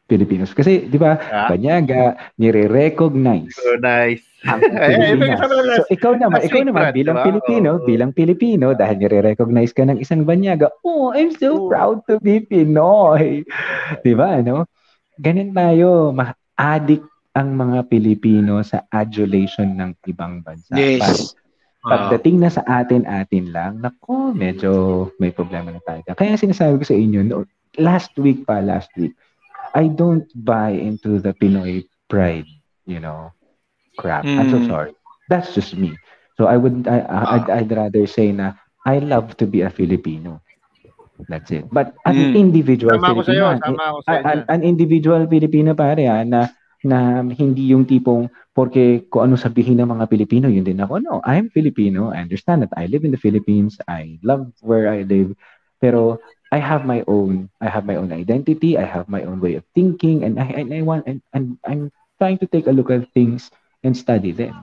Pilipinos. 0.09 0.57
Kasi, 0.57 0.89
di 0.89 0.97
ba, 0.97 1.21
Ah. 1.29 1.45
Banyaga, 1.45 2.17
nire-recognize 2.41 3.53
nice. 3.77 4.25
ang 4.49 4.57
ay, 4.65 4.97
Pilipinas. 5.13 5.37
So, 5.77 5.85
ikaw 5.93 6.13
naman, 6.17 6.41
ikaw 6.41 6.61
naman, 6.65 6.89
bilang 6.89 7.21
diba? 7.21 7.27
Pilipino, 7.29 7.69
Oo. 7.77 7.85
bilang 7.85 8.11
Pilipino, 8.17 8.67
dahil 8.73 8.97
nire-recognize 8.97 9.69
ka 9.69 9.85
ng 9.85 10.01
isang 10.01 10.25
Banyaga, 10.25 10.73
oh, 10.81 11.13
I'm 11.13 11.29
so 11.37 11.53
Oo. 11.53 11.69
proud 11.69 12.01
to 12.09 12.17
be 12.17 12.41
Pinoy. 12.41 13.45
Di 14.01 14.13
ba, 14.17 14.41
ano? 14.41 14.65
Ganun 15.21 15.53
tayo, 15.53 16.09
ma-addict 16.09 17.05
ang 17.39 17.55
mga 17.55 17.87
Pilipino 17.87 18.59
sa 18.67 18.83
adulation 18.91 19.71
ng 19.79 19.95
ibang 20.11 20.43
bansa. 20.43 20.75
Yes. 20.75 21.31
Ah, 21.87 22.11
Pagdating 22.11 22.43
na 22.43 22.51
sa 22.51 22.61
atin-atin 22.67 23.55
lang, 23.55 23.79
nako, 23.79 24.35
medyo 24.35 25.07
may 25.23 25.31
problema 25.31 25.71
na 25.71 25.79
tayo. 25.79 26.03
Kaya 26.11 26.35
sinasabi 26.35 26.83
ko 26.83 26.85
sa 26.85 26.97
inyo, 26.99 27.23
no, 27.23 27.47
last 27.79 28.11
week 28.19 28.43
pa, 28.43 28.59
last 28.59 28.91
week, 28.99 29.15
I 29.71 29.87
don't 29.87 30.27
buy 30.35 30.75
into 30.75 31.23
the 31.23 31.31
Pinoy 31.31 31.87
pride, 32.11 32.49
you 32.83 32.99
know, 32.99 33.31
crap. 33.95 34.27
I'm 34.35 34.51
so 34.51 34.59
Mm. 34.59 34.67
sorry. 34.67 34.91
That's 35.31 35.55
just 35.55 35.77
me. 35.77 35.95
So 36.35 36.45
I 36.51 36.57
would, 36.59 36.87
I, 36.87 36.99
I'd, 37.39 37.47
I'd 37.49 37.71
rather 37.71 38.05
say 38.05 38.31
na, 38.35 38.53
I 38.85 38.99
love 38.99 39.37
to 39.39 39.47
be 39.47 39.61
a 39.63 39.69
Filipino. 39.71 40.41
That's 41.29 41.51
it. 41.51 41.65
But 41.71 41.95
an 42.05 42.17
Mm. 42.19 42.33
individual 42.35 42.97
sa'yo, 42.99 43.13
Filipino, 43.23 43.55
sama 43.61 43.83
ako 43.93 43.99
an, 44.07 44.19
sa'yo. 44.19 44.23
an, 44.25 44.39
an 44.49 44.61
individual 44.63 45.23
Filipino 45.29 45.75
pare 45.77 46.05
ah, 46.09 46.23
na 46.25 46.49
na 46.83 47.23
hindi 47.35 47.75
yung 47.75 47.83
tipong 47.83 48.31
porque 48.55 49.07
kung 49.07 49.31
ano 49.31 49.35
sabihin 49.35 49.79
ng 49.79 49.91
mga 49.95 50.05
Pilipino, 50.11 50.47
yun 50.51 50.67
din 50.67 50.79
ako. 50.83 50.99
No, 50.99 51.23
I'm 51.23 51.47
Filipino. 51.51 52.11
I 52.11 52.23
understand 52.23 52.63
that 52.67 52.75
I 52.75 52.87
live 52.91 53.07
in 53.07 53.15
the 53.15 53.21
Philippines. 53.21 53.79
I 53.87 54.19
love 54.23 54.51
where 54.59 54.91
I 54.91 55.07
live. 55.07 55.35
Pero 55.79 56.19
I 56.51 56.59
have 56.59 56.83
my 56.83 57.03
own, 57.07 57.47
I 57.63 57.71
have 57.71 57.87
my 57.87 57.95
own 57.95 58.11
identity. 58.11 58.75
I 58.75 58.83
have 58.83 59.07
my 59.07 59.23
own 59.23 59.39
way 59.39 59.55
of 59.55 59.63
thinking. 59.71 60.27
And 60.27 60.39
I, 60.39 60.47
and 60.59 60.75
I 60.75 60.83
want, 60.83 61.07
and, 61.07 61.23
and 61.31 61.55
I'm 61.63 61.91
trying 62.19 62.39
to 62.43 62.47
take 62.47 62.67
a 62.67 62.75
look 62.75 62.91
at 62.91 63.07
things 63.15 63.47
and 63.83 63.95
study 63.95 64.35
them. 64.35 64.59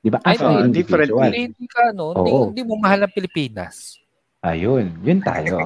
Di 0.00 0.08
ba? 0.08 0.20
As 0.24 0.40
an 0.40 0.72
individual. 0.72 1.28
Hindi, 1.28 1.68
ka, 1.68 1.92
no? 1.92 2.12
Hindi, 2.12 2.64
mo 2.64 2.80
mahal 2.80 3.08
ang 3.08 3.12
Pilipinas. 3.12 4.00
Ayun, 4.44 5.00
yun 5.00 5.24
tayo. 5.24 5.64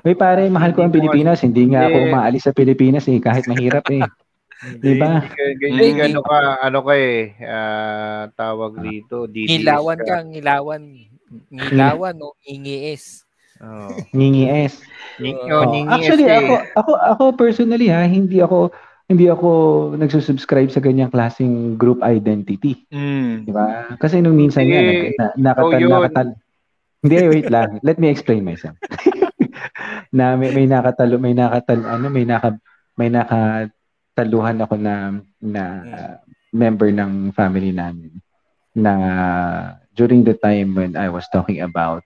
May 0.00 0.16
pare, 0.16 0.48
mahal 0.48 0.72
ko 0.72 0.80
ang 0.84 0.92
Pilipinas. 0.92 1.44
Hindi 1.44 1.68
nga 1.72 1.88
ako 1.88 1.96
umaalis 2.08 2.48
sa 2.48 2.56
Pilipinas 2.56 3.04
eh, 3.08 3.20
kahit 3.20 3.44
mahirap 3.44 3.84
eh. 3.92 4.00
Diba? 4.62 5.26
ka- 5.26 5.34
hindi 5.58 5.86
Mm. 5.90 5.96
ka- 5.96 6.06
ano 6.06 6.20
ka, 6.22 6.36
ano 6.62 6.78
ka 6.80 6.92
eh, 6.94 7.18
ah, 7.42 8.22
tawag 8.30 8.78
dito, 8.78 9.26
DDS 9.26 9.58
Ngilawan 9.58 9.98
ka. 9.98 10.06
ka, 10.06 10.16
ngilawan. 10.22 10.82
Ngilawan, 11.50 12.14
no? 12.14 12.38
Ingiis. 12.44 13.26
Oh. 13.58 13.90
Ngingi-es. 14.10 14.82
Ning, 15.18 15.38
Oh, 15.46 15.62
oh, 15.62 15.86
Actually, 15.88 16.26
ako, 16.26 16.54
ako, 16.74 16.92
ako 16.98 17.22
personally 17.32 17.86
ha, 17.86 18.02
hindi 18.02 18.38
ako, 18.38 18.74
hindi 19.06 19.26
ako 19.26 19.48
nagsusubscribe 19.94 20.66
sa 20.66 20.78
ganyang 20.78 21.10
klaseng 21.10 21.74
group 21.74 22.02
identity. 22.02 22.82
Mm. 22.90 23.46
Di 23.46 23.52
ba? 23.54 23.94
Kasi 23.96 24.18
nung 24.18 24.34
minsan 24.34 24.66
nga, 24.66 24.78
nag, 24.78 25.14
na, 25.14 25.26
nakatan, 25.36 25.78
yun. 25.78 25.90
nakatan, 25.90 26.26
hindi, 27.02 27.14
wait 27.28 27.48
lang. 27.50 27.78
Let 27.82 27.98
me 27.98 28.08
explain 28.08 28.42
myself. 28.42 28.74
na 30.12 30.34
may, 30.34 30.50
may 30.52 30.66
nakatalo, 30.66 31.16
may 31.16 31.32
nakatal, 31.32 31.82
ano, 31.82 32.06
may 32.08 32.22
naka, 32.22 32.58
may 32.94 33.10
nakataluhan 34.12 34.60
ako 34.60 34.76
na, 34.76 34.94
na 35.40 35.62
uh, 35.88 36.14
member 36.52 36.92
ng 36.92 37.32
family 37.32 37.72
namin 37.72 38.12
na 38.76 38.92
during 39.96 40.24
the 40.24 40.36
time 40.36 40.76
when 40.76 40.96
I 40.96 41.08
was 41.08 41.24
talking 41.32 41.64
about 41.64 42.04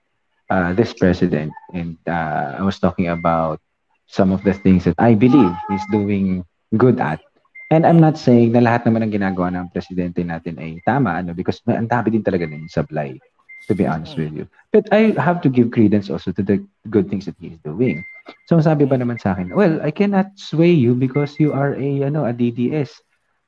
uh, 0.49 0.71
this 0.71 0.95
president 0.95 1.51
and 1.75 1.99
uh, 2.07 2.55
I 2.59 2.63
was 2.63 2.79
talking 2.79 3.11
about 3.11 3.59
some 4.07 4.31
of 4.31 4.43
the 4.47 4.55
things 4.55 4.87
that 4.87 4.95
I 4.97 5.15
believe 5.19 5.51
he's 5.67 5.83
doing 5.91 6.47
good 6.79 6.99
at. 7.03 7.19
And 7.67 7.83
I'm 7.83 7.99
not 7.99 8.15
saying 8.15 8.55
na 8.55 8.63
lahat 8.63 8.87
naman 8.87 9.03
ng 9.03 9.19
ginagawa 9.19 9.51
ng 9.51 9.75
presidente 9.75 10.23
natin 10.23 10.55
ay 10.55 10.79
tama, 10.87 11.19
ano, 11.19 11.35
because 11.35 11.59
may 11.67 11.75
ang 11.75 11.91
dami 11.91 12.15
din 12.15 12.23
talaga 12.23 12.47
ng 12.47 12.71
sablay, 12.71 13.19
to 13.67 13.75
be 13.75 13.85
honest 13.85 14.17
with 14.17 14.33
you. 14.33 14.47
But 14.71 14.87
I 14.91 15.15
have 15.19 15.41
to 15.43 15.49
give 15.49 15.71
credence 15.71 16.09
also 16.09 16.31
to 16.31 16.43
the 16.43 16.63
good 16.89 17.09
things 17.09 17.25
that 17.25 17.35
he 17.39 17.55
is 17.55 17.59
doing. 17.63 18.03
So 18.47 18.59
sabi 18.59 18.83
ba 18.87 18.99
naman 18.99 19.19
sa 19.19 19.35
akin, 19.35 19.55
well, 19.55 19.79
I 19.83 19.91
cannot 19.91 20.35
sway 20.35 20.71
you 20.71 20.95
because 20.95 21.39
you 21.39 21.51
are 21.51 21.75
a 21.75 22.07
ano 22.07 22.27
a 22.27 22.33
DDS. 22.35 22.91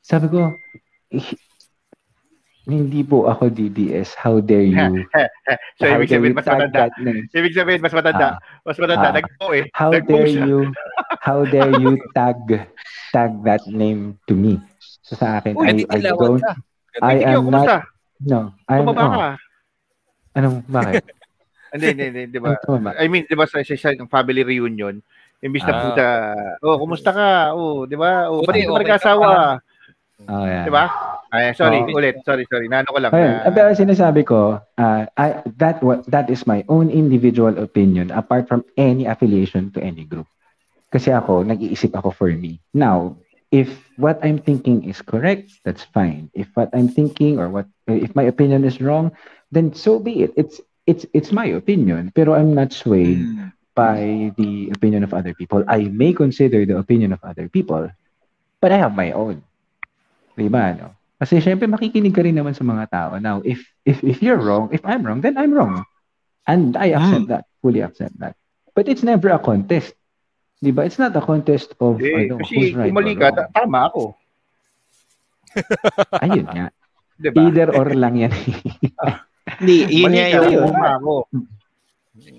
Sabi 0.04 0.32
ko, 0.32 0.56
hindi 2.70 3.02
po 3.02 3.26
ako 3.26 3.50
DDS. 3.50 4.14
How 4.14 4.40
dare 4.40 4.68
you? 4.68 5.04
so, 5.82 5.90
ibig 5.90 6.12
sabihin, 6.14 6.38
mas 6.38 6.46
matanda. 6.46 6.88
Ibig 7.34 7.54
sabihin, 7.58 7.82
mas 7.82 7.94
matanda. 7.96 8.38
mas 8.62 8.78
matanda. 8.78 9.10
Uh, 9.10 9.16
Nagpo 9.18 9.46
eh. 9.58 9.66
How 9.74 9.90
Nagpo 9.90 10.16
dare 10.22 10.30
siya. 10.30 10.46
you, 10.46 10.60
how 11.20 11.40
dare 11.50 11.74
you 11.82 11.98
tag, 12.18 12.40
tag 13.10 13.32
that 13.44 13.66
name 13.66 14.22
to 14.30 14.38
me? 14.38 14.62
So 15.02 15.18
sa 15.18 15.42
akin, 15.42 15.58
Uy, 15.58 15.90
I, 15.90 15.98
I 15.98 16.00
don't, 16.06 16.44
I 17.02 17.16
am 17.26 17.50
not, 17.50 17.90
no, 18.22 18.54
I'm, 18.70 18.86
Tumaba 18.86 19.34
oh. 19.34 19.49
Anong, 20.36 20.66
bakit? 20.70 21.04
hindi, 21.74 21.86
hindi, 21.94 22.06
hindi, 22.10 22.22
di 22.34 22.40
ba? 22.42 22.58
I 22.98 23.08
mean, 23.08 23.26
di 23.26 23.36
ba 23.38 23.46
sa, 23.46 23.62
sa, 23.62 23.76
sa 23.76 23.90
family 24.10 24.42
reunion, 24.46 25.02
imbis 25.40 25.64
na 25.64 25.74
ah. 25.74 25.82
puta, 25.82 26.08
oh, 26.66 26.78
kumusta 26.78 27.10
ka? 27.14 27.30
Oh, 27.56 27.86
di 27.88 27.96
ba? 27.96 28.28
Oh, 28.28 28.44
ba't 28.44 28.56
okay, 28.58 28.68
ka 28.68 28.82
nag-asawa? 28.82 29.30
Oh, 30.28 30.44
yeah. 30.44 30.68
Di 30.68 30.72
ba? 30.74 30.86
Ay, 31.30 31.54
sorry, 31.54 31.86
oh. 31.86 31.96
ulit. 31.96 32.20
Sorry, 32.26 32.44
sorry. 32.50 32.68
Nano 32.68 32.90
ko 32.90 33.00
lang. 33.00 33.14
Ayun. 33.14 33.46
Uh, 33.46 33.54
pero 33.54 33.70
sinasabi 33.72 34.26
ko, 34.26 34.58
uh, 34.58 35.02
I, 35.16 35.46
that, 35.62 35.80
that 36.10 36.28
is 36.28 36.44
my 36.50 36.66
own 36.68 36.90
individual 36.90 37.54
opinion 37.62 38.12
apart 38.12 38.50
from 38.50 38.66
any 38.76 39.06
affiliation 39.06 39.72
to 39.72 39.80
any 39.80 40.04
group. 40.04 40.28
Kasi 40.90 41.14
ako, 41.14 41.46
nag-iisip 41.46 41.94
ako 41.94 42.10
for 42.12 42.30
me. 42.34 42.58
Now, 42.74 43.16
if 43.54 43.70
what 43.98 44.18
I'm 44.26 44.42
thinking 44.42 44.90
is 44.90 45.02
correct, 45.02 45.54
that's 45.64 45.86
fine. 45.94 46.30
If 46.34 46.50
what 46.54 46.74
I'm 46.74 46.90
thinking 46.90 47.38
or 47.38 47.50
what 47.50 47.70
if 47.86 48.14
my 48.18 48.26
opinion 48.26 48.66
is 48.66 48.82
wrong, 48.82 49.14
then 49.52 49.74
so 49.74 50.00
be 50.00 50.24
it. 50.24 50.34
It's 50.38 50.62
it's 50.86 51.06
it's 51.14 51.32
my 51.32 51.46
opinion, 51.54 52.12
pero 52.14 52.34
I'm 52.34 52.54
not 52.54 52.74
swayed 52.74 53.22
mm. 53.22 53.54
by 53.78 54.34
the 54.38 54.74
opinion 54.74 55.06
of 55.06 55.14
other 55.14 55.34
people. 55.34 55.62
I 55.70 55.90
may 55.90 56.14
consider 56.14 56.66
the 56.66 56.78
opinion 56.78 57.14
of 57.14 57.22
other 57.22 57.50
people, 57.50 57.90
but 58.62 58.72
I 58.74 58.78
have 58.78 58.98
my 58.98 59.14
own. 59.14 59.46
Diba, 60.34 60.78
no? 60.78 60.96
Kasi 61.20 61.44
syempre 61.44 61.68
makikinig 61.68 62.16
ka 62.16 62.24
rin 62.24 62.40
naman 62.40 62.56
sa 62.56 62.64
mga 62.64 62.86
tao. 62.90 63.10
Now, 63.20 63.44
if 63.44 63.60
if 63.84 64.00
if 64.02 64.24
you're 64.24 64.40
wrong, 64.40 64.72
if 64.72 64.82
I'm 64.88 65.04
wrong, 65.04 65.20
then 65.20 65.36
I'm 65.36 65.52
wrong. 65.52 65.84
And 66.48 66.74
I 66.80 66.98
accept 66.98 67.28
mm. 67.28 67.32
that. 67.36 67.46
Fully 67.62 67.84
accept 67.84 68.18
that. 68.24 68.40
But 68.74 68.88
it's 68.88 69.04
never 69.04 69.30
a 69.30 69.38
contest. 69.38 69.94
Di 70.64 70.72
ba? 70.72 70.88
It's 70.88 70.98
not 70.98 71.14
a 71.14 71.22
contest 71.22 71.76
of 71.84 72.00
eh, 72.00 72.26
ano, 72.26 72.40
kasi 72.40 72.54
who's 72.56 72.74
right 72.76 72.90
kung 72.92 73.00
mali 73.00 73.16
ka, 73.16 73.32
tama 73.52 73.92
ako. 73.92 74.16
Ayun 76.24 76.48
nga. 76.48 76.68
Diba? 77.20 77.52
Either 77.52 77.76
or 77.76 77.92
lang 77.92 78.16
yan. 78.16 78.32
Hindi, 79.60 79.78
yun 79.92 80.12
nga 80.16 80.28
yung 80.32 80.74
ako. 80.74 81.16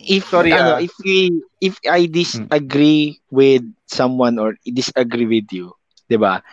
If 0.00 0.28
Sorry, 0.28 0.52
ano, 0.52 0.76
uh, 0.76 0.80
if 0.80 0.92
we 1.04 1.40
if 1.60 1.76
I 1.88 2.08
disagree 2.08 3.16
hmm. 3.16 3.32
with 3.32 3.64
someone 3.88 4.36
or 4.40 4.56
disagree 4.64 5.28
with 5.28 5.48
you, 5.52 5.72
'di 6.08 6.20
ba? 6.20 6.44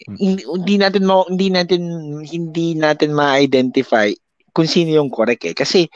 hindi, 0.00 0.42
hindi 0.48 0.74
natin 0.80 1.04
mo 1.04 1.28
hindi 1.28 1.52
natin 1.52 1.82
hindi 2.24 2.72
natin 2.72 3.12
ma-identify 3.12 4.08
kung 4.56 4.66
sino 4.66 4.96
yung 4.96 5.10
correct 5.12 5.44
eh. 5.44 5.54
Kasi 5.54 5.86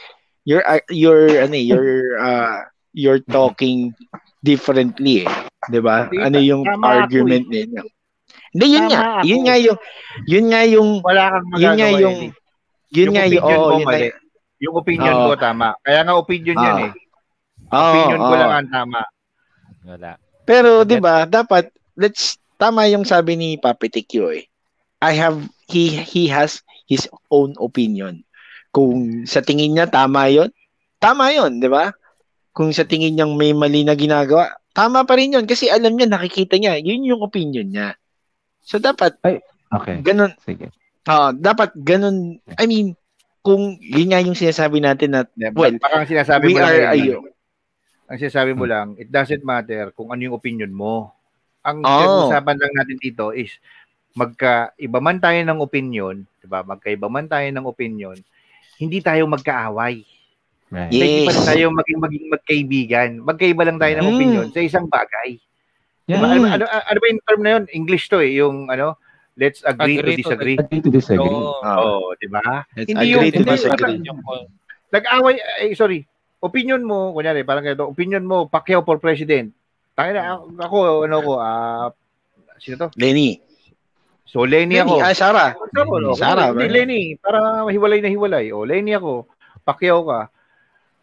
you're 0.45 0.63
uh, 0.63 0.83
you're 0.91 1.31
ano 1.41 1.55
eh, 1.57 1.65
you're 1.65 2.19
uh, 2.21 2.63
you're 2.95 3.23
talking 3.31 3.95
differently 4.43 5.25
eh. 5.25 5.31
'di 5.71 5.79
ba? 5.79 6.07
Ano 6.11 6.37
yung 6.37 6.63
argument 6.83 7.49
eh. 7.51 7.65
niya 7.65 7.83
hindi 8.55 8.71
yun 8.71 8.87
nga. 8.87 9.19
Ako. 9.19 9.27
yun 9.27 9.41
nga 9.43 9.55
yung 9.59 9.79
yun 10.23 10.45
nga 10.47 10.61
yung 10.63 10.89
wala 11.03 11.23
kang 11.27 11.47
yun 11.59 11.75
nga 11.75 11.89
yung 11.91 12.17
yun 12.93 13.09
nga 13.13 13.25
yung 13.25 13.45
oh, 13.45 13.79
yun 13.79 13.87
nga, 13.87 13.99
yung 14.61 14.75
opinion 14.77 15.13
oh. 15.15 15.25
ko 15.31 15.39
tama 15.39 15.73
kaya 15.81 16.01
nga 16.03 16.15
opinion 16.17 16.57
oh. 16.57 16.65
yan 16.65 16.77
eh 16.89 16.91
opinion 17.71 18.19
oh, 18.21 18.27
ko 18.29 18.33
oh. 18.33 18.39
lang 18.39 18.53
ang 18.53 18.69
tama 18.69 19.01
wala 19.85 20.11
pero 20.45 20.85
'di 20.85 21.01
ba 21.01 21.25
dapat 21.25 21.73
let's 21.97 22.37
tama 22.55 22.87
yung 22.87 23.03
sabi 23.03 23.35
ni 23.35 23.49
Papi 23.59 23.91
Tikyo 23.91 24.31
eh. 24.31 24.47
I 25.03 25.13
have 25.17 25.37
he 25.67 25.91
he 25.91 26.29
has 26.31 26.63
his 26.87 27.09
own 27.33 27.57
opinion. 27.59 28.23
Kung 28.71 29.25
sa 29.27 29.43
tingin 29.43 29.75
niya 29.75 29.89
tama 29.89 30.31
'yon, 30.31 30.49
tama 31.01 31.31
'yon, 31.33 31.59
'di 31.59 31.67
ba? 31.67 31.91
Kung 32.55 32.71
sa 32.71 32.87
tingin 32.87 33.19
niya 33.19 33.27
may 33.27 33.51
mali 33.51 33.83
na 33.83 33.97
ginagawa, 33.97 34.55
tama 34.71 35.03
pa 35.03 35.19
rin 35.19 35.35
'yon 35.35 35.45
kasi 35.49 35.67
alam 35.67 35.97
niya 35.97 36.07
nakikita 36.07 36.55
niya, 36.55 36.79
'yun 36.79 37.03
yung 37.03 37.21
opinion 37.25 37.67
niya. 37.67 37.97
So 38.65 38.79
dapat 38.81 39.19
Ay, 39.21 39.43
okay. 39.69 40.01
Ganun. 40.01 40.33
Sige. 40.41 40.71
Uh, 41.05 41.31
dapat 41.37 41.69
ganun, 41.77 42.41
I 42.57 42.65
mean, 42.65 42.97
kung 43.45 43.77
yun 43.77 44.09
nga 44.09 44.25
yung 44.25 44.33
sinasabi 44.33 44.81
natin 44.81 45.13
na, 45.13 45.21
well, 45.53 45.77
parang 45.77 46.09
sinasabi 46.09 46.49
mo 46.49 46.57
lang, 46.57 46.97
ayo. 46.97 47.21
Ang 48.09 48.17
sinasabi 48.17 48.57
mo 48.57 48.65
lang, 48.65 48.97
it 48.97 49.09
doesn't 49.13 49.45
matter 49.45 49.93
kung 49.93 50.09
ano 50.09 50.21
yung 50.25 50.37
opinion 50.37 50.73
mo. 50.73 51.13
Ang 51.65 51.85
oh. 51.85 52.29
usapan 52.29 52.57
lang 52.57 52.73
natin 52.73 52.97
dito 52.97 53.33
is 53.33 53.53
magka-iba 54.17 54.97
man 54.97 55.21
tayo 55.21 55.37
ng 55.41 55.59
opinion, 55.61 56.23
'di 56.39 56.47
ba? 56.47 56.63
Magkaiba 56.63 57.09
man 57.11 57.27
tayo 57.27 57.45
ng 57.51 57.65
opinion, 57.67 58.17
hindi 58.79 59.03
tayo 59.03 59.27
magkaaway. 59.27 60.01
Right. 60.73 60.89
Yes. 60.89 61.01
Hindi 61.01 61.29
pa 61.29 61.33
tayo 61.45 61.65
maging 61.69 61.99
maging 62.01 62.25
magkaibigan. 62.33 63.09
Magkaiba 63.21 63.63
lang 63.67 63.77
tayo 63.77 63.93
ng 64.01 64.07
mm. 64.09 64.13
opinion 64.15 64.47
sa 64.49 64.61
isang 64.65 64.87
bagay. 64.89 65.37
Yeah. 66.09 66.21
Diba? 66.21 66.27
Ano, 66.33 66.45
ano, 66.49 66.65
ano 66.65 66.97
ba 66.97 67.07
yung 67.09 67.21
term 67.25 67.41
na 67.45 67.51
yun? 67.57 67.63
English 67.69 68.09
to 68.09 68.21
eh, 68.21 68.33
yung 68.41 68.69
ano, 68.69 68.97
let's 69.35 69.61
agree, 69.63 69.99
agree 69.99 70.15
to 70.19 70.21
disagree. 70.23 70.57
Agree 70.59 70.81
to 70.81 70.91
disagree. 70.91 71.27
Oo, 71.27 71.59
oh, 71.61 72.11
oh, 72.11 72.17
di 72.19 72.27
ba? 72.27 72.63
Let's 72.75 72.89
hindi 72.91 73.13
agree 73.13 73.31
yung, 73.31 73.39
to 73.39 73.43
disagree. 73.47 73.97
Yung, 74.03 74.19
nag-away, 74.91 75.35
eh, 75.59 75.75
sorry, 75.75 76.07
opinion 76.39 76.81
mo, 76.83 77.11
kunyari, 77.11 77.43
parang 77.43 77.63
ganito, 77.63 77.87
opinion 77.87 78.23
mo, 78.23 78.47
Pacquiao 78.47 78.83
for 78.83 78.99
president. 78.99 79.51
Tayo 79.95 80.11
na, 80.11 80.39
ako, 80.39 81.07
ano 81.07 81.17
ko, 81.23 81.31
ah, 81.39 81.91
uh, 81.91 82.59
sino 82.59 82.75
to? 82.79 82.87
Lenny. 82.95 83.39
So, 84.25 84.43
Lenny, 84.43 84.75
Lenny 84.75 84.83
ako. 84.83 84.95
Ah, 84.99 85.15
Sara. 85.15 85.45
Lenny, 85.55 86.11
oh, 86.11 86.17
Sara. 86.17 86.51
Hindi, 86.51 86.67
Lenny. 86.67 87.03
Para 87.15 87.63
hiwalay 87.71 88.03
na 88.03 88.11
hiwalay. 88.11 88.51
O, 88.51 88.63
oh, 88.63 88.67
Lenny 88.67 88.91
ako. 88.91 89.29
Pacquiao 89.63 90.03
ka. 90.03 90.21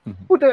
Mhm. 0.05 0.25
Puta, 0.29 0.49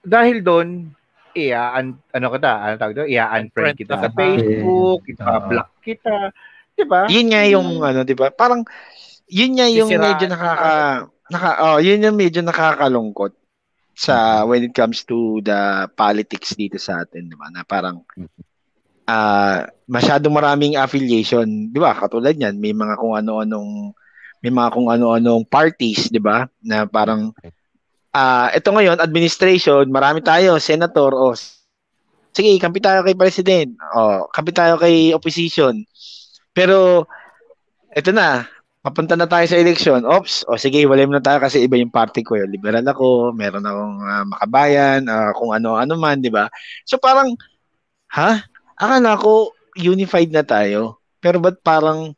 dahil 0.00 0.40
doon, 0.40 0.88
iaan, 1.36 1.96
ano 2.12 2.26
ka 2.32 2.38
ta? 2.40 2.52
Ano 2.64 2.74
tawag 2.80 2.96
doon? 2.96 3.08
Iaan-friend 3.10 3.76
kita 3.76 3.94
sa 4.00 4.08
Facebook, 4.12 5.04
ipa-block 5.08 5.70
kita. 5.84 6.32
Diba? 6.78 7.06
Yun 7.08 7.26
nga 7.30 7.42
yung, 7.46 7.68
ano, 7.84 8.00
diba? 8.02 8.32
Parang, 8.32 8.64
yun 9.28 9.52
nga 9.56 9.66
yung 9.68 9.88
medyo 9.88 10.26
nakaka, 10.28 10.72
naka, 11.32 11.50
oh, 11.64 11.78
yun 11.80 12.04
yung 12.04 12.18
medyo 12.18 12.44
nakakalungkot 12.44 13.32
sa 13.92 14.44
when 14.48 14.64
it 14.64 14.72
comes 14.72 15.04
to 15.04 15.40
the 15.44 15.88
politics 15.92 16.56
dito 16.56 16.80
sa 16.80 17.04
atin, 17.04 17.28
'di 17.28 17.36
ba? 17.36 17.52
Na 17.52 17.62
parang 17.64 18.00
uh, 19.04 19.58
masyadong 19.84 20.32
maraming 20.32 20.80
affiliation, 20.80 21.68
'di 21.68 21.78
ba? 21.80 21.92
Katulad 21.96 22.36
niyan, 22.36 22.56
may 22.56 22.72
mga 22.72 22.96
kung 22.96 23.14
ano-anong 23.16 23.92
may 24.42 24.50
mga 24.50 24.68
kung 24.72 24.88
ano-anong 24.88 25.44
parties, 25.44 26.08
'di 26.08 26.20
ba? 26.24 26.48
Na 26.64 26.88
parang 26.88 27.36
uh, 28.16 28.48
ito 28.52 28.68
ngayon 28.72 29.00
administration, 29.00 29.84
marami 29.92 30.24
tayo, 30.24 30.56
senator 30.56 31.12
o 31.12 31.36
sige, 32.32 32.56
kampi 32.56 32.80
tayo 32.80 33.04
kay 33.04 33.12
president, 33.12 33.76
o 33.92 34.24
kampi 34.32 34.56
tayo 34.56 34.80
kay 34.80 35.12
opposition. 35.12 35.84
Pero 36.52 37.08
ito 37.92 38.10
na, 38.12 38.48
papunta 38.80 39.14
na 39.14 39.28
tayo 39.28 39.44
sa 39.44 39.60
election. 39.60 40.04
Ops, 40.04 40.48
o 40.48 40.56
sige, 40.56 40.84
walay 40.88 41.04
mo 41.04 41.16
na 41.16 41.24
tayo 41.24 41.38
kasi 41.40 41.64
iba 41.64 41.76
yung 41.76 41.92
party 41.92 42.24
ko. 42.24 42.36
Yung 42.36 42.52
liberal 42.52 42.84
ako, 42.84 43.32
meron 43.32 43.64
akong 43.64 43.96
uh, 44.00 44.24
makabayan, 44.28 45.00
uh, 45.08 45.32
kung 45.36 45.52
ano-ano 45.52 45.94
man, 45.96 46.18
di 46.20 46.28
ba? 46.32 46.50
So 46.88 46.96
parang, 46.96 47.36
ha? 48.12 48.42
Akala 48.76 49.14
ko 49.20 49.54
unified 49.78 50.32
na 50.34 50.42
tayo. 50.42 51.00
Pero 51.22 51.38
ba't 51.38 51.60
parang 51.62 52.12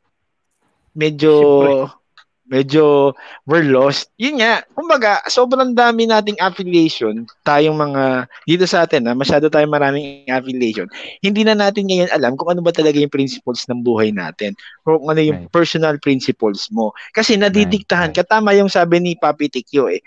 medyo 0.97 1.33
Siyempre 1.37 2.04
medyo 2.45 3.13
we're 3.49 3.65
lost. 3.65 4.13
Yun 4.21 4.41
nga, 4.41 4.61
kumbaga, 4.77 5.25
sobrang 5.29 5.73
dami 5.73 6.05
nating 6.05 6.37
affiliation, 6.41 7.25
tayong 7.45 7.77
mga, 7.77 8.29
dito 8.45 8.65
sa 8.69 8.85
atin, 8.85 9.09
ha, 9.09 9.17
masyado 9.17 9.49
tayong 9.49 9.73
maraming 9.73 10.29
affiliation. 10.29 10.89
Hindi 11.25 11.45
na 11.45 11.57
natin 11.57 11.89
ngayon 11.89 12.13
alam 12.13 12.37
kung 12.37 12.53
ano 12.53 12.61
ba 12.61 12.73
talaga 12.73 13.01
yung 13.01 13.13
principles 13.13 13.65
ng 13.69 13.81
buhay 13.81 14.13
natin, 14.13 14.53
kung 14.85 15.09
ano 15.09 15.21
yung 15.21 15.49
right. 15.49 15.53
personal 15.53 15.97
principles 15.97 16.69
mo. 16.69 16.93
Kasi 17.17 17.41
nadidiktahan 17.41 18.13
right. 18.13 18.25
ka, 18.25 18.29
tama 18.29 18.53
yung 18.57 18.69
sabi 18.69 19.01
ni 19.01 19.13
Papi 19.17 19.49
Tikyo 19.49 19.89
eh, 19.89 20.05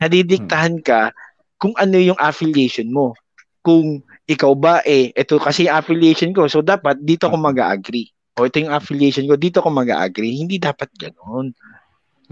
nadidiktahan 0.00 0.80
hmm. 0.80 0.84
ka 0.84 1.12
kung 1.60 1.72
ano 1.80 1.96
yung 1.96 2.16
affiliation 2.20 2.88
mo. 2.92 3.16
Kung 3.60 4.00
ikaw 4.24 4.56
ba 4.56 4.80
eh, 4.88 5.12
ito 5.12 5.36
kasi 5.36 5.68
affiliation 5.68 6.32
ko, 6.32 6.48
so 6.48 6.64
dapat 6.64 7.00
dito 7.00 7.28
ako 7.28 7.36
hmm. 7.40 7.46
mag-agree 7.52 8.08
o 8.40 8.48
ito 8.48 8.56
yung 8.64 8.72
affiliation 8.72 9.28
ko, 9.28 9.36
dito 9.36 9.60
ako 9.60 9.68
mag-agree. 9.68 10.40
Hindi 10.40 10.56
dapat 10.56 10.88
ganoon. 10.96 11.52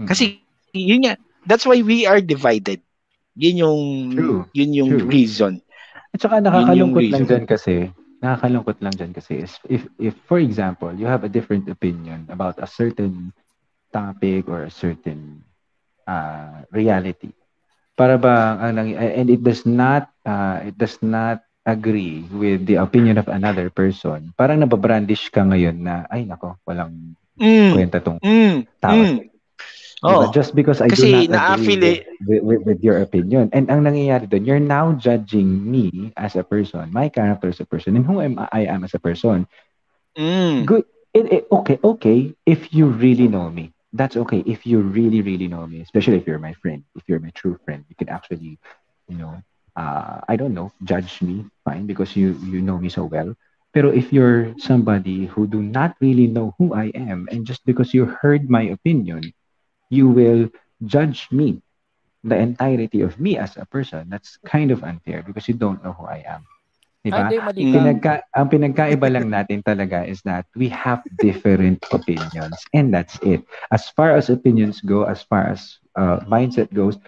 Kasi, 0.09 0.41
yun 0.73 1.05
nga, 1.05 1.15
that's 1.45 1.69
why 1.69 1.79
we 1.85 2.09
are 2.09 2.19
divided. 2.19 2.81
Yun 3.39 3.55
yung 3.61 3.81
True. 4.11 4.41
yun 4.51 4.71
yung 4.75 4.91
True. 4.97 5.07
reason. 5.07 5.53
At 6.11 6.19
saka 6.19 6.41
nakakalungkot 6.43 7.07
lang 7.13 7.25
dyan 7.29 7.45
kasi, 7.47 7.73
nakakalungkot 8.19 8.77
lang 8.83 8.93
dyan 8.99 9.11
kasi 9.15 9.45
is 9.45 9.55
if, 9.71 9.87
if 9.95 10.11
for 10.27 10.43
example, 10.43 10.91
you 10.91 11.07
have 11.07 11.23
a 11.23 11.31
different 11.31 11.69
opinion 11.71 12.27
about 12.27 12.59
a 12.59 12.67
certain 12.67 13.31
topic 13.93 14.49
or 14.51 14.67
a 14.67 14.73
certain 14.73 15.39
uh, 16.03 16.67
reality, 16.73 17.31
para 17.95 18.19
ba 18.19 18.59
and 18.59 19.27
it 19.27 19.43
does 19.43 19.63
not 19.67 20.11
uh, 20.23 20.63
it 20.63 20.75
does 20.75 20.99
not 21.03 21.43
agree 21.71 22.25
with 22.31 22.65
the 22.65 22.77
opinion 22.81 23.17
of 23.17 23.27
another 23.29 23.69
person, 23.69 24.33
parang 24.37 24.59
nababrandish 24.61 25.29
ka 25.31 25.45
ngayon 25.45 25.81
na 25.85 26.05
ay 26.09 26.25
nako, 26.25 26.57
walang 26.67 27.15
Mm. 27.39 27.71
kwenta 27.71 27.99
tong 28.03 28.19
Mm. 28.23 28.65
tao. 28.81 28.93
Mm. 28.95 29.29
Diba? 30.07 30.25
Oh. 30.25 30.31
Just 30.31 30.55
because 30.55 30.81
I 30.81 30.89
Kasi 30.89 31.05
do 31.05 31.27
not 31.27 31.29
agree 31.31 31.75
with, 32.25 32.43
with, 32.43 32.61
with 32.65 32.79
your 32.83 32.97
opinion. 33.01 33.49
And 33.53 33.69
ang 33.69 33.83
nangyayari 33.83 34.29
doon, 34.29 34.45
you're 34.45 34.63
now 34.63 34.93
judging 34.95 35.47
me 35.69 36.11
as 36.17 36.35
a 36.35 36.43
person, 36.43 36.89
my 36.91 37.09
character 37.09 37.49
as 37.49 37.59
a 37.59 37.65
person, 37.67 37.95
and 37.95 38.05
who 38.05 38.19
am 38.21 38.39
I 38.51 38.65
am 38.67 38.83
as 38.83 38.93
a 38.95 38.99
person. 39.01 39.47
Mm. 40.17 40.65
Good. 40.65 40.85
It, 41.13 41.31
it, 41.31 41.47
okay, 41.51 41.79
okay, 41.83 42.33
if 42.45 42.73
you 42.73 42.87
really 42.87 43.27
know 43.27 43.49
me. 43.49 43.71
That's 43.93 44.15
okay. 44.17 44.43
If 44.45 44.65
you 44.65 44.79
really, 44.81 45.21
really 45.21 45.47
know 45.47 45.65
me, 45.67 45.81
especially 45.81 46.17
if 46.17 46.27
you're 46.27 46.39
my 46.39 46.53
friend, 46.53 46.83
if 46.95 47.03
you're 47.07 47.19
my 47.19 47.31
true 47.33 47.57
friend, 47.65 47.83
you 47.89 47.95
can 47.95 48.09
actually, 48.09 48.59
you 49.07 49.17
know, 49.17 49.41
uh, 49.79 50.19
I 50.27 50.35
don't 50.35 50.53
know, 50.53 50.75
judge 50.83 51.23
me, 51.23 51.47
fine, 51.63 51.87
because 51.87 52.15
you 52.19 52.35
you 52.43 52.59
know 52.59 52.77
me 52.77 52.91
so 52.91 53.07
well. 53.07 53.31
Pero 53.71 53.95
if 53.95 54.11
you're 54.11 54.51
somebody 54.59 55.31
who 55.31 55.47
do 55.47 55.63
not 55.63 55.95
really 56.03 56.27
know 56.27 56.53
who 56.59 56.75
I 56.75 56.91
am, 56.97 57.31
and 57.31 57.47
just 57.47 57.63
because 57.63 57.95
you 57.95 58.05
heard 58.05 58.51
my 58.51 58.67
opinion, 58.75 59.31
you 59.89 60.11
will 60.11 60.51
judge 60.83 61.31
me, 61.31 61.61
the 62.23 62.35
entirety 62.35 63.01
of 63.01 63.19
me 63.19 63.37
as 63.37 63.55
a 63.55 63.65
person. 63.65 64.09
That's 64.09 64.37
kind 64.45 64.71
of 64.71 64.83
unfair 64.83 65.23
because 65.23 65.47
you 65.47 65.55
don't 65.55 65.83
know 65.83 65.93
who 65.95 66.05
I 66.05 66.25
am. 66.27 66.43
Ay, 67.07 67.15
Diba? 67.15 67.23
Mm. 67.31 67.39
ka. 67.39 67.53
Pinagka, 67.55 68.13
ang 68.35 68.47
pinagkaiba 68.51 69.07
lang 69.07 69.31
natin 69.31 69.63
talaga 69.63 70.03
is 70.03 70.19
that 70.27 70.45
we 70.57 70.67
have 70.67 70.99
different 71.23 71.79
opinions 71.95 72.57
and 72.75 72.91
that's 72.91 73.15
it. 73.23 73.45
As 73.71 73.87
far 73.95 74.11
as 74.17 74.29
opinions 74.29 74.81
go, 74.83 75.07
as 75.07 75.23
far 75.23 75.47
as 75.47 75.79
uh, 75.95 76.19
mindset 76.27 76.73
goes, 76.75 76.99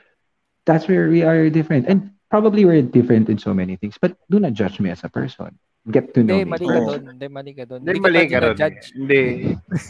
that's 0.66 0.88
where 0.88 1.10
we 1.10 1.24
are 1.28 1.50
different. 1.52 1.92
And 1.92 2.16
probably 2.32 2.64
we're 2.64 2.82
different 2.82 3.28
in 3.28 3.38
so 3.38 3.52
many 3.52 3.76
things, 3.76 4.00
but 4.00 4.16
do 4.26 4.40
not 4.40 4.56
judge 4.56 4.80
me 4.80 4.90
as 4.90 5.04
a 5.04 5.12
person. 5.12 5.52
Get 5.82 6.14
to 6.14 6.22
know 6.22 6.38
Hindi, 6.38 6.46
me. 6.46 6.52
mali 6.54 6.66
first. 6.66 6.78
ka 6.78 6.82
doon. 6.86 7.02
Hindi, 7.10 7.28
mali 7.28 7.52
ka 7.58 7.64
doon. 7.66 7.80
Hindi 7.82 8.00
mali 8.00 8.22
ka 8.30 8.38
judge. 8.54 8.84
Hindi. 8.94 9.22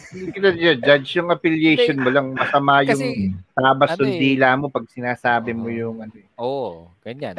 Hindi 0.08 0.30
kita 0.32 0.50
judge. 0.80 1.08
Yung 1.20 1.30
affiliation 1.30 1.98
mo 2.00 2.10
lang 2.10 2.32
masama 2.32 2.80
yung 2.88 3.36
tabas 3.52 3.90
ano 3.94 4.08
ng 4.08 4.16
eh. 4.16 4.20
dila 4.20 4.48
mo 4.56 4.66
pag 4.72 4.88
sinasabi 4.88 5.52
mo 5.52 5.68
yung 5.68 6.00
ano. 6.00 6.16
eh. 6.16 6.26
oo, 6.40 6.88
ganyan. 7.04 7.36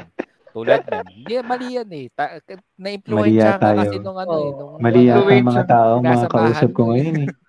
Tulad 0.52 0.84
nun. 0.84 1.06
Hindi, 1.08 1.34
mali 1.40 1.66
yan 1.80 1.88
eh. 1.96 2.06
Ta- 2.12 2.36
Mali 2.44 2.60
na-influensya 2.76 3.56
yata 3.56 3.68
ka 3.72 3.78
kasi 3.80 3.96
nung 4.04 4.18
ano 4.20 4.34
eh. 4.36 4.50
Nung, 4.52 4.72
Mali 4.84 5.00
yata 5.08 5.24
mga 5.24 5.48
ang 5.48 5.64
tao, 5.64 5.92
mga 5.98 6.28
kausap 6.28 6.70
ko 6.76 6.82
eh. 6.84 6.88
ngayon 6.92 7.16
eh. 7.24 7.28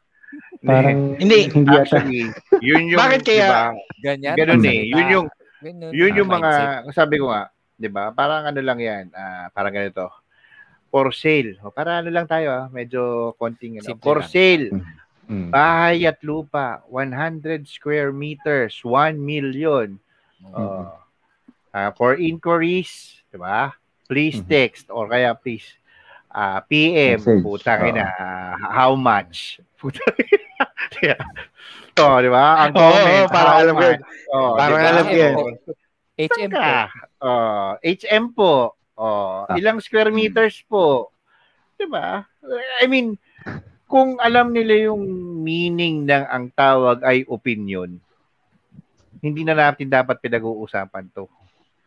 Parang 0.64 1.20
Hindi. 1.20 1.39
hindi. 1.51 1.76
Actually, 1.76 2.32
yun 2.64 2.84
yung, 2.88 2.99
Bakit 3.04 3.22
kaya- 3.28 3.43
diba, 3.43 3.64
Ganyan. 3.99 4.36
ganun 4.39 4.64
eh. 4.64 4.64
magsalita. 4.64 4.95
Yun 4.95 5.06
yung, 5.12 5.28
Ganun, 5.64 5.91
yun 5.95 6.11
yung 6.20 6.28
ah, 6.30 6.36
mga, 6.38 6.51
mindset. 6.84 6.95
sabi 6.99 7.16
ko 7.24 7.32
nga, 7.32 7.47
di 7.80 7.88
ba? 7.88 8.11
Parang 8.11 8.43
ano 8.43 8.59
lang 8.59 8.80
yan, 8.84 9.05
ah, 9.16 9.47
parang 9.55 9.72
ganito. 9.72 10.11
For 10.93 11.09
sale. 11.09 11.57
O, 11.66 11.74
para 11.74 12.03
ano 12.03 12.11
lang 12.14 12.28
tayo 12.30 12.51
ah, 12.53 12.66
medyo 12.70 13.34
konting 13.39 13.80
ano. 13.82 13.88
Simple 13.88 14.03
For 14.03 14.20
lang. 14.22 14.30
sale. 14.30 14.66
Mm. 15.26 15.49
Bahay 15.49 16.03
at 16.03 16.20
lupa, 16.22 16.84
100 16.91 17.64
square 17.66 18.11
meters, 18.11 18.84
1 18.84 19.16
million. 19.18 19.95
Mm. 20.43 20.51
Uh, 20.53 20.91
ah, 21.72 21.89
for 21.95 22.20
inquiries, 22.20 23.24
di 23.32 23.39
ba? 23.39 23.72
Please 24.05 24.43
Mhm. 24.43 24.51
text 24.51 24.86
or 24.91 25.07
kaya 25.07 25.32
please 25.34 25.66
ah, 26.30 26.59
PM, 26.61 27.18
Message, 27.24 27.39
puta 27.41 27.74
oo. 27.80 27.89
na, 27.95 28.07
how 28.59 28.93
much? 28.93 29.64
Puta 29.80 30.03
yeah. 31.01 31.18
Oh, 31.96 32.18
di 32.18 32.30
ba? 32.30 32.46
Ang 32.60 32.72
comment, 32.74 33.06
oo, 33.06 33.30
parang 33.30 33.54
how 33.54 33.62
alam 33.62 33.76
ko? 33.76 33.86
Oh, 34.32 34.52
Parang 34.56 34.74
di 34.74 34.82
ba? 34.82 34.89
alam 34.89 35.06
ko 35.06 35.16
yan. 35.16 35.34
Oh, 35.36 35.50
HM 36.16 36.50
po. 36.50 36.64
Oh, 37.20 37.70
HM 37.80 38.24
po. 38.32 38.54
Oh, 38.94 39.46
Ah. 39.46 39.58
ilang 39.58 39.78
square 39.78 40.10
meters 40.10 40.62
po? 40.64 41.10
'Di 41.76 41.86
ba? 41.86 42.22
I 42.78 42.86
mean, 42.86 43.18
kung 43.84 44.18
alam 44.18 44.54
nila 44.54 44.88
yung 44.88 45.02
meaning 45.41 46.06
ng 46.06 46.26
ang 46.26 46.46
tawag 46.52 47.02
ay 47.02 47.26
opinion, 47.26 47.98
hindi 49.18 49.41
na 49.41 49.56
natin 49.56 49.89
dapat 49.89 50.18
pinag-uusapan 50.20 51.10
'to. 51.10 51.26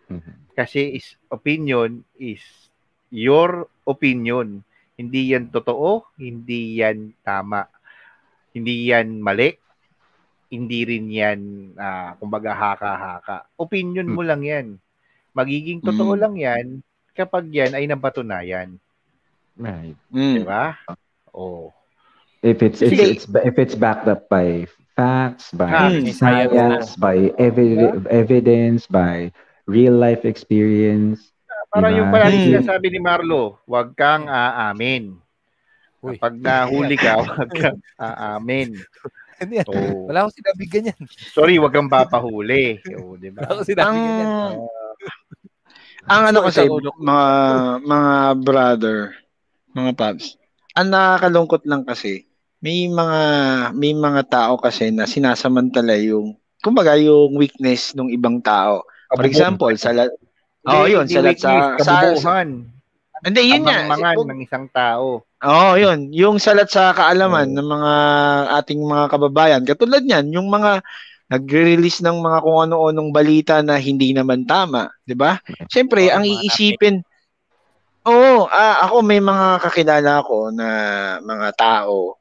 Mhm. 0.09 0.51
Kasi 0.53 0.99
is 0.99 1.15
opinion 1.29 2.03
is 2.17 2.43
your 3.09 3.67
opinion. 3.85 4.67
Hindi 4.95 5.31
yan 5.31 5.47
totoo, 5.49 6.11
hindi 6.17 6.81
yan 6.81 7.15
tama. 7.21 7.71
Hindi 8.51 8.89
yan 8.89 9.21
mali. 9.21 9.55
Hindi 10.47 10.87
rin 10.87 11.11
yan, 11.11 11.41
ah, 11.75 12.15
kumbaga, 12.17 12.55
haka-haka. 12.55 13.51
Opinion 13.57 14.07
mo 14.07 14.23
lang 14.23 14.47
yan. 14.47 14.79
Magiging 15.33 15.83
totoo 15.83 16.15
Mm. 16.15 16.21
lang 16.23 16.35
yan 16.37 16.67
kapag 17.13 17.51
yan 17.51 17.75
ay 17.75 17.85
napatunayan. 17.85 18.79
Right. 19.57 19.97
Di 20.09 20.41
Mm. 20.41 20.47
ba? 20.47 20.79
Oh. 21.31 21.73
If 22.41 22.63
it's, 22.63 22.79
it's, 22.79 22.95
it's, 22.95 23.25
if 23.43 23.59
it's 23.59 23.75
backed 23.75 24.07
up 24.07 24.31
by 24.31 24.71
facts, 24.95 25.51
by 25.51 25.67
Facts. 25.67 26.15
science, 26.15 26.95
by 26.95 27.35
evi- 27.37 28.07
evidence, 28.07 28.87
by 28.87 29.35
real 29.67 29.93
life 29.93 30.23
experience. 30.23 31.35
Parang 31.69 31.91
Diba? 31.91 32.01
yung 32.01 32.11
palagi 32.15 32.39
Hmm. 32.39 32.47
sinasabi 32.55 32.87
ni 32.89 33.01
Marlo, 33.03 33.59
huwag 33.67 33.93
kang 33.93 34.31
aamin. 34.31 35.19
Kapag 35.99 36.39
nahuli 36.39 36.95
ka, 36.95 37.19
huwag 37.27 37.51
kang 37.51 37.81
aamin. 37.99 38.79
Hindi 39.37 39.55
yan. 39.61 39.67
Oh. 39.69 40.09
Wala 40.09 40.25
akong 40.25 40.37
sinabi 40.37 40.63
ganyan. 40.65 40.99
Sorry, 41.33 41.61
huwag 41.61 41.73
kang 41.73 41.93
papahuli. 41.93 42.81
Oh, 42.97 43.17
di 43.17 43.29
Wala 43.29 43.45
ba? 43.45 43.53
akong 43.53 43.69
sinabi 43.69 43.85
Ang 43.87 43.99
ganyan. 44.01 44.53
ang 46.07 46.23
ano 46.31 46.39
kasi 46.41 46.61
mga 46.97 47.29
mga 47.83 48.13
brother, 48.41 48.99
mga 49.75 49.93
paps. 49.93 50.39
Ang 50.73 50.95
nakakalungkot 50.95 51.67
lang 51.67 51.83
kasi 51.83 52.25
may 52.59 52.87
mga 52.87 53.21
may 53.75 53.93
mga 53.93 54.23
tao 54.27 54.53
kasi 54.57 54.89
na 54.89 55.05
sinasamantala 55.05 55.99
yung 55.99 56.33
kumbaga 56.63 56.95
yung 56.97 57.35
weakness 57.35 57.93
ng 57.93 58.09
ibang 58.09 58.41
tao. 58.41 58.87
For 59.13 59.27
example, 59.27 59.75
sa 59.77 59.93
la- 59.93 60.15
Oh, 60.67 60.83
yun, 60.83 61.07
sa 61.07 61.23
sa, 61.39 61.79
sa. 61.79 62.43
Hindi, 63.27 63.41
yun 63.51 63.67
nga. 63.67 63.85
Abang-mangan 63.91 64.15
Kung- 64.15 64.31
ng 64.31 64.41
isang 64.47 64.67
tao. 64.71 65.27
Oo, 65.27 65.71
yun. 65.75 66.15
Yung 66.15 66.39
salat 66.39 66.71
sa 66.71 66.95
kaalaman 66.95 67.51
Oo. 67.51 67.57
ng 67.59 67.69
mga 67.69 67.93
ating 68.63 68.81
mga 68.81 69.05
kababayan. 69.11 69.63
Katulad 69.67 70.03
niyan, 70.07 70.31
yung 70.31 70.49
mga 70.49 70.81
nagre-release 71.27 72.07
ng 72.07 72.23
mga 72.23 72.39
kung 72.39 72.59
ano-anong 72.71 73.11
balita 73.11 73.59
na 73.59 73.83
hindi 73.83 74.15
naman 74.15 74.47
tama, 74.47 74.87
'di 75.03 75.19
ba? 75.19 75.43
Siyempre, 75.67 76.07
Oo, 76.07 76.15
ang 76.15 76.23
mga 76.23 76.39
iisipin 76.47 77.03
Oo, 78.07 78.47
ah, 78.47 78.87
ako 78.87 79.03
may 79.03 79.19
mga 79.19 79.59
kakilala 79.67 80.23
ko 80.23 80.55
na 80.55 80.69
mga 81.19 81.49
tao 81.59 82.15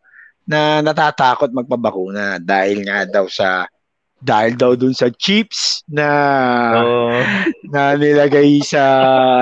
na 0.49 0.81
natatakot 0.81 1.53
magpabakuna 1.53 2.41
dahil 2.41 2.81
nga 2.81 3.05
daw 3.05 3.29
sa 3.29 3.69
dahil 4.17 4.57
daw 4.57 4.73
dun 4.73 4.97
sa 4.97 5.13
chips 5.13 5.85
na 5.85 6.07
Oo. 6.81 7.21
na 7.73 7.93
nilagay 7.93 8.65
sa 8.65 8.81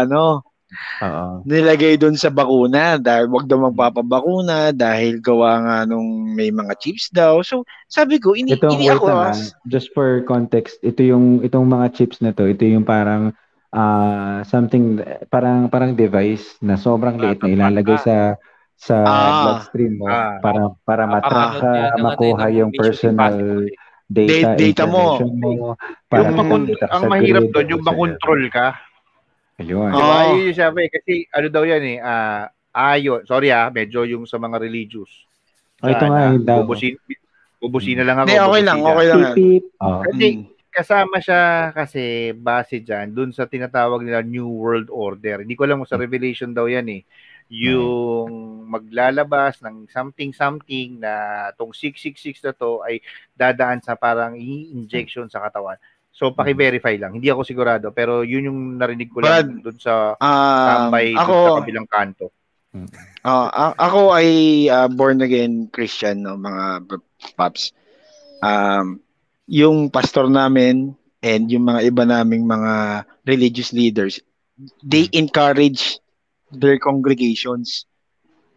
ano 0.03 0.43
Oo. 0.99 1.41
nilagay 1.43 1.95
doon 1.95 2.13
sa 2.13 2.27
bakuna 2.27 2.95
dahil 2.95 3.27
wag 3.27 3.45
daw 3.45 3.59
magpapabakuna 3.63 4.69
dahil 4.69 5.17
gawa 5.17 5.59
nga 5.59 5.77
nung 5.83 6.31
may 6.31 6.49
mga 6.49 6.73
chips 6.77 7.09
daw. 7.09 7.41
So, 7.41 7.61
sabi 7.85 8.17
ko, 8.17 8.33
ini, 8.33 8.53
Ito, 8.53 8.69
ini 8.69 8.89
ako, 8.89 9.05
lang, 9.07 9.19
ah. 9.19 9.31
as- 9.31 9.53
just 9.65 9.89
for 9.91 10.21
context, 10.23 10.79
ito 10.79 11.01
yung 11.01 11.41
itong 11.41 11.65
mga 11.65 11.93
chips 11.93 12.19
na 12.19 12.31
to, 12.31 12.45
ito 12.45 12.63
yung 12.63 12.83
parang 12.83 13.31
ah 13.69 14.45
something 14.45 15.01
parang 15.27 15.65
parang 15.65 15.93
device 15.93 16.61
na 16.61 16.77
sobrang 16.77 17.17
liit 17.17 17.41
na 17.41 17.49
ilalagay 17.49 17.97
sa 17.97 18.37
sa 18.75 18.95
Ah. 19.01 19.41
bloodstream 19.41 19.97
mo 19.97 20.05
Ah. 20.05 20.37
para 20.37 20.61
para 20.83 21.03
matrack 21.05 21.53
ano, 21.91 22.03
makuha 22.05 22.45
ng 22.47 22.55
yung 22.55 22.71
personal 22.71 23.65
data, 24.05 24.53
Da- 24.53 24.55
data 24.55 24.83
mo. 24.85 25.17
mo. 25.17 25.73
para 26.05 26.29
Yung 26.29 26.37
makon- 26.37 26.69
ang 26.85 27.03
mahirap 27.09 27.49
doon, 27.49 27.67
yung 27.73 27.81
makontrol 27.81 28.41
ka. 28.53 28.77
Ayun. 29.57 29.89
Oo. 29.89 29.97
Di 29.97 30.01
ba? 30.01 30.17
Yun 30.33 30.47
yung 30.49 30.57
sabi. 30.57 30.81
Kasi 30.89 31.13
ano 31.29 31.47
daw 31.49 31.63
yan 31.63 31.83
eh. 31.83 31.97
ah 31.99 32.49
ayo. 32.93 33.21
Sorry 33.23 33.53
ah. 33.53 33.69
Medyo 33.69 34.05
yung 34.07 34.25
sa 34.25 34.37
mga 34.37 34.57
religious. 34.57 35.11
Oh, 35.83 35.91
ito 35.91 36.05
nga, 36.07 36.31
yun 36.31 36.41
daw. 36.41 36.63
Bubusin, 36.63 36.95
bubusin 37.59 37.99
na 37.99 38.07
lang 38.07 38.17
ako. 38.23 38.27
Hindi, 38.31 38.39
okay 38.39 38.61
lang, 38.63 38.79
okay 38.79 39.05
lang. 39.05 39.19
Beep, 39.21 39.35
beep. 39.35 39.65
Oh. 39.77 39.99
Kasi 40.01 40.25
Mm. 40.33 40.43
kasama 40.73 41.17
siya 41.21 41.41
kasi 41.69 42.03
base 42.33 42.81
dyan 42.81 43.13
dun 43.13 43.29
sa 43.29 43.45
tinatawag 43.45 44.01
nila 44.01 44.25
New 44.25 44.49
World 44.49 44.89
Order. 44.89 45.45
Hindi 45.45 45.53
ko 45.53 45.67
alam 45.67 45.77
kung 45.77 45.91
sa 45.91 46.01
Revelation 46.01 46.49
daw 46.49 46.65
yan 46.65 46.87
eh. 46.89 47.03
Yung 47.53 48.31
maglalabas 48.65 49.61
ng 49.61 49.85
something-something 49.85 50.97
na 50.97 51.13
tong 51.53 51.69
666 51.69 52.41
na 52.41 52.53
to 52.55 52.81
ay 52.81 52.97
dadaan 53.37 53.77
sa 53.77 53.93
parang 53.93 54.33
i-injection 54.33 55.29
sa 55.29 55.43
katawan. 55.45 55.77
So, 56.13 56.29
paki-verify 56.29 57.01
lang. 57.01 57.17
Hindi 57.17 57.33
ako 57.33 57.41
sigurado. 57.41 57.89
Pero 57.89 58.21
yun 58.21 58.45
yung 58.45 58.59
narinig 58.77 59.09
ko 59.09 59.25
Brad, 59.25 59.49
lang 59.49 59.65
dun 59.65 59.77
sa 59.81 60.13
Um, 60.21 60.93
tambay 60.93 61.17
ako, 61.17 61.33
sa 61.33 61.57
kabilang 61.65 61.89
kanto. 61.89 62.25
ah, 63.25 63.49
a- 63.49 63.77
ako 63.81 64.13
ay 64.13 64.29
ah, 64.69 64.85
born 64.85 65.25
again 65.25 65.73
Christian, 65.73 66.21
no, 66.21 66.37
mga 66.37 66.85
paps. 67.33 67.73
Um, 68.45 69.01
yung 69.49 69.89
pastor 69.89 70.29
namin 70.29 70.93
and 71.25 71.49
yung 71.49 71.65
mga 71.65 71.89
iba 71.89 72.03
naming 72.05 72.45
mga 72.45 73.03
religious 73.25 73.73
leaders, 73.73 74.21
they 74.85 75.09
encourage 75.17 75.97
their 76.53 76.77
congregations. 76.77 77.89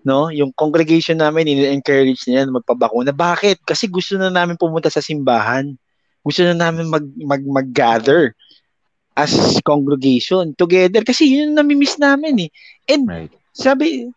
No, 0.07 0.29
yung 0.31 0.53
congregation 0.55 1.19
namin 1.19 1.51
ini-encourage 1.51 2.31
nila 2.31 2.47
na 2.47 2.63
magpabakuna. 2.63 3.11
Bakit? 3.11 3.67
Kasi 3.67 3.91
gusto 3.91 4.15
na 4.15 4.31
namin 4.31 4.55
pumunta 4.55 4.87
sa 4.87 5.03
simbahan. 5.03 5.75
Gusto 6.27 6.43
na 6.43 6.59
namin 6.59 6.91
mag 6.91 7.07
mag 7.23 7.43
mag-gather 7.47 8.35
as 9.15 9.63
congregation 9.63 10.53
together 10.59 11.07
kasi 11.07 11.39
yun 11.39 11.55
ang 11.55 11.63
nami-miss 11.63 11.97
namin 11.97 12.51
eh. 12.51 12.51
And 12.91 13.07
Right. 13.07 13.33
sabi 13.55 14.11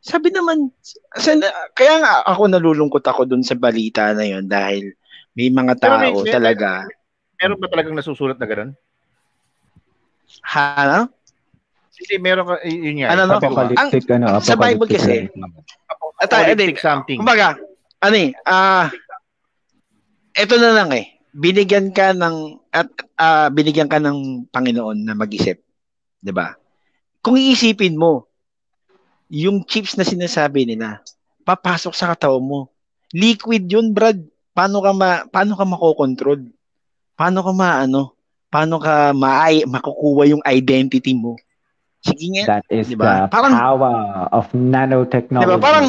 sabi 0.00 0.32
naman 0.34 0.72
sana, 1.14 1.46
kaya 1.76 2.00
nga 2.02 2.24
ako 2.26 2.50
nalulungkot 2.50 3.04
ako 3.04 3.28
dun 3.28 3.44
sa 3.44 3.54
balita 3.54 4.10
na 4.16 4.24
yon 4.26 4.48
dahil 4.48 4.96
may 5.36 5.52
mga 5.52 5.78
Pero 5.78 5.94
tao 5.94 6.00
may- 6.00 6.16
may- 6.16 6.32
talaga 6.32 6.88
Meron 7.38 7.58
ba 7.58 7.66
talagang 7.68 7.98
nasusulat 7.98 8.38
na 8.38 8.46
gano'n? 8.46 8.70
ha 10.46 11.06
Kasi 11.92 12.16
meron 12.18 12.46
ka, 12.48 12.54
yun 12.66 13.02
nga. 13.02 13.08
Ano, 13.14 13.22
no? 13.28 13.36
sabi 13.36 13.46
ko 13.46 13.54
nga, 13.54 13.66
Apocalyptic, 13.68 14.04
ano, 14.10 14.26
sa 14.40 14.54
Bible 14.56 14.88
apocalyptic 14.88 14.94
kasi, 14.96 15.14
apocalyptic 15.90 16.76
something. 16.80 17.18
kumbaga 17.20 17.58
ano 18.02 18.16
eh 18.16 18.30
ah 18.48 18.88
eto 20.34 20.56
na 20.56 20.72
lang 20.72 20.90
eh 20.96 21.11
binigyan 21.32 21.90
ka 21.90 22.12
ng 22.12 22.36
at 22.68 22.88
ah, 23.16 23.48
binigyan 23.48 23.88
ka 23.88 23.96
ng 23.96 24.48
Panginoon 24.48 25.02
na 25.02 25.12
mag-isip 25.12 25.60
'di 26.20 26.30
ba 26.30 26.54
kung 27.18 27.34
iisipin 27.34 27.96
mo 27.96 28.28
yung 29.26 29.64
chips 29.64 29.96
na 29.96 30.04
sinasabi 30.04 30.64
nila 30.64 31.00
papasok 31.42 31.92
sa 31.92 32.12
katawan 32.12 32.40
mo 32.40 32.60
liquid 33.10 33.64
yun 33.64 33.90
brad 33.90 34.20
paano 34.52 34.78
ka 34.78 34.92
ma 34.92 35.10
paano 35.24 35.56
ka 35.56 35.64
makokontrol 35.64 36.40
paano 37.16 37.40
ka 37.40 37.52
maano 37.52 38.12
paano 38.46 38.76
ka 38.76 39.10
maay 39.12 39.64
makukuha 39.64 40.28
yung 40.28 40.44
identity 40.44 41.16
mo 41.16 41.40
sige 42.02 42.28
nga 42.34 42.60
That 42.60 42.66
is 42.68 42.90
Diba? 42.90 43.24
the 43.24 43.32
Parang- 43.32 43.56
power 43.56 43.96
of 44.30 44.50
nanotechnology. 44.52 45.48
'Di 45.48 45.54
ba? 45.54 45.58
Parang 45.58 45.86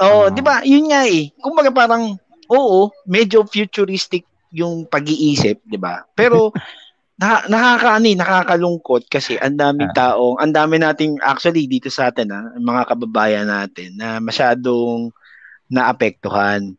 Oh, 0.00 0.26
Ah. 0.26 0.32
'di 0.32 0.40
ba? 0.40 0.64
Yun 0.64 0.88
nga 0.88 1.04
eh. 1.04 1.28
Kumbaga 1.36 1.68
parang 1.68 2.16
oo, 2.48 2.88
medyo 3.04 3.44
futuristic 3.44 4.24
yung 4.50 4.86
pag-iisip, 4.86 5.62
'di 5.66 5.78
ba? 5.78 6.04
Pero 6.14 6.50
na, 7.20 7.44
nakakaano 7.44 8.06
eh, 8.08 8.16
nakakalungkot 8.16 9.04
kasi 9.12 9.36
ang 9.36 9.60
daming 9.60 9.92
taong, 9.92 10.40
ang 10.40 10.56
dami 10.56 10.80
nating 10.80 11.20
actually 11.20 11.68
dito 11.68 11.92
sa 11.92 12.08
atin 12.08 12.32
ah, 12.32 12.48
mga 12.56 12.82
kababayan 12.88 13.44
natin 13.44 13.92
na 14.00 14.16
masyadong 14.24 15.12
naapektuhan. 15.68 16.72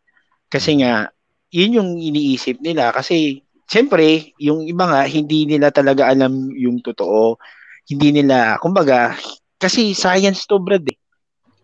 Kasi 0.50 0.82
nga 0.82 1.14
yun 1.54 1.78
yung 1.78 1.90
iniisip 1.94 2.58
nila 2.58 2.90
kasi 2.90 3.46
siyempre 3.70 4.34
yung 4.42 4.66
iba 4.66 4.84
nga 4.90 5.06
hindi 5.06 5.46
nila 5.46 5.70
talaga 5.70 6.10
alam 6.10 6.50
yung 6.58 6.82
totoo. 6.82 7.38
Hindi 7.86 8.10
nila, 8.10 8.58
kumbaga, 8.58 9.14
kasi 9.62 9.94
science 9.94 10.46
to 10.50 10.58
brad 10.58 10.86
eh. 10.86 10.98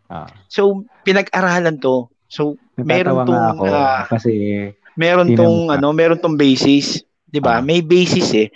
Ah. 0.06 0.30
So, 0.46 0.86
pinag-aralan 1.02 1.82
to. 1.82 2.10
So, 2.30 2.54
meron 2.78 3.26
tong 3.26 3.58
ako 3.58 3.64
ah, 3.70 4.06
kasi 4.06 4.32
meron 4.98 5.30
tong 5.38 5.70
pa. 5.70 5.78
ano, 5.78 5.94
meron 5.94 6.18
tong 6.18 6.34
basis, 6.34 7.06
'di 7.30 7.38
ba? 7.38 7.62
Ah. 7.62 7.64
May 7.64 7.80
basis 7.86 8.28
eh. 8.34 8.48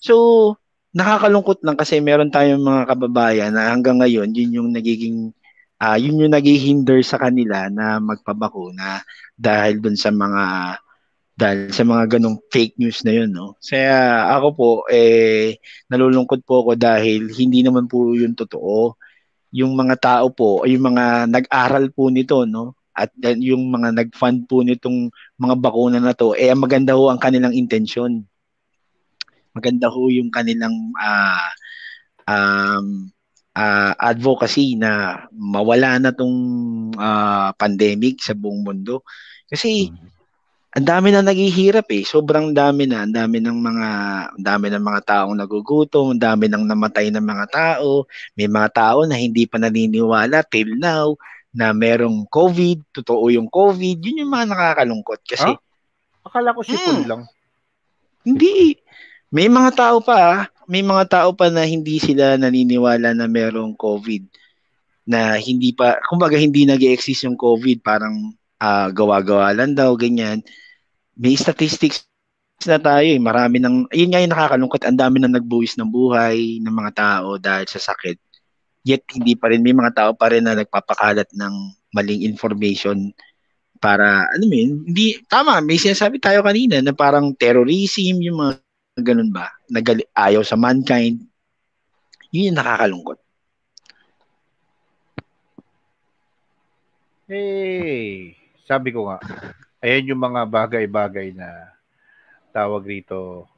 So, 0.00 0.56
nakakalungkot 0.96 1.60
lang 1.62 1.76
kasi 1.76 2.00
meron 2.00 2.32
tayong 2.32 2.64
mga 2.64 2.82
kababayan 2.88 3.52
na 3.52 3.72
hanggang 3.72 4.00
ngayon 4.00 4.28
yun 4.32 4.56
yung 4.60 4.68
nagiging 4.72 5.32
ah 5.80 5.96
yun 5.96 6.20
yung 6.20 6.32
naghihinder 6.36 7.00
sa 7.00 7.16
kanila 7.16 7.68
na 7.72 7.96
magpabakuna 8.00 9.00
dahil 9.36 9.80
dun 9.80 9.96
sa 9.96 10.12
mga 10.12 10.76
dahil 11.32 11.72
sa 11.72 11.82
mga 11.82 12.18
ganong 12.18 12.38
fake 12.52 12.76
news 12.76 13.00
na 13.02 13.12
yun, 13.16 13.30
no? 13.32 13.56
Kaya 13.58 14.28
ako 14.36 14.48
po, 14.52 14.70
eh, 14.92 15.56
nalulungkot 15.88 16.44
po 16.44 16.60
ako 16.62 16.72
dahil 16.76 17.32
hindi 17.32 17.64
naman 17.64 17.88
po 17.88 18.12
yun 18.12 18.36
totoo. 18.36 18.94
Yung 19.52 19.72
mga 19.72 19.96
tao 19.96 20.28
po, 20.32 20.64
yung 20.68 20.92
mga 20.92 21.26
nag-aral 21.28 21.88
po 21.90 22.12
nito, 22.12 22.44
no? 22.44 22.76
At 22.92 23.08
then 23.16 23.40
yung 23.40 23.72
mga 23.72 23.96
nag-fund 23.96 24.44
po 24.48 24.60
nitong 24.60 25.08
mga 25.40 25.54
bakuna 25.56 25.98
na 25.98 26.12
to, 26.12 26.36
eh, 26.36 26.52
maganda 26.52 26.92
ho 26.92 27.08
ang 27.08 27.20
kanilang 27.20 27.56
intensyon. 27.56 28.24
Maganda 29.52 29.88
ho 29.88 30.08
yung 30.08 30.32
kanilang 30.32 30.92
ah 30.96 31.52
um, 32.28 33.08
ah, 33.56 33.92
advocacy 34.00 34.76
na 34.76 35.24
mawala 35.32 36.00
na 36.00 36.12
tong 36.12 36.36
ah, 36.96 37.52
pandemic 37.56 38.20
sa 38.20 38.32
buong 38.36 38.64
mundo. 38.64 39.04
Kasi 39.48 39.92
ang 40.72 40.88
dami 40.88 41.12
na 41.12 41.20
naghihirap 41.20 41.84
eh. 41.92 42.00
Sobrang 42.00 42.56
dami 42.56 42.88
na. 42.88 43.04
Ang 43.04 43.12
dami 43.12 43.44
ng 43.44 43.58
mga 43.60 43.88
ang 44.32 44.44
dami 44.44 44.66
ng 44.72 44.80
mga 44.80 45.00
taong 45.04 45.36
nagugutom, 45.36 46.16
ang 46.16 46.22
dami 46.22 46.48
ng 46.48 46.64
namatay 46.64 47.12
ng 47.12 47.20
mga 47.20 47.46
tao. 47.52 48.08
May 48.32 48.48
mga 48.48 48.68
tao 48.72 49.04
na 49.04 49.20
hindi 49.20 49.44
pa 49.44 49.60
naniniwala 49.60 50.40
till 50.48 50.72
now 50.80 51.12
na 51.52 51.76
merong 51.76 52.24
COVID, 52.26 52.96
totoo 52.96 53.28
yung 53.28 53.46
COVID. 53.46 54.00
Yun 54.00 54.24
yung 54.24 54.32
mga 54.32 54.46
nakakalungkot 54.52 55.20
kasi 55.22 55.52
Ah? 55.52 55.58
Akala 56.22 56.54
ko 56.54 56.62
sipon 56.62 57.02
Hmm. 57.02 57.08
lang. 57.08 57.22
hindi 58.22 58.78
may 59.34 59.50
mga 59.50 59.74
tao 59.74 59.96
pa, 59.98 60.16
ah, 60.16 60.40
may 60.70 60.84
mga 60.84 61.04
tao 61.10 61.30
pa 61.34 61.50
na 61.50 61.66
hindi 61.66 61.98
sila 61.98 62.38
naniniwala 62.38 63.10
na 63.16 63.26
merong 63.26 63.74
COVID 63.74 64.22
na 65.02 65.34
hindi 65.34 65.74
pa 65.74 65.98
kumbaga 66.06 66.38
hindi 66.38 66.62
nag-exist 66.62 67.26
yung 67.26 67.34
COVID, 67.34 67.82
parang 67.82 68.30
ah, 68.62 68.86
gawa-gawa 68.94 69.50
lang 69.58 69.74
daw 69.74 69.98
ganyan. 69.98 70.38
May 71.18 71.34
statistics 71.34 72.06
na 72.62 72.78
tayo 72.78 73.02
eh. 73.02 73.18
Marami 73.18 73.58
ng 73.58 73.90
yun 73.90 74.14
nga 74.14 74.22
yung 74.22 74.30
nakakalungkot, 74.30 74.86
ang 74.86 74.94
dami 74.94 75.18
na 75.18 75.26
nagbuwis 75.26 75.74
ng 75.74 75.90
buhay 75.90 76.62
ng 76.62 76.70
mga 76.70 76.92
tao 76.94 77.34
dahil 77.34 77.66
sa 77.66 77.82
sakit. 77.82 78.22
Yet 78.82 79.06
hindi 79.14 79.38
pa 79.38 79.50
rin 79.50 79.62
may 79.62 79.74
mga 79.74 79.94
tao 79.94 80.10
pa 80.14 80.30
rin 80.34 80.42
na 80.42 80.58
nagpapakalat 80.58 81.30
ng 81.34 81.54
maling 81.94 82.26
information 82.26 83.14
para 83.82 84.30
ano 84.30 84.46
mo 84.46 84.54
hindi 84.54 85.18
tama, 85.26 85.58
may 85.58 85.78
sinasabi 85.78 86.22
tayo 86.22 86.42
kanina 86.46 86.78
na 86.78 86.94
parang 86.94 87.34
terrorism 87.34 88.22
yung 88.22 88.38
mga 88.38 88.62
ganun 89.00 89.32
ba, 89.32 89.48
nagali, 89.72 90.04
ayaw 90.12 90.44
sa 90.44 90.58
mankind. 90.58 91.24
Yun 92.28 92.52
yung 92.52 92.58
nakakalungkot. 92.60 93.18
Hey, 97.32 98.36
sabi 98.68 98.92
ko 98.92 99.08
nga, 99.08 99.18
ayan 99.80 100.12
yung 100.12 100.20
mga 100.20 100.44
bagay-bagay 100.44 101.32
na 101.32 101.72
tawag 102.52 102.84
rito. 102.84 103.48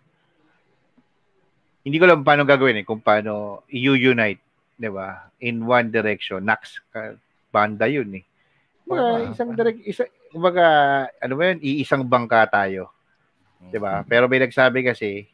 Hindi 1.83 1.99
ko 1.99 2.07
lang 2.07 2.23
paano 2.23 2.47
gagawin 2.47 2.81
eh, 2.81 2.87
kung 2.87 3.03
paano 3.03 3.67
i-unite, 3.67 4.44
di 4.75 4.91
ba? 4.91 5.31
In 5.43 5.63
one 5.65 5.89
direction. 5.91 6.43
Nax, 6.43 6.83
ka- 6.91 7.19
banda 7.51 7.87
yun 7.87 8.11
eh. 8.19 8.25
Kumbaga, 8.85 9.33
isang 9.33 9.51
direct, 9.57 9.81
isa, 9.87 10.05
kumbaga, 10.29 10.67
ano 11.23 11.33
ba 11.39 11.43
yun, 11.49 11.59
iisang 11.65 12.05
bangka 12.05 12.45
tayo. 12.51 12.93
Di 13.73 13.79
ba? 13.81 14.05
Pero 14.05 14.29
may 14.29 14.45
nagsabi 14.45 14.85
kasi, 14.85 15.25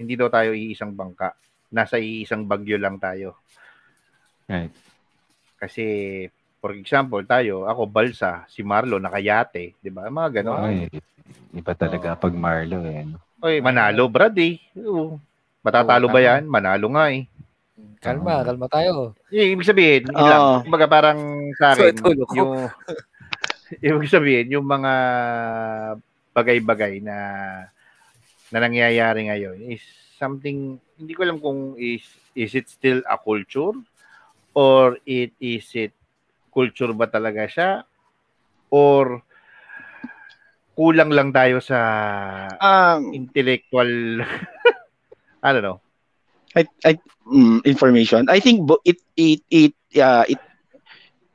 hindi 0.00 0.14
daw 0.18 0.26
tayo 0.26 0.50
iisang 0.50 0.90
bangka. 0.96 1.36
Nasa 1.70 2.00
iisang 2.00 2.48
bagyo 2.48 2.74
lang 2.80 2.98
tayo. 2.98 3.38
Right. 4.48 4.72
Kasi, 5.60 5.84
for 6.58 6.72
example, 6.74 7.22
tayo, 7.22 7.68
ako 7.68 7.86
balsa, 7.86 8.48
si 8.48 8.64
Marlo 8.64 8.96
nakayate, 8.96 9.76
'di 9.78 9.90
ba? 9.92 10.08
Mga 10.08 10.42
ganon. 10.42 10.58
Ay, 10.64 10.88
iba 11.52 11.72
talaga 11.76 12.16
pag 12.16 12.34
Marlo 12.34 12.82
eh. 12.88 13.04
Oy, 13.42 13.60
manalo 13.62 14.08
brad 14.10 14.34
eh. 14.38 14.58
Oo. 14.82 15.18
Matatalo 15.62 16.08
ba 16.08 16.20
'yan? 16.22 16.48
Manalo 16.48 16.86
nga 16.94 17.12
eh. 17.12 17.26
Kalma, 17.98 18.46
kalma 18.46 18.66
tayo. 18.70 19.18
Yung 19.34 19.58
ibig 19.58 19.66
sabihin, 19.66 20.06
yun 20.06 20.14
lang. 20.14 20.62
Kumbaga 20.62 20.86
parang 20.86 21.18
sa 21.58 21.74
akin, 21.74 21.98
So, 21.98 22.14
yung 22.32 22.70
ibig 23.84 24.12
sabihin, 24.12 24.54
yung 24.54 24.66
mga 24.66 24.92
bagay-bagay 26.30 27.02
na 27.02 27.18
na 28.48 28.58
nangyayari 28.64 29.28
ngayon 29.28 29.58
is 29.68 29.82
something 30.16 30.80
hindi 30.96 31.12
ko 31.12 31.26
alam 31.26 31.38
kung 31.42 31.76
is 31.76 32.06
is 32.32 32.56
it 32.56 32.66
still 32.70 33.04
a 33.04 33.18
culture 33.20 33.76
or 34.56 34.96
it 35.04 35.36
is 35.36 35.68
it 35.76 35.92
culture 36.48 36.90
ba 36.96 37.06
talaga 37.10 37.44
siya 37.44 37.70
or 38.72 39.20
kulang 40.78 41.12
lang 41.12 41.34
tayo 41.34 41.60
sa 41.60 41.78
Um, 42.56 43.12
intellectual 43.12 44.22
I 45.44 45.54
don't 45.54 45.62
know. 45.62 45.78
I, 46.56 46.64
I, 46.84 46.92
mm, 47.26 47.64
information. 47.64 48.26
I 48.28 48.40
think 48.40 48.66
bo- 48.66 48.82
it 48.84 48.98
it 49.16 49.40
it 49.50 49.74
uh, 50.00 50.24
it 50.28 50.40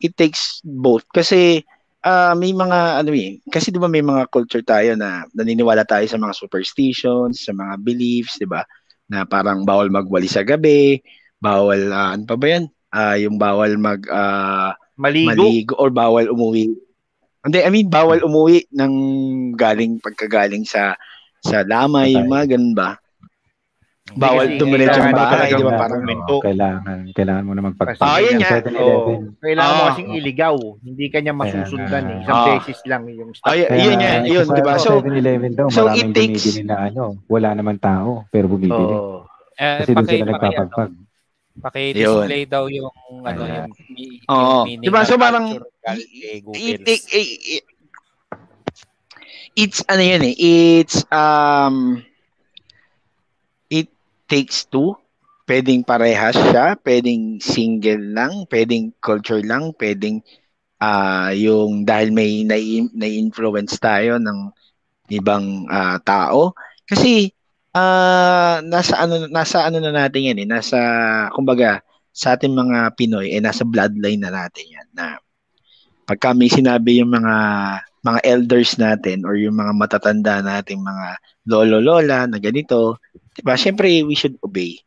it 0.01 0.13
takes 0.17 0.61
both 0.65 1.05
kasi 1.13 1.63
ah, 2.03 2.35
may 2.35 2.51
mga 2.51 3.01
ano 3.03 3.11
eh, 3.15 3.39
kasi 3.47 3.71
'di 3.71 3.79
ba 3.79 3.87
may 3.89 4.03
mga 4.03 4.27
culture 4.29 4.63
tayo 4.65 4.95
na 4.99 5.23
naniniwala 5.31 5.87
tayo 5.87 6.03
sa 6.07 6.19
mga 6.19 6.33
superstitions, 6.35 7.45
sa 7.47 7.53
mga 7.55 7.79
beliefs, 7.79 8.37
'di 8.39 8.47
ba? 8.49 8.63
Na 9.07 9.23
parang 9.23 9.63
bawal 9.63 9.87
magwali 9.91 10.27
sa 10.27 10.43
gabi, 10.43 10.99
bawal 11.39 11.89
ah, 11.93 12.13
ano 12.17 12.23
pa 12.27 12.35
ba 12.35 12.45
'yan? 12.49 12.63
Ah, 12.93 13.15
yung 13.17 13.37
bawal 13.39 13.75
mag 13.79 14.01
ah, 14.11 14.75
Maligo. 14.99 15.29
maligo 15.33 15.73
or 15.81 15.89
bawal 15.89 16.27
umuwi. 16.29 16.69
Hindi, 17.43 17.59
I 17.59 17.69
mean 17.71 17.89
bawal 17.91 18.23
umuwi 18.23 18.67
ng 18.71 18.93
galing 19.57 19.99
pagkagaling 19.99 20.63
sa 20.63 20.95
sa 21.43 21.63
lamay, 21.67 22.15
yung 22.15 22.31
mga 22.31 22.55
ganun 22.55 22.75
ba? 22.75 23.02
Bawal 24.13 24.45
kailangan 24.55 25.01
ang 25.03 25.15
bahay, 25.15 25.49
di 25.49 25.63
ba? 25.63 25.73
Parang 25.73 26.01
minto. 26.01 26.35
Kailangan, 26.39 26.97
kailangan 27.11 27.43
mo 27.43 27.51
na 27.51 27.61
magpagpag. 27.65 27.97
Kasi 27.97 28.03
Ah, 28.03 28.19
yun 28.19 28.35
nga. 28.37 28.49
7-Eleven. 28.53 28.83
Oo. 28.83 29.11
Kailangan 29.39 29.71
mo 29.71 29.81
Ah. 29.81 29.87
kasing 29.89 30.11
iligaw. 30.13 30.55
Hindi 30.79 31.05
kanya 31.09 31.33
masusundan 31.33 32.03
eh. 32.07 32.17
Isang 32.21 32.37
Ah. 32.37 32.45
beses 32.47 32.79
lang 32.85 33.03
yung 33.07 33.31
stop. 33.33 33.49
Ay, 33.49 33.59
yun 33.65 33.97
yan, 33.97 34.21
yun, 34.23 34.45
sa 34.45 34.53
di 34.53 34.61
ba? 34.61 34.73
So, 34.77 35.01
7-Eleven 35.01 35.51
daw, 35.53 35.67
so 35.67 35.85
maraming 35.85 35.97
it 35.99 36.07
takes- 36.13 36.45
bumibili 36.45 36.63
na 36.63 36.75
ano, 36.87 37.03
wala 37.25 37.49
naman 37.53 37.75
tao, 37.77 38.25
pero 38.29 38.45
bumibili. 38.45 38.73
Oo. 38.75 39.25
Eh, 39.53 39.77
Kasi 39.81 39.91
doon 39.93 40.05
sila 40.05 40.05
paki, 40.05 40.17
ano, 40.19 40.31
nagpapagpag. 40.31 40.91
paki-display 41.53 42.43
daw 42.45 42.63
yung 42.65 42.89
ano 43.21 43.41
yung, 43.45 43.69
yung 44.25 44.65
meaning 44.65 44.85
Diba? 44.89 45.05
So, 45.05 45.15
parang, 45.15 45.61
it's 49.53 49.85
ano 49.85 50.01
yun 50.01 50.21
eh, 50.23 50.35
it's 50.35 51.05
um 51.09 52.01
takes 54.33 54.57
two. 54.73 54.89
Pwedeng 55.49 55.83
parehas 55.91 56.33
siya, 56.49 56.67
pwedeng 56.87 57.23
single 57.53 58.03
lang, 58.17 58.33
pwedeng 58.51 58.85
culture 59.07 59.43
lang, 59.51 59.63
pwedeng 59.81 60.17
ah 60.81 61.29
yung 61.35 61.71
dahil 61.89 62.09
may 62.17 62.31
nai- 62.51 62.91
na-influence 63.01 63.75
tayo 63.87 64.17
ng 64.19 64.39
ibang 65.19 65.45
ah, 65.69 65.99
tao. 66.01 66.55
Kasi 66.89 67.29
ah 67.75 68.61
nasa 68.73 68.93
ano 69.03 69.15
nasa 69.29 69.57
ano 69.67 69.77
na 69.83 69.93
natin 69.93 70.29
yan 70.33 70.41
eh, 70.43 70.47
nasa 70.49 70.79
kumbaga 71.35 71.81
sa 72.13 72.37
ating 72.37 72.53
mga 72.53 72.93
Pinoy 72.97 73.33
eh 73.35 73.41
nasa 73.41 73.65
bloodline 73.65 74.21
na 74.21 74.31
natin 74.33 74.65
yan 74.69 74.87
na 74.93 75.17
pagka 76.09 76.35
may 76.37 76.51
sinabi 76.51 77.01
yung 77.01 77.11
mga 77.13 77.35
mga 78.03 78.19
elders 78.27 78.75
natin 78.77 79.23
or 79.23 79.39
yung 79.39 79.55
mga 79.55 79.73
matatanda 79.73 80.43
nating 80.43 80.83
mga 80.83 81.07
lolo 81.47 81.79
lola 81.79 82.27
na 82.27 82.37
ganito, 82.39 82.99
'di 83.33 83.41
ba? 83.41 83.53
Syempre 83.55 83.87
we 84.01 84.13
should 84.13 84.37
obey. 84.39 84.77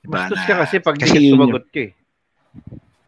'Di 0.00 0.06
ba? 0.06 0.26
Bastos 0.26 0.40
Na- 0.40 0.46
ka 0.46 0.54
kasi 0.62 0.74
pag 0.78 0.94
di 0.94 1.02
kasi 1.02 1.14
ka 1.14 1.20
yun 1.20 1.34
sumagot 1.34 1.64
ka 1.68 1.80
eh. 1.80 1.90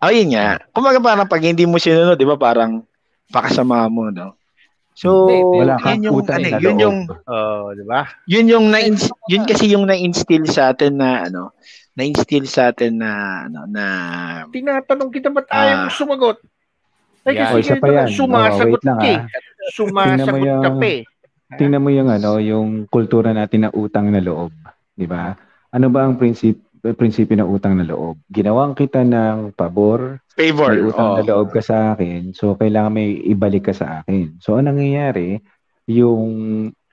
Ayun 0.00 0.32
nga. 0.32 0.64
Kumbaga 0.72 0.98
parang 0.98 1.28
pag 1.28 1.42
hindi 1.42 1.64
mo 1.64 1.76
sinunod, 1.76 2.16
'di 2.16 2.24
ba? 2.24 2.36
Parang 2.36 2.80
pakasama 3.28 3.84
mo, 3.86 4.08
no? 4.08 4.34
So, 4.92 5.30
Hindi, 5.30 5.64
Wala 5.64 5.80
kang 5.80 5.96
yun 5.96 6.12
yung 6.12 6.16
ano, 6.20 6.48
yun 6.50 6.60
loob. 6.60 6.82
yung 6.82 6.98
Oo, 7.08 7.72
di 7.72 7.84
ba? 7.86 8.00
yun 8.26 8.46
yung 8.46 8.66
na 8.68 8.84
yun 9.30 9.42
kasi 9.46 9.70
yung 9.70 9.86
na-instill 9.86 10.44
sa 10.44 10.74
atin 10.74 10.98
na 10.98 11.24
ano, 11.24 11.56
na-instill 11.94 12.44
sa 12.44 12.68
atin 12.68 13.00
na 13.00 13.10
ano 13.48 13.64
na 13.64 13.84
Tinatanong 14.50 15.08
kita 15.08 15.32
ba't 15.32 15.46
ayaw 15.48 15.76
mo 15.78 15.88
Ah. 15.88 15.94
sumagot? 15.94 16.36
Ay, 17.22 17.32
Yan. 17.32 17.40
kasi 17.40 17.52
O, 17.52 17.60
isa 17.60 17.74
pa 17.76 17.80
ganito 17.80 17.86
yan. 17.86 17.96
lang, 17.96 18.08
sumasagot 18.12 18.80
Oh, 18.80 18.86
lang, 18.88 18.98
ka 18.98 19.06
eh. 19.06 19.16
ah. 19.16 19.24
Sumasagot 19.70 20.56
ka 20.58 20.70
pa 20.74 20.86
eh. 20.86 21.00
Tingnan 21.50 21.82
mo 21.82 21.90
yung 21.90 22.06
ano, 22.06 22.38
yung 22.38 22.86
kultura 22.86 23.32
natin 23.32 23.66
na 23.66 23.70
utang 23.72 24.06
na 24.06 24.22
loob, 24.22 24.54
'di 24.94 25.06
ba? 25.06 25.34
Ano 25.70 25.86
ba 25.88 26.06
ang 26.06 26.14
prinsip 26.14 26.58
prinsipyo 26.80 27.36
ng 27.36 27.50
utang 27.50 27.74
na 27.74 27.84
loob? 27.84 28.16
Ginawang 28.28 28.72
kita 28.72 29.02
ng 29.02 29.52
pabor, 29.52 30.22
favor. 30.32 30.70
may 30.72 30.82
utang 30.82 31.08
Oh. 31.10 31.16
na 31.18 31.24
loob 31.26 31.50
ka 31.50 31.60
sa 31.60 31.92
akin, 31.92 32.32
so 32.32 32.54
kailangan 32.54 32.94
may 32.94 33.18
ibalik 33.26 33.68
ka 33.68 33.74
sa 33.74 34.00
akin. 34.00 34.38
So 34.38 34.56
anong 34.56 34.78
nangyayari, 34.78 35.42
yung 35.84 36.24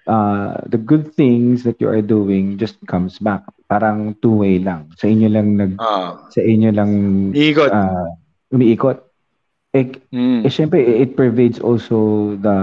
uh, 0.03 0.57
the 0.65 0.77
good 0.77 1.13
things 1.13 1.61
that 1.63 1.77
you 1.77 1.87
are 1.87 2.01
doing 2.01 2.57
just 2.57 2.75
comes 2.85 3.19
back. 3.19 3.43
Parang 3.67 4.15
two-way 4.17 4.57
lang. 4.57 4.87
Sa 4.95 5.05
inyo 5.05 5.27
lang 5.27 5.55
nag 5.55 5.75
Oh. 5.77 6.17
sa 6.31 6.39
inyo 6.39 6.69
lang 6.71 6.91
Ikot. 7.31 7.69
uh, 7.69 8.09
umiikot. 8.49 9.03
Eh, 9.71 9.91
Mm. 10.09 10.41
eh 10.43 10.51
syempre 10.51 10.79
it 10.81 11.13
pervades 11.13 11.59
also 11.59 12.33
the 12.39 12.55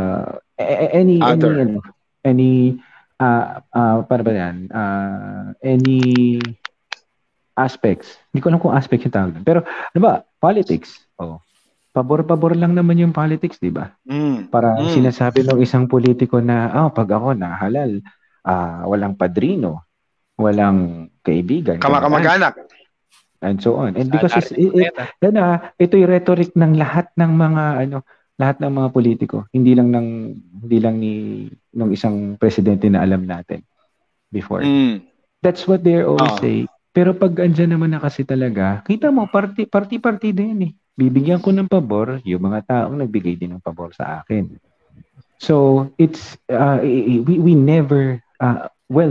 any 0.59 1.18
Other. 1.18 1.52
any 1.52 1.61
ano, 1.61 1.78
any 2.22 2.52
uh, 3.18 3.61
uh, 3.70 3.96
para 4.05 4.22
ba 4.22 4.32
yan? 4.32 4.70
Uh, 4.70 5.55
any 5.61 6.38
aspects. 7.55 8.18
Hindi 8.30 8.40
ko 8.42 8.46
alam 8.50 8.61
kung 8.61 8.74
aspects 8.74 9.07
yung 9.07 9.14
tawag. 9.14 9.30
doon. 9.32 9.46
Pero 9.46 9.61
ano 9.62 10.00
ba? 10.00 10.12
Politics. 10.38 10.98
Oh. 11.16 11.38
Pabor-pabor 11.94 12.59
lang 12.59 12.74
naman 12.74 12.98
yung 12.98 13.14
politics, 13.14 13.62
di 13.62 13.70
ba? 13.70 13.94
Mm. 14.02 14.50
Para 14.50 14.82
Mm. 14.82 14.90
sinasabi 14.90 15.46
ng 15.46 15.62
isang 15.62 15.86
politiko 15.86 16.42
na, 16.42 16.66
ah, 16.68 16.90
pag 16.90 17.07
ako 17.07 17.38
na 17.38 17.55
halal, 17.55 18.02
ah, 18.42 18.82
walang 18.84 19.14
padrino, 19.14 19.86
walang 20.34 21.07
kaibigan, 21.22 21.78
Kamakamag-anak. 21.78 22.59
and 23.38 23.62
so 23.62 23.78
on. 23.78 23.94
And 23.94 24.11
because 24.11 24.34
it's, 24.34 24.50
it, 24.50 24.74
it, 24.74 24.90
yan 25.22 25.38
ah, 25.38 25.70
ito 25.76 25.94
yung 25.94 26.11
rhetoric 26.11 26.50
ng 26.59 26.74
lahat 26.74 27.14
ng 27.14 27.30
mga 27.30 27.62
ano, 27.86 28.02
lahat 28.35 28.59
ng 28.59 28.72
mga 28.72 28.89
politiko. 28.91 29.47
Hindi 29.55 29.78
lang 29.78 29.95
ng 29.95 30.09
hindi 30.64 30.78
lang 30.82 30.99
ni 30.99 31.47
ng 31.51 31.91
isang 31.95 32.35
presidente 32.35 32.91
na 32.91 33.03
alam 33.03 33.22
natin 33.22 33.62
before. 34.30 34.66
Mm. 34.66 35.07
That's 35.45 35.68
what 35.68 35.87
they're 35.87 36.09
always 36.09 36.35
Oo. 36.35 36.43
say. 36.43 36.57
Pero 36.95 37.11
pag 37.14 37.35
andyan 37.43 37.74
naman 37.74 37.91
na 37.91 37.99
kasi 37.99 38.22
talaga, 38.22 38.82
kita 38.87 39.11
mo, 39.11 39.26
party, 39.26 39.66
party, 39.66 39.99
party 39.99 40.30
din 40.30 40.70
eh. 40.70 40.72
Bibigyan 40.95 41.43
ko 41.43 41.51
ng 41.51 41.66
pabor, 41.66 42.22
yung 42.22 42.47
mga 42.47 42.70
taong 42.70 43.03
nagbigay 43.03 43.35
din 43.35 43.59
ng 43.59 43.62
pabor 43.62 43.91
sa 43.91 44.22
akin. 44.22 44.47
So, 45.43 45.91
it's, 45.99 46.39
uh, 46.47 46.78
we, 46.80 47.43
we 47.43 47.53
never, 47.59 48.22
uh, 48.39 48.70
well, 48.87 49.11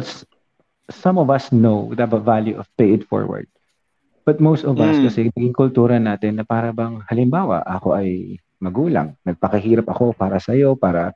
some 0.88 1.20
of 1.20 1.28
us 1.28 1.52
know 1.52 1.92
the 1.92 2.08
value 2.08 2.56
of 2.56 2.72
pay 2.80 2.96
it 2.96 3.04
forward. 3.04 3.52
But 4.24 4.40
most 4.40 4.64
of 4.64 4.80
us, 4.80 4.96
Mm. 4.96 5.04
kasi 5.04 5.20
naging 5.36 5.52
kultura 5.52 6.00
natin 6.00 6.40
na 6.40 6.48
para 6.48 6.72
bang, 6.72 7.04
halimbawa, 7.12 7.68
ako 7.68 8.00
ay 8.00 8.40
magulang, 8.64 9.20
nagpakahirap 9.28 9.86
ako 9.92 10.16
para 10.16 10.40
sa'yo, 10.40 10.80
para 10.80 11.12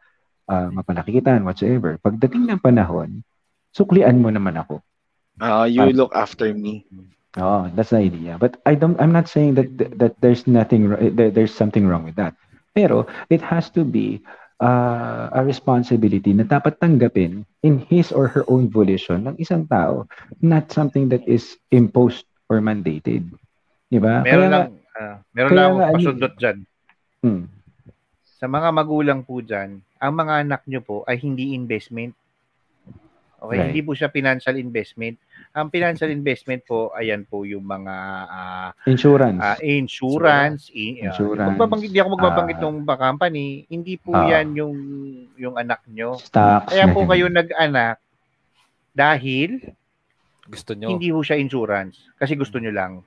uh, 0.51 0.67
mapalaki 0.75 1.23
kita, 1.23 1.31
and 1.39 1.47
whatsoever. 1.47 1.95
Pagdating 2.03 2.51
ng 2.51 2.59
panahon, 2.59 3.23
suklian 3.71 4.19
mo 4.19 4.27
naman 4.27 4.59
ako. 4.59 4.83
Ah, 5.39 5.63
you 5.69 5.85
look 5.93 6.11
after 6.11 6.51
me. 6.51 6.83
Oh, 7.37 7.69
that's 7.77 7.93
the 7.93 8.01
idea. 8.01 8.41
But 8.41 8.57
I 8.65 8.73
don't. 8.73 8.97
I'm 8.97 9.13
not 9.13 9.29
saying 9.29 9.53
that 9.61 9.69
that 10.01 10.17
there's 10.19 10.49
nothing. 10.49 10.89
wr- 10.89 11.13
That 11.13 11.37
there's 11.37 11.53
something 11.53 11.85
wrong 11.85 12.01
with 12.01 12.17
that. 12.17 12.33
Pero 12.73 13.05
it 13.29 13.45
has 13.45 13.69
to 13.77 13.85
be 13.85 14.25
uh, 14.61 15.29
a 15.29 15.41
responsibility 15.45 16.33
na 16.33 16.45
dapat 16.45 16.81
tanggapin 16.81 17.45
in 17.61 17.85
his 17.89 18.09
or 18.09 18.29
her 18.29 18.41
own 18.49 18.69
volition 18.69 19.29
ng 19.29 19.37
isang 19.37 19.69
tao, 19.69 20.09
not 20.41 20.73
something 20.73 21.09
that 21.13 21.21
is 21.29 21.57
imposed 21.69 22.25
or 22.49 22.57
mandated. 22.61 23.29
Di 23.89 24.01
ba? 24.01 24.25
Meron 24.25 24.49
Kaya 24.49 24.49
lang, 24.49 24.65
ah, 24.97 25.15
meron 25.33 25.49
lang 25.53 25.65
akong 25.69 25.85
pasundot 25.93 26.33
dyan. 26.41 26.57
Hmm. 27.27 27.43
Sa 28.37 28.45
mga 28.45 28.69
magulang 28.69 29.21
po 29.21 29.39
dyan, 29.39 29.81
ang 29.97 30.13
mga 30.13 30.45
anak 30.45 30.61
nyo 30.63 30.79
po 30.79 30.97
ay 31.03 31.17
hindi 31.17 31.51
investment. 31.51 32.13
Okay, 33.37 33.53
Right. 33.55 33.69
hindi 33.69 33.81
po 33.81 33.93
siya 33.93 34.09
financial 34.09 34.57
investment. 34.57 35.21
Ang 35.53 35.69
financial 35.69 36.09
investment 36.09 36.65
po, 36.65 36.89
ayan 36.91 37.21
po 37.21 37.45
yung 37.45 37.61
mga 37.61 37.95
ah, 38.27 38.69
Insurance. 38.83 39.37
ah, 39.37 39.57
insurance, 39.59 40.69
i- 40.71 41.01
ah, 41.01 41.13
Insurance. 41.13 41.49
magbabanggit, 41.51 41.89
di 41.91 42.01
ako 42.01 42.09
magbabanggit 42.13 42.57
Ah. 42.57 42.65
ng 42.65 42.77
company, 42.83 43.45
hindi 43.67 43.93
po 43.95 44.11
Ah. 44.11 44.25
yan 44.27 44.53
yung 44.53 44.75
yung 45.35 45.53
anak 45.53 45.85
nyo. 45.87 46.17
stocks. 46.17 46.73
Kaya 46.73 46.89
po 46.89 47.05
kayo 47.05 47.29
nag-anak 47.29 48.01
dahil 48.91 49.61
Gusto 50.43 50.73
nyo. 50.73 50.89
hindi 50.89 51.13
po 51.13 51.21
siya 51.21 51.37
insurance. 51.37 52.09
Kasi 52.15 52.33
gusto 52.33 52.57
nyo 52.57 52.73
lang. 52.73 53.05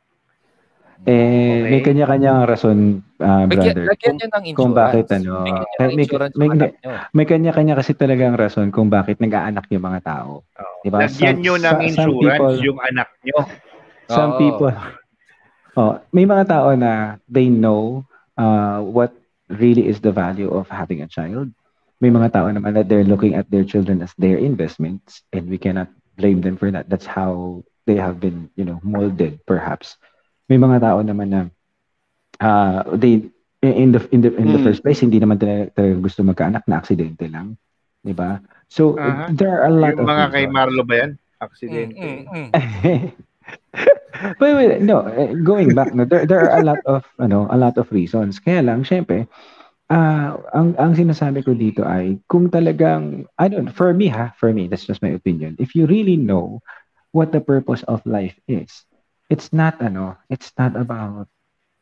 Eh, 1.08 1.64
may 1.64 1.80
Okay. 1.80 1.96
kanya-kanyang 1.96 2.44
rason, 2.44 3.00
Lagyan, 3.16 3.48
brother. 3.48 3.84
lagyan 3.88 4.16
ng 4.20 4.44
insurance. 4.44 4.56
kung 4.60 4.72
bakit, 4.76 5.06
ano, 5.08 5.32
may- 5.40 5.96
insurance 5.96 6.34
may- 6.36 6.50
nyo. 6.52 6.68
May 7.16 7.24
kanya-kanya 7.24 7.74
kasi 7.80 7.96
talagang 7.96 8.36
rason 8.36 8.68
kung 8.68 8.92
bakit 8.92 9.16
nag-aanak 9.16 9.64
yung 9.72 9.80
mga 9.80 10.00
tao. 10.04 10.44
Oh. 10.44 10.76
Diba? 10.84 11.00
Lagyan 11.00 11.40
Some- 11.40 11.40
nyo 11.40 11.54
ng 11.56 11.78
insurance 11.80 12.20
people- 12.20 12.60
yung 12.60 12.78
anak 12.84 13.08
nyo. 13.24 13.38
Some 14.12 14.32
Oo. 14.36 14.40
people, 14.42 14.74
oh, 15.78 15.96
may 16.12 16.28
mga 16.28 16.44
tao 16.44 16.68
na 16.76 17.16
they 17.30 17.48
know 17.48 18.04
uh, 18.36 18.80
what 18.80 19.12
really 19.48 19.88
is 19.88 20.00
the 20.00 20.12
value 20.12 20.48
of 20.48 20.68
having 20.68 21.00
a 21.00 21.08
child. 21.08 21.48
May 22.00 22.08
mga 22.08 22.32
tao 22.32 22.48
naman 22.48 22.72
that 22.74 22.88
they're 22.88 23.04
looking 23.04 23.36
at 23.36 23.48
their 23.48 23.64
children 23.64 24.00
as 24.00 24.12
their 24.16 24.36
investments 24.36 25.20
and 25.32 25.48
we 25.48 25.56
cannot 25.56 25.88
blame 26.16 26.40
them 26.40 26.56
for 26.56 26.72
that. 26.72 26.88
That's 26.88 27.04
how 27.04 27.60
they 27.84 27.96
have 27.96 28.20
been, 28.20 28.48
you 28.56 28.64
know, 28.64 28.80
molded 28.80 29.40
perhaps. 29.44 29.96
May 30.50 30.58
mga 30.58 30.78
tao 30.82 30.98
naman 31.00 31.28
na 31.30 31.40
uh, 32.42 32.82
they 32.96 33.22
in 33.62 33.92
the 33.94 34.00
in 34.10 34.20
the 34.24 34.30
in 34.36 34.50
the 34.52 34.58
Mm. 34.58 34.64
first 34.64 34.82
place 34.82 35.00
hindi 35.00 35.20
naman 35.20 35.38
talaga, 35.38 35.70
talaga 35.76 35.94
gusto 36.02 36.20
magkaanak 36.26 36.64
na 36.66 36.80
aksidente 36.82 37.28
lang, 37.30 37.56
'di 38.04 38.14
ba? 38.16 38.40
So 38.68 38.98
Aha. 38.98 39.26
there 39.28 39.62
are 39.62 39.70
a 39.70 39.74
lot 39.74 39.96
Yung 39.96 40.02
of 40.02 40.12
mga 40.12 40.24
kay 40.34 40.46
reasons. 40.46 40.54
Marlo 40.56 40.82
ba 40.88 40.94
yan? 41.00 41.12
Mm, 41.68 41.90
Aksidente. 41.92 41.96
mm, 41.96 42.22
mm. 42.34 42.50
wait, 44.40 44.54
wait, 44.54 44.80
no, 44.82 45.06
eh, 45.08 45.34
going 45.42 45.74
back, 45.74 45.94
no, 45.94 46.04
there, 46.04 46.26
there 46.26 46.40
are 46.48 46.58
a 46.58 46.62
lot 46.62 46.80
of, 46.86 47.04
ano, 47.18 47.46
a 47.50 47.56
lot 47.56 47.76
of 47.78 47.90
reasons. 47.92 48.38
Kaya 48.40 48.62
lang, 48.62 48.82
syempre, 48.84 49.26
ah 49.90 50.38
ang 50.54 50.74
ang 50.78 50.94
sinasabi 50.96 51.42
ko 51.44 51.52
dito 51.54 51.82
ay 51.84 52.18
kung 52.30 52.48
talagang 52.50 53.26
I 53.38 53.46
don't 53.50 53.70
for 53.70 53.92
me 53.92 54.08
ha, 54.10 54.32
for 54.38 54.50
me, 54.54 54.66
that's 54.68 54.86
just 54.86 55.02
my 55.02 55.12
opinion. 55.14 55.56
If 55.58 55.74
you 55.76 55.86
really 55.86 56.16
know 56.16 56.60
what 57.12 57.32
the 57.32 57.40
purpose 57.42 57.82
of 57.86 58.02
life 58.06 58.38
is, 58.48 58.84
it's 59.30 59.52
not 59.54 59.80
ano, 59.80 60.18
it's 60.28 60.52
not 60.58 60.76
about 60.76 61.28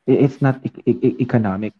it's 0.07 0.41
not 0.43 0.61
e- 0.65 0.99
e- 1.03 1.17
economic. 1.21 1.75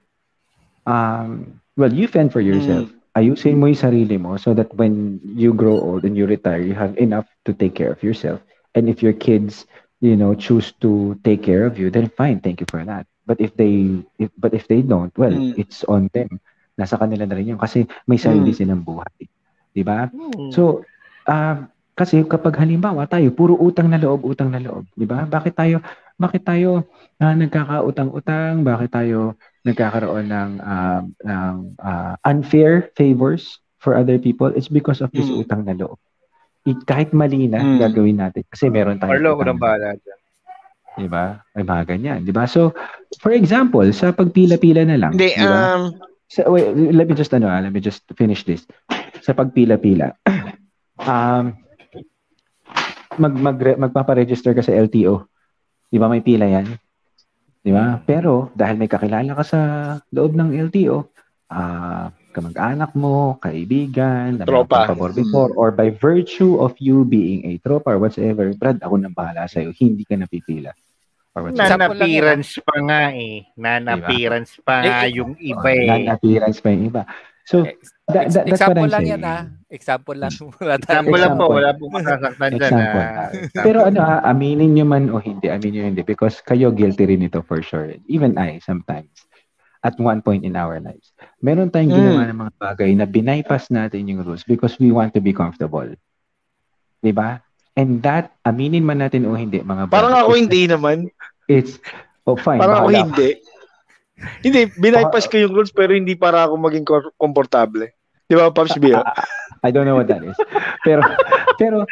Um, 0.87 1.61
well, 1.77 1.93
you 1.93 2.09
fend 2.09 2.33
for 2.33 2.41
yourself. 2.41 2.91
Ayusin 3.17 3.59
mo 3.59 3.67
yung 3.67 3.79
sarili 3.79 4.17
mo 4.21 4.37
so 4.37 4.55
that 4.55 4.73
when 4.75 5.21
you 5.37 5.53
grow 5.53 5.79
old 5.81 6.05
and 6.05 6.17
you 6.17 6.27
retire, 6.27 6.61
you 6.61 6.75
have 6.75 6.97
enough 6.99 7.27
to 7.45 7.53
take 7.53 7.75
care 7.75 7.91
of 7.93 8.03
yourself. 8.03 8.41
And 8.75 8.89
if 8.89 9.03
your 9.03 9.13
kids, 9.13 9.67
you 10.01 10.17
know, 10.17 10.35
choose 10.35 10.73
to 10.81 11.19
take 11.25 11.43
care 11.43 11.67
of 11.67 11.79
you, 11.79 11.91
then 11.91 12.09
fine, 12.09 12.41
thank 12.41 12.61
you 12.61 12.67
for 12.71 12.85
that. 12.85 13.07
But 13.27 13.41
if 13.41 13.57
they 13.57 14.05
if, 14.19 14.31
but 14.39 14.55
if 14.55 14.69
they 14.69 14.83
don't, 14.83 15.13
well, 15.19 15.35
Mm. 15.35 15.59
it's 15.59 15.85
on 15.85 16.09
them. 16.15 16.41
Nasa 16.79 16.97
kanila 16.99 17.27
na 17.27 17.37
rin 17.37 17.55
yun 17.55 17.61
kasi 17.61 17.87
may 18.07 18.17
sarili 18.19 18.55
Mm. 18.55 18.57
silang 18.57 18.83
buhay. 18.87 19.27
'Di 19.75 19.83
ba? 19.85 20.09
Hmm. 20.11 20.51
So, 20.51 20.85
ah, 21.27 21.67
kasi 21.99 22.23
kapag 22.23 22.55
halimbawa 22.63 23.11
tayo 23.11 23.35
puro 23.35 23.59
utang 23.59 23.91
na 23.91 23.99
loob, 23.99 24.23
utang 24.23 24.55
na 24.55 24.63
loob, 24.63 24.87
'di 24.95 25.03
ba? 25.03 25.27
Bakit 25.27 25.55
tayo 25.59 25.83
bakit 26.15 26.47
tayo 26.47 26.87
ah, 27.19 27.35
nagkakautang-utang? 27.35 28.63
Bakit 28.63 28.91
tayo 28.91 29.35
nagkakaroon 29.67 30.31
ng 30.31 30.51
ah, 30.63 31.03
ng 31.03 31.55
ah, 31.83 32.15
unfair 32.23 32.95
favors 32.95 33.59
for 33.77 33.99
other 33.99 34.17
people? 34.17 34.51
It's 34.55 34.71
because 34.71 35.03
of 35.03 35.11
this 35.11 35.27
Mm. 35.27 35.43
utang 35.43 35.63
na 35.67 35.75
loob. 35.75 35.99
I- 36.67 36.85
kahit 36.87 37.11
mali 37.11 37.51
na 37.51 37.59
Mm. 37.59 37.79
gagawin 37.83 38.19
natin 38.19 38.47
kasi 38.47 38.71
meron 38.71 38.99
tayong 38.99 39.19
Marlo, 39.19 39.35
utang 39.35 39.59
bahala 39.59 39.99
dyan. 39.99 40.19
Di 40.99 41.07
ba? 41.07 41.39
Ay 41.55 41.63
mga 41.63 41.85
ganyan, 41.87 42.19
di 42.23 42.35
ba? 42.35 42.47
So, 42.47 42.75
for 43.19 43.31
example, 43.31 43.87
sa 43.91 44.11
pagpila-pila 44.11 44.83
na 44.87 44.99
lang, 44.99 45.15
Hindi, 45.15 45.35
di 45.35 45.47
ba? 45.47 45.71
um, 45.75 45.95
Sa, 46.29 46.45
wait, 46.45 46.69
let 46.93 47.09
me 47.09 47.17
just 47.17 47.33
ano, 47.33 47.49
ah, 47.49 47.57
let 47.57 47.73
me 47.73 47.81
just 47.81 48.05
finish 48.13 48.45
this. 48.45 48.67
Sa 49.25 49.33
pagpila-pila, 49.33 50.13
um, 51.09 51.57
mag, 53.19 53.35
mag 53.35 53.59
magpapa-register 53.59 54.55
ka 54.55 54.63
sa 54.63 54.75
LTO. 54.75 55.27
Di 55.89 55.99
ba 55.99 56.11
may 56.11 56.23
pila 56.25 56.47
yan? 56.47 56.67
Di 57.63 57.71
ba? 57.75 57.99
Pero 58.03 58.51
dahil 58.55 58.79
may 58.79 58.89
kakilala 58.89 59.35
ka 59.37 59.45
sa 59.45 59.61
loob 60.15 60.33
ng 60.35 60.55
LTO, 60.71 61.05
ah, 61.51 62.09
kamag-anak 62.39 62.95
mo, 62.95 63.35
kaibigan, 63.43 64.39
Tropa. 64.47 64.87
pabor 64.87 65.11
before, 65.11 65.51
or 65.59 65.75
by 65.75 65.91
virtue 65.91 66.61
of 66.63 66.77
you 66.79 67.03
being 67.03 67.43
a 67.51 67.59
tropa 67.59 67.91
or 67.91 67.99
whatsoever, 67.99 68.47
Brad, 68.55 68.79
ako 68.79 68.95
nang 68.95 69.17
bahala 69.17 69.51
sa'yo, 69.51 69.75
hindi 69.75 70.07
ka 70.07 70.15
napipila. 70.15 70.71
Or 71.35 71.51
Non-appearance 71.51 72.63
pa 72.63 72.77
nga 72.83 73.03
eh. 73.11 73.47
Non-appearance 73.59 74.59
pa 74.63 74.87
nga 74.87 75.07
Eh, 75.07 75.19
yung 75.19 75.35
iba 75.39 75.71
eh. 75.71 75.89
Non-appearance 76.07 76.59
pa 76.63 76.69
yung 76.71 76.85
iba. 76.95 77.03
So, 77.49 77.65
that, 77.65 78.29
that, 78.29 78.45
that's 78.45 78.61
what 78.61 78.77
Example 78.77 78.85
I'm 78.85 78.93
lang 78.93 79.05
saying. 79.09 79.15
yan 79.17 79.25
ah. 79.25 79.43
Example 79.73 80.17
lang. 80.17 80.33
Wala. 80.61 80.75
Example 80.77 81.17
lang 81.17 81.33
po, 81.35 81.45
wala 81.49 81.71
pong 81.73 81.93
masasaktan 81.97 82.51
dyan. 82.53 82.61
Example. 82.61 83.01
ah. 83.01 83.29
Pero 83.65 83.79
ano 83.85 84.01
ha, 84.01 84.17
aminin 84.23 84.77
nyo 84.77 84.85
man 84.85 85.09
o 85.09 85.17
hindi, 85.17 85.49
aminin 85.49 85.73
nyo 85.75 85.85
hindi 85.87 86.03
because 86.05 86.45
kayo 86.45 86.69
guilty 86.69 87.09
rin 87.09 87.25
ito 87.25 87.41
for 87.41 87.65
sure. 87.65 87.89
Even 88.05 88.37
I 88.37 88.61
sometimes 88.61 89.09
at 89.81 89.97
one 89.97 90.21
point 90.21 90.43
in 90.43 90.61
our 90.61 90.77
lives. 90.77 91.15
Meron 91.39 91.71
tayong 91.71 91.89
Mm. 91.89 91.97
ginawa 91.97 92.23
ng 92.27 92.41
mga 92.43 92.53
bagay 92.59 92.91
na 92.93 93.07
binaypass 93.07 93.71
natin 93.71 94.05
yung 94.05 94.21
rules 94.21 94.45
because 94.45 94.77
we 94.77 94.93
want 94.93 95.15
to 95.15 95.23
be 95.23 95.33
comfortable. 95.33 95.89
'Di 97.01 97.13
ba? 97.15 97.41
And 97.73 98.03
that, 98.03 98.35
aminin 98.43 98.83
man 98.83 98.99
natin 98.99 99.23
o 99.25 99.33
hindi, 99.33 99.63
mga 99.63 99.87
parang 99.89 100.11
brothers, 100.13 100.21
ako 100.21 100.31
it's- 100.31 100.43
hindi 100.43 100.63
naman. 100.67 100.97
It's, 101.47 101.73
oh 102.27 102.35
fine. 102.35 102.59
Parang 102.59 102.85
ako 102.85 102.91
hindi. 102.91 103.39
Hindi, 104.43 104.71
binaypass 104.79 105.31
ko 105.31 105.39
yung 105.39 105.55
rules 105.55 105.71
pero 105.71 105.95
hindi 105.95 106.19
para 106.19 106.47
ako 106.47 106.55
maging 106.59 106.87
ko- 106.87 107.15
komportable. 107.19 107.91
Di 108.29 108.35
ba, 108.37 108.53
Pops 108.53 108.77
Bio? 108.77 109.01
I 109.65 109.71
don't 109.73 109.87
know 109.89 109.97
what 109.97 110.07
that 110.11 110.23
is. 110.23 110.37
Pero 110.85 111.03
pero 111.59 111.83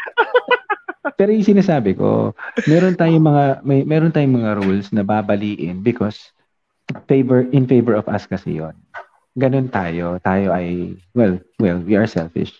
pero 1.17 1.31
yung 1.33 1.47
sinasabi 1.47 1.97
ko, 1.97 2.37
meron 2.69 2.95
tayong 2.95 3.25
mga 3.25 3.45
may 3.67 3.83
meron 3.83 4.13
tayong 4.13 4.39
mga 4.39 4.53
rules 4.63 4.93
na 4.93 5.03
babaliin 5.03 5.83
because 5.83 6.31
favor 7.11 7.47
in 7.51 7.67
favor 7.67 7.99
of 7.99 8.07
us 8.07 8.29
kasi 8.29 8.61
'yon. 8.63 8.77
Ganun 9.35 9.73
tayo. 9.73 10.21
Tayo 10.23 10.55
ay 10.55 10.95
well, 11.17 11.41
well, 11.59 11.81
we 11.83 11.99
are 11.99 12.07
selfish. 12.07 12.53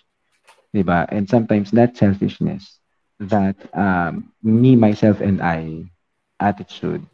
'Di 0.73 0.83
ba? 0.83 1.07
And 1.13 1.29
sometimes 1.29 1.71
that 1.71 1.95
selfishness, 1.95 2.81
that 3.23 3.55
um 3.77 4.33
me 4.43 4.75
myself 4.75 5.23
and 5.23 5.39
I 5.39 5.87
attitude 6.41 7.05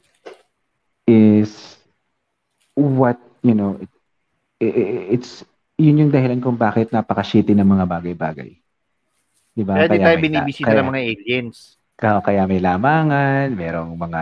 is 1.05 1.77
what, 2.75 3.15
you 3.41 3.53
know, 3.53 3.77
it, 3.77 3.89
i- 4.61 5.07
it's 5.11 5.41
yun 5.75 5.99
yung 5.99 6.11
dahilan 6.11 6.37
kung 6.37 6.55
bakit 6.55 6.89
napaka-shitty 6.89 7.51
ng 7.51 7.65
mga 7.67 7.85
bagay-bagay. 7.87 8.51
Di 9.51 9.61
ba? 9.61 9.73
Kaya 9.75 9.89
di 9.89 9.99
tayo 9.99 10.17
binibisita 10.17 10.69
kaya- 10.69 10.81
ng 10.81 10.89
mga 10.89 11.01
aliens. 11.03 11.57
kaya, 11.93 12.19
kaya 12.19 12.43
may 12.45 12.57
lamangan, 12.57 13.53
merong 13.53 13.93
mga 13.93 14.21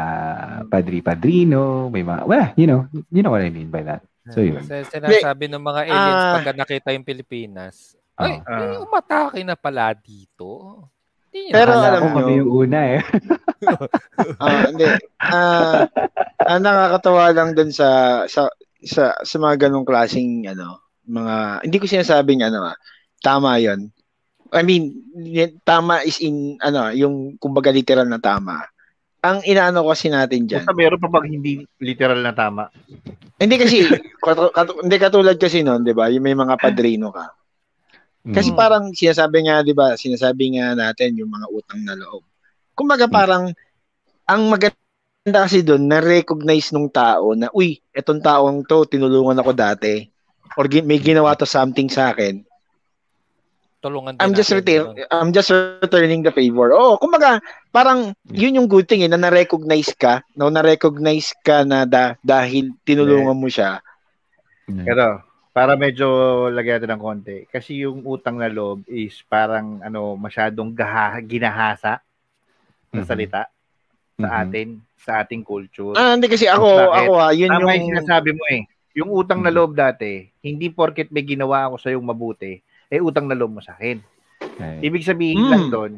padri-padrino, 0.67 1.87
may 1.87 2.03
mga, 2.03 2.21
well, 2.23 2.47
you 2.55 2.67
know, 2.67 2.85
you 3.09 3.21
know 3.21 3.31
what 3.31 3.41
I 3.41 3.49
mean 3.49 3.67
by 3.67 3.81
that. 3.81 4.03
So 4.29 4.39
yun. 4.39 4.61
Sa 4.61 4.83
sinasabi 4.83 5.49
ng 5.49 5.59
mga 5.59 5.81
aliens 5.87 6.21
Ah. 6.21 6.33
pagka 6.37 6.53
nakita 6.53 6.93
yung 6.93 7.03
Pilipinas, 7.03 7.95
ay, 8.15 8.37
Oh. 8.37 8.53
may 8.53 8.67
umatake 8.77 9.39
na 9.41 9.55
pala 9.55 9.91
dito. 9.91 10.83
Pero 11.31 11.71
Akala 11.71 11.87
alam 11.87 12.01
ko 12.01 12.07
nyo- 12.07 12.15
kami 12.17 12.31
yung 12.37 12.51
una 12.51 12.79
eh. 12.89 12.99
Ah, 14.41 14.67
hindi. 14.67 14.85
Ah, 15.17 15.85
ang 16.41 16.61
nakakatawa 16.61 17.29
lang 17.29 17.53
dun 17.53 17.69
sa 17.69 17.87
sa 18.25 18.49
sa 18.81 19.13
sa 19.15 19.35
mga 19.37 19.69
ganong 19.69 19.85
klaseng 19.85 20.43
ano, 20.43 20.81
mga 21.05 21.35
hindi 21.61 21.77
ko 21.77 21.85
sinasabing 21.85 22.41
ano 22.41 22.65
ah, 22.65 22.77
tama 23.19 23.61
'yon. 23.61 23.93
I 24.51 24.65
mean, 24.65 24.91
tama 25.61 26.01
is 26.01 26.19
in 26.19 26.57
ano, 26.59 26.89
yung 26.91 27.37
kumbaga 27.37 27.69
literal 27.69 28.03
na 28.03 28.17
tama. 28.17 28.65
Ang 29.21 29.45
inaano 29.45 29.85
kasi 29.85 30.09
natin 30.09 30.43
diyan. 30.43 30.65
Basta 30.65 30.73
meron 30.73 30.97
pa 30.97 31.13
pag 31.13 31.23
hindi 31.23 31.61
literal 31.77 32.19
na 32.19 32.33
tama. 32.33 32.67
Hindi 33.37 33.55
kasi 33.55 33.85
katu- 34.25 34.51
katu- 34.51 34.81
hindi 34.81 34.97
katulad 34.97 35.37
kasi 35.37 35.61
noon, 35.61 35.85
'di 35.85 35.93
ba? 35.93 36.09
Yung 36.09 36.25
may 36.25 36.33
mga 36.33 36.57
padrino 36.57 37.13
ka. 37.13 37.29
Kasi 38.21 38.53
Mm. 38.53 38.57
parang 38.57 38.83
sinasabi 38.93 39.49
nga, 39.49 39.65
'di 39.65 39.73
ba? 39.73 39.97
Sinasabi 39.97 40.57
nga 40.57 40.77
natin 40.77 41.17
yung 41.17 41.33
mga 41.33 41.47
utang 41.49 41.81
na 41.81 41.97
loob. 41.97 42.21
Kumbaga 42.77 43.09
parang 43.09 43.49
ang 44.29 44.41
maganda 44.45 45.45
kasi 45.45 45.65
doon 45.65 45.89
na-recognize 45.89 46.69
nung 46.69 46.89
tao 46.89 47.33
na 47.33 47.49
uy, 47.49 47.81
etong 47.89 48.21
taong 48.21 48.61
to 48.65 48.85
tinulungan 48.85 49.41
ako 49.41 49.51
dati 49.57 50.05
or 50.53 50.69
may 50.85 51.01
ginawa 51.01 51.33
to 51.33 51.49
something 51.49 51.89
sa 51.89 52.13
akin. 52.13 52.45
tulungan 53.81 54.13
din 54.13 54.21
I'm 54.21 54.37
just 54.37 54.53
return. 54.53 54.93
I'm 55.09 55.33
just 55.33 55.49
returning 55.81 56.21
the 56.21 56.29
favor. 56.29 56.69
Oh, 56.71 57.01
kumbaga 57.01 57.41
parang 57.73 58.13
yun 58.29 58.61
yung 58.61 58.69
good 58.69 58.85
thing 58.85 59.01
eh, 59.01 59.09
na 59.09 59.17
na-recognize 59.17 59.97
ka, 59.97 60.21
no, 60.37 60.53
na-recognize 60.53 61.33
ka 61.41 61.65
na 61.65 61.89
da- 61.89 62.15
dahil 62.21 62.77
tinulungan 62.85 63.33
mo 63.33 63.49
siya. 63.49 63.81
Mm. 64.69 64.85
Pero, 64.85 65.05
para 65.51 65.75
medyo 65.75 66.07
lagyan 66.47 66.79
natin 66.79 66.91
ng 66.95 67.03
konti. 67.03 67.37
Kasi 67.51 67.83
yung 67.83 68.07
utang 68.07 68.39
na 68.39 68.47
loob 68.47 68.87
is 68.87 69.19
parang 69.27 69.83
ano 69.83 70.15
masyadong 70.15 70.71
gaha, 70.71 71.19
ginahasa 71.19 71.99
na 72.91 73.03
Mhm. 73.03 73.07
salita 73.07 73.41
sa 74.15 74.27
Mhm. 74.27 74.41
atin, 74.47 74.67
sa 74.95 75.11
ating 75.23 75.43
culture. 75.43 75.95
Ah, 75.95 76.15
hindi 76.15 76.31
kasi 76.31 76.47
ako, 76.47 76.67
Bakit? 76.67 77.07
ako 77.07 77.11
ah, 77.19 77.33
yun 77.35 77.51
Tama 77.51 77.59
yung 77.59 77.71
yung 77.75 77.89
sinasabi 77.95 78.31
mo 78.31 78.45
eh. 78.47 78.63
Yung 78.95 79.09
utang 79.11 79.39
na 79.39 79.51
Mhm. 79.51 79.55
loob 79.55 79.71
dati, 79.75 80.27
hindi 80.43 80.67
porket 80.71 81.11
may 81.11 81.23
ginawa 81.23 81.67
ako 81.67 81.75
sa 81.79 81.91
yung 81.91 82.03
mabuti, 82.07 82.59
eh 82.87 82.99
utang 82.99 83.27
na 83.27 83.35
loob 83.35 83.59
mo 83.59 83.61
sa 83.63 83.75
akin. 83.75 83.99
Okay. 84.39 84.75
Ibig 84.83 85.03
sabihin 85.03 85.47
Mm. 85.47 85.51
lang 85.51 85.65
doon, 85.71 85.91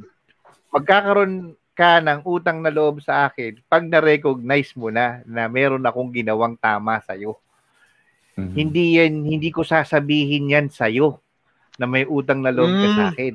magkakaroon 0.70 1.34
ka 1.74 1.97
ng 2.01 2.22
utang 2.26 2.62
na 2.62 2.70
loob 2.70 3.01
sa 3.01 3.26
akin 3.30 3.58
pag 3.66 3.82
na-recognize 3.86 4.78
mo 4.78 4.93
na 4.93 5.26
na 5.26 5.49
meron 5.49 5.82
akong 5.82 6.14
ginawang 6.14 6.54
tama 6.58 7.01
sa 7.01 7.18
iyo. 7.18 7.38
Mhm. 8.34 8.54
Hindi 8.54 8.84
yan, 8.98 9.14
hindi 9.24 9.50
ko 9.50 9.62
sasabihin 9.62 10.50
yan 10.50 10.68
sa 10.68 10.86
iyo 10.86 11.22
na 11.76 11.86
may 11.86 12.02
utang 12.04 12.42
na 12.42 12.50
loob 12.50 12.70
ka 12.70 12.88
Mm. 12.88 12.96
sa 12.96 13.06
akin. 13.10 13.34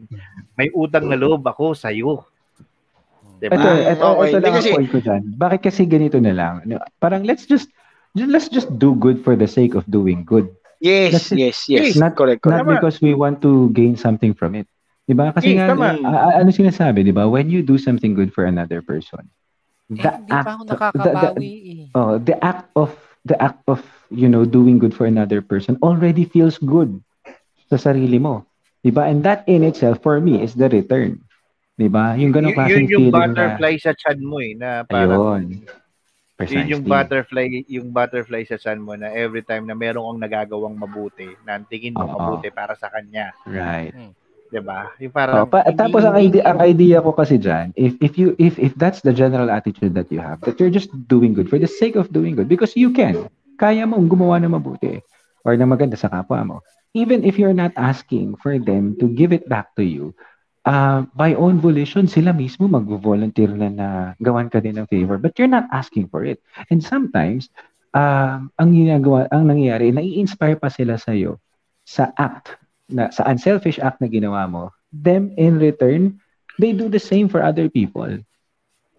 May 0.55 0.69
utang 0.71 1.07
na 1.07 1.15
loob 1.15 1.43
ako 1.43 1.75
sa 1.75 1.91
iyo. 1.91 2.27
Diba? 3.39 3.55
Ito, 3.55 3.69
ito, 3.71 4.07
okay. 4.13 4.29
ito 4.29 4.37
lang 4.37 4.53
Kasi- 4.53 4.71
ang 4.71 4.77
point 4.77 4.91
ko 4.91 4.99
dyan. 4.99 5.23
Bakit 5.33 5.61
kasi 5.63 5.81
ganito 5.87 6.19
na 6.19 6.35
lang? 6.35 6.55
Parang 6.99 7.23
let's 7.23 7.47
just, 7.47 7.71
just- 8.13 8.31
let's 8.31 8.51
just 8.51 8.67
do 8.75 8.95
good 8.95 9.23
for 9.23 9.39
the 9.39 9.47
sake 9.47 9.75
of 9.75 9.87
doing 9.87 10.27
good. 10.27 10.51
yes, 10.79 11.31
it. 11.31 11.39
yes, 11.39 11.67
yes, 11.67 11.95
Not- 11.95 12.15
correct, 12.15 12.39
correct. 12.39 12.63
Not 12.63 12.67
Tama. 12.67 12.75
because 12.79 12.99
we 12.99 13.11
want 13.11 13.43
to 13.43 13.71
gain 13.71 13.95
something 13.95 14.31
from 14.31 14.55
it. 14.55 14.67
Diba? 15.07 15.31
Kasi 15.33 15.55
Yes, 15.55 15.59
nga, 15.59 15.67
tama. 15.73 15.89
a- 15.99 16.23
a- 16.31 16.37
ano 16.39 16.51
sinasabi, 16.53 17.03
diba? 17.03 17.27
When 17.27 17.49
you 17.49 17.63
do 17.63 17.79
something 17.79 18.13
good 18.13 18.31
for 18.31 18.45
another 18.45 18.79
person, 18.79 19.27
Eh, 19.89 19.99
the 19.99 20.11
hindi 20.13 20.29
pa 20.29 20.39
ako 20.39 20.47
act, 20.47 20.59
the, 20.61 20.67
the, 20.69 20.75
nakakabawi 21.09 21.51
eh. 21.89 21.97
oh, 21.97 22.15
the 22.21 22.37
act 22.39 22.67
of, 22.77 22.91
the 23.25 23.35
act 23.41 23.63
of, 23.67 23.81
you 24.11 24.29
know, 24.29 24.45
doing 24.45 24.79
good 24.79 24.93
for 24.95 25.07
another 25.07 25.41
person 25.41 25.77
already 25.83 26.25
feels 26.25 26.57
good 26.59 27.01
sa 27.69 27.77
sarili 27.77 28.21
mo. 28.21 28.45
Diba? 28.81 29.05
And 29.09 29.21
that 29.27 29.45
in 29.51 29.67
itself, 29.67 30.01
for 30.01 30.21
me, 30.23 30.41
is 30.41 30.55
the 30.55 30.71
return. 30.71 31.21
Diba? 31.77 32.15
Yung 32.17 32.33
ganong 32.33 32.55
Y- 32.55 32.59
klaseng 32.59 32.87
yun 32.89 32.93
yung 32.93 33.05
feeling 33.11 33.13
na, 33.15 33.19
butterfly 33.29 33.75
sa 33.79 33.93
chan 33.95 34.19
mo 34.23 34.39
eh, 34.41 34.55
na 34.57 34.83
parang 34.87 35.23
ayun. 35.23 35.45
Precisely. 36.39 36.71
Yun 36.71 36.71
yung 36.71 36.85
butterfly, 36.87 37.47
yung 37.67 37.89
butterfly 37.91 38.47
sa 38.47 38.63
sun 38.63 38.79
mo 38.79 38.95
na 38.95 39.11
every 39.11 39.43
time 39.43 39.67
na 39.67 39.75
merong 39.75 40.07
ang 40.07 40.23
nagagawang 40.23 40.79
mabuti, 40.79 41.27
na 41.43 41.59
ang 41.59 41.67
tingin 41.67 41.99
mo 41.99 42.07
Oo. 42.07 42.15
mabuti 42.15 42.55
para 42.55 42.79
sa 42.79 42.87
kanya. 42.95 43.35
Right. 43.43 43.91
'Di 44.49 44.61
ba? 44.63 44.95
Yung 45.03 45.11
Oh, 45.11 45.19
parang 45.19 45.51
pa, 45.51 45.67
hindi- 45.67 45.77
tapos 45.77 46.03
ang 46.07 46.17
idea, 46.17 46.43
ang 46.47 46.61
idea 46.63 46.99
ko 47.03 47.11
kasi 47.13 47.37
diyan, 47.37 47.75
if 47.75 47.99
if 48.01 48.15
you 48.17 48.39
if 48.39 48.55
if 48.57 48.73
that's 48.79 49.03
the 49.03 49.13
general 49.13 49.51
attitude 49.51 49.93
that 49.99 50.09
you 50.15 50.23
have, 50.23 50.39
that 50.47 50.57
you're 50.63 50.73
just 50.73 50.89
doing 51.11 51.35
good 51.35 51.51
for 51.51 51.59
the 51.59 51.69
sake 51.69 51.99
of 51.99 52.09
doing 52.15 52.39
good 52.39 52.47
because 52.47 52.79
you 52.79 52.95
can. 52.95 53.29
Kaya 53.59 53.85
mo 53.85 53.99
gumawa 54.07 54.39
ng 54.39 54.55
mabuti 54.55 55.03
or 55.43 55.59
ng 55.59 55.67
maganda 55.67 55.99
sa 55.99 56.07
kapwa 56.07 56.41
mo. 56.47 56.57
Even 56.95 57.27
if 57.27 57.37
you're 57.37 57.57
not 57.57 57.75
asking 57.77 58.39
for 58.39 58.57
them 58.57 58.95
to 59.03 59.11
give 59.11 59.35
it 59.35 59.45
back 59.51 59.75
to 59.75 59.85
you, 59.85 60.15
uh, 60.65 61.05
by 61.19 61.35
own 61.35 61.59
volition, 61.59 62.07
sila 62.07 62.31
mismo 62.33 62.71
mag-volunteer 62.71 63.51
na 63.53 63.69
na 63.69 63.89
gawan 64.23 64.49
ka 64.49 64.63
din 64.63 64.79
ng 64.79 64.89
favor. 64.89 65.19
But 65.19 65.37
you're 65.37 65.51
not 65.51 65.67
asking 65.75 66.09
for 66.09 66.25
it. 66.25 66.39
And 66.71 66.81
sometimes, 66.81 67.51
um, 67.93 68.55
ang 68.57 68.71
ginagawa, 68.73 69.27
ang 69.33 69.51
nangyayari, 69.51 69.91
nai-inspire 69.91 70.57
pa 70.57 70.71
sila 70.71 70.97
sa'yo 70.97 71.43
sa 71.83 72.15
act, 72.17 72.57
na, 72.89 73.11
sa 73.11 73.25
unselfish 73.29 73.81
act 73.81 74.01
na 74.01 74.09
ginawa 74.09 74.47
mo. 74.49 74.71
Them, 74.95 75.33
in 75.37 75.61
return, 75.61 76.21
they 76.57 76.73
do 76.73 76.89
the 76.89 77.01
same 77.01 77.29
for 77.29 77.45
other 77.45 77.69
people. 77.69 78.23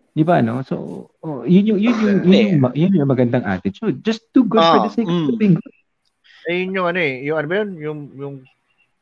Di 0.09 0.23
ba, 0.23 0.39
no? 0.39 0.61
So, 0.61 0.75
oh, 1.19 1.41
yun 1.43 1.75
yung, 1.75 1.79
yun 1.79 1.95
yung, 1.95 2.17
yun 2.23 2.47
yung, 2.49 2.61
ma- 2.61 2.75
yun 2.75 2.91
yung 2.93 3.07
magandang 3.07 3.43
attitude. 3.43 4.01
Just 4.01 4.27
do 4.29 4.43
good 4.43 4.59
for 4.59 4.79
Ah, 4.79 4.85
the 4.85 4.91
sake 4.91 5.05
mm. 5.05 5.15
of 5.25 5.35
doing 5.35 5.55
good. 5.55 5.73
eh, 6.45 6.55
yun 6.59 6.73
yung 6.73 6.87
ano 6.87 6.99
eh, 6.99 7.13
yung 7.23 7.37
ano 7.37 7.47
ba 7.47 7.55
yun? 7.57 7.69
Yung 7.77 7.99
yung 8.15 8.35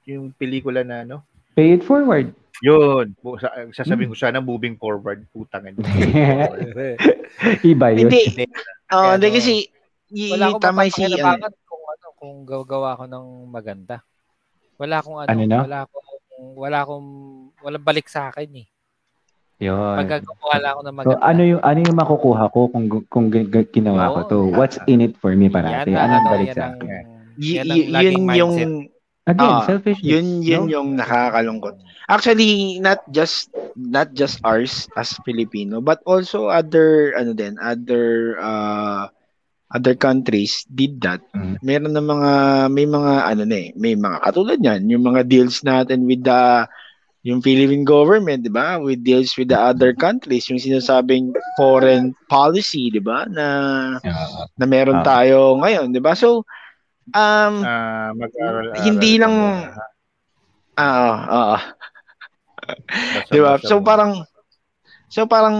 yung 0.03 0.23
pelikula 0.33 0.81
na 0.81 1.03
ano? 1.03 1.23
Pay 1.53 1.73
it 1.73 1.83
forward. 1.83 2.31
Yun. 2.59 3.13
Bu- 3.17 3.37
Sa, 3.37 3.47
Hmm. 3.49 3.71
sasabihin 3.71 4.09
ko 4.09 4.17
sana 4.17 4.39
moving 4.39 4.75
forward, 4.75 5.23
putang 5.31 5.69
ina. 5.69 5.79
Iba 7.63 7.87
yun. 7.91 8.09
Hindi. 8.09 8.45
Oh, 8.89 9.13
hindi 9.13 9.27
Ano, 9.27 9.35
kasi 9.35 9.53
y- 10.09 10.33
Wala 10.33 10.45
akong 10.51 10.63
tama 10.63 10.81
si 10.87 11.01
ano, 11.01 11.15
mapakinabangan 11.15 11.53
kung 11.63 11.83
ano, 11.85 12.05
kung 12.15 12.35
gagawa 12.43 12.89
ko 12.95 13.03
ng 13.05 13.25
maganda. 13.47 13.95
Wala 14.75 14.95
akong 14.99 15.17
ano, 15.17 15.29
Ano 15.29 15.43
na? 15.45 15.57
wala 15.63 15.77
akong 15.83 16.05
wala 16.53 16.77
akong 16.81 17.07
walang 17.59 17.85
balik 17.85 18.07
sa 18.07 18.29
akin 18.29 18.49
eh. 18.55 18.67
Yun. 19.57 19.95
Pag 19.97 20.21
gagawa 20.21 20.53
lang 20.61 20.71
ako 20.71 20.81
ng 20.81 20.87
So, 20.87 20.97
maganda. 21.17 21.21
ano 21.25 21.41
yung 21.41 21.61
ano 21.65 21.79
yung 21.81 21.97
makukuha 21.97 22.43
ko 22.53 22.59
kung 22.69 22.85
kung 23.09 23.27
ginawa 23.73 24.03
ko 24.07 24.19
Oo. 24.19 24.29
to? 24.29 24.37
What's 24.53 24.77
in 24.85 25.01
it 25.01 25.17
for 25.17 25.33
me 25.33 25.49
parati? 25.49 25.91
Yan 25.91 25.97
Anong 25.97 26.21
ano, 26.21 26.29
balik 26.29 26.47
yan 26.47 26.53
sa 26.53 26.63
akin? 26.69 26.87
y- 27.35 27.57
yan 27.57 27.65
ang 27.65 27.81
yun 27.97 28.13
yung 28.13 28.25
mindset. 28.25 28.69
Again, 29.27 29.51
Ah, 29.51 29.59
selfishness. 29.61 30.07
yun 30.07 30.25
yun 30.39 30.63
no? 30.63 30.71
yung 30.71 30.89
nakakalungkot. 30.95 31.75
Actually, 32.07 32.79
not 32.79 33.03
just 33.09 33.51
not 33.75 34.15
just 34.15 34.39
ours 34.41 34.87
as 34.95 35.17
Filipino, 35.21 35.81
but 35.81 35.99
also 36.05 36.47
other 36.47 37.11
ano 37.13 37.35
din, 37.35 37.59
other 37.59 38.37
uh 38.39 39.11
other 39.67 39.93
countries 39.93 40.63
did 40.69 41.01
that. 41.03 41.19
Mhm. 41.35 41.59
Meron 41.59 41.91
na 41.91 41.99
mga 41.99 42.31
may 42.71 42.87
mga 42.87 43.13
ano 43.25 43.43
na 43.43 43.57
eh, 43.57 43.69
may 43.75 43.93
mga 43.93 44.17
katulad 44.23 44.57
niyan, 44.61 44.81
yung 44.87 45.03
mga 45.03 45.21
deals 45.27 45.59
natin 45.61 46.07
with 46.07 46.23
the 46.23 46.63
yung 47.25 47.41
Philippine 47.41 47.85
government, 47.85 48.43
'di 48.45 48.51
ba? 48.53 48.77
With 48.81 49.03
deals 49.03 49.33
with 49.37 49.49
the 49.51 49.59
other 49.59 49.93
countries, 49.93 50.47
yung 50.49 50.61
sinasabing 50.61 51.33
foreign 51.57 52.13
policy, 52.29 52.89
'di 52.91 53.01
ba? 53.03 53.25
Na 53.29 53.47
Yeah. 54.03 54.47
na 54.57 54.65
meron 54.65 55.01
Ah. 55.01 55.05
tayo 55.05 55.57
ngayon, 55.61 55.91
'di 55.93 56.01
ba? 56.01 56.13
So 56.17 56.43
um 57.15 57.53
Ah, 57.63 58.11
mag-aral. 58.15 58.69
Hindi 58.75 59.17
lang 59.19 59.35
ah 60.77 61.17
ah, 61.29 61.59
Di 63.31 63.39
ba? 63.43 63.57
So 63.61 63.81
parang 63.81 64.13
So 65.11 65.25
parang 65.29 65.57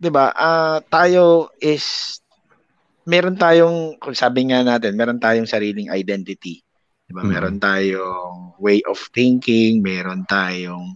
'di 0.00 0.10
ba? 0.12 0.32
Ah 0.34 0.78
tayo 0.88 1.50
is 1.60 2.18
meron 3.12 3.36
tayong 3.36 3.78
kung 4.02 4.16
sabi 4.16 4.48
nga 4.48 4.60
natin, 4.64 4.92
meron 4.96 5.20
tayong 5.20 5.48
sariling 5.48 5.88
identity. 5.92 6.62
'Di 7.10 7.18
ba? 7.18 7.26
Mhm. 7.26 7.30
Meron 7.34 7.58
tayong 7.58 8.54
way 8.62 8.78
of 8.86 8.98
thinking, 9.10 9.82
meron 9.82 10.22
tayong 10.30 10.94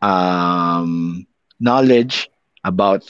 um 0.00 1.20
knowledge 1.60 2.32
about 2.64 3.04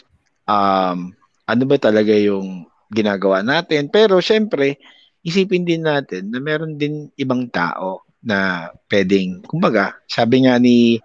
um 0.51 1.15
ano 1.47 1.63
ba 1.71 1.77
talaga 1.79 2.11
yung 2.15 2.67
ginagawa 2.91 3.47
natin. 3.47 3.87
Pero 3.91 4.19
syempre, 4.19 4.79
isipin 5.23 5.63
din 5.63 5.87
natin 5.87 6.31
na 6.35 6.43
meron 6.43 6.75
din 6.75 7.07
ibang 7.15 7.47
tao 7.51 8.03
na 8.21 8.69
pwedeng, 8.91 9.41
kumbaga, 9.47 9.97
sabi 10.11 10.45
nga 10.45 10.59
ni 10.59 10.99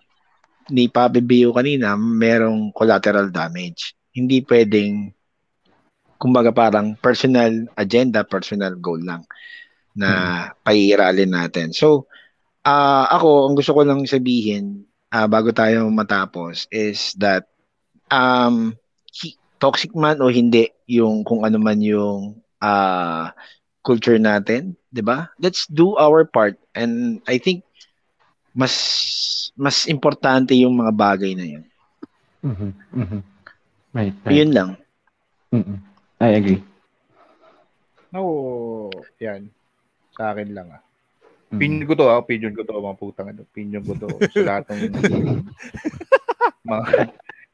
ni 0.73 0.89
Papi 0.89 1.21
Bio 1.21 1.53
kanina, 1.53 1.93
merong 1.95 2.73
collateral 2.73 3.29
damage. 3.29 3.93
Hindi 4.17 4.41
pwedeng, 4.41 5.13
kumbaga 6.17 6.49
parang 6.51 6.97
personal 6.97 7.69
agenda, 7.77 8.25
personal 8.25 8.73
goal 8.81 9.01
lang 9.05 9.23
na 9.95 10.09
paiiralin 10.61 11.31
natin. 11.31 11.71
So, 11.71 12.07
ah 12.67 13.07
ako, 13.15 13.49
ang 13.49 13.55
gusto 13.55 13.71
ko 13.73 13.81
lang 13.87 14.03
sabihin 14.05 14.85
ah, 15.15 15.27
bago 15.31 15.55
tayo 15.55 15.87
matapos 15.89 16.67
is 16.69 17.15
that 17.17 17.47
um, 18.11 18.75
toxic 19.59 19.95
man 19.95 20.19
o 20.19 20.27
hindi 20.29 20.69
yung 20.85 21.23
kung 21.23 21.47
ano 21.47 21.57
man 21.57 21.79
yung 21.79 22.37
ah, 22.59 23.31
culture 23.85 24.19
natin, 24.19 24.75
'di 24.91 25.01
ba? 25.05 25.31
Let's 25.39 25.69
do 25.69 25.95
our 25.95 26.25
part 26.27 26.57
and 26.75 27.21
I 27.29 27.37
think 27.39 27.63
mas 28.55 28.73
mas 29.55 29.87
importante 29.87 30.51
yung 30.57 30.75
mga 30.75 30.91
bagay 30.91 31.31
na 31.37 31.45
yun. 31.47 31.65
Mhm. 32.43 32.69
Mhm. 32.91 33.19
Right, 33.95 34.15
right. 34.27 34.35
Yun 34.35 34.51
lang. 34.51 34.69
Mhm. 35.55 35.77
I 36.19 36.29
agree. 36.35 36.59
Oo, 38.15 38.91
yan. 39.19 39.54
Sa 40.16 40.32
akin 40.32 40.49
lang 40.55 40.68
ah. 40.72 40.82
Mhm. 41.51 41.59
Opinion 41.61 41.86
ko 41.86 41.93
to 41.93 42.05
ah, 42.09 42.20
opinion 42.20 42.53
ko 42.57 42.61
to, 42.66 42.76
mga 42.82 42.99
putang 42.99 43.28
ano, 43.30 43.41
opinion 43.45 43.84
ko 43.86 43.93
to 43.95 44.09
sa 44.34 44.41
lahat 44.41 44.63
ng 44.74 44.82
mga 46.72 46.86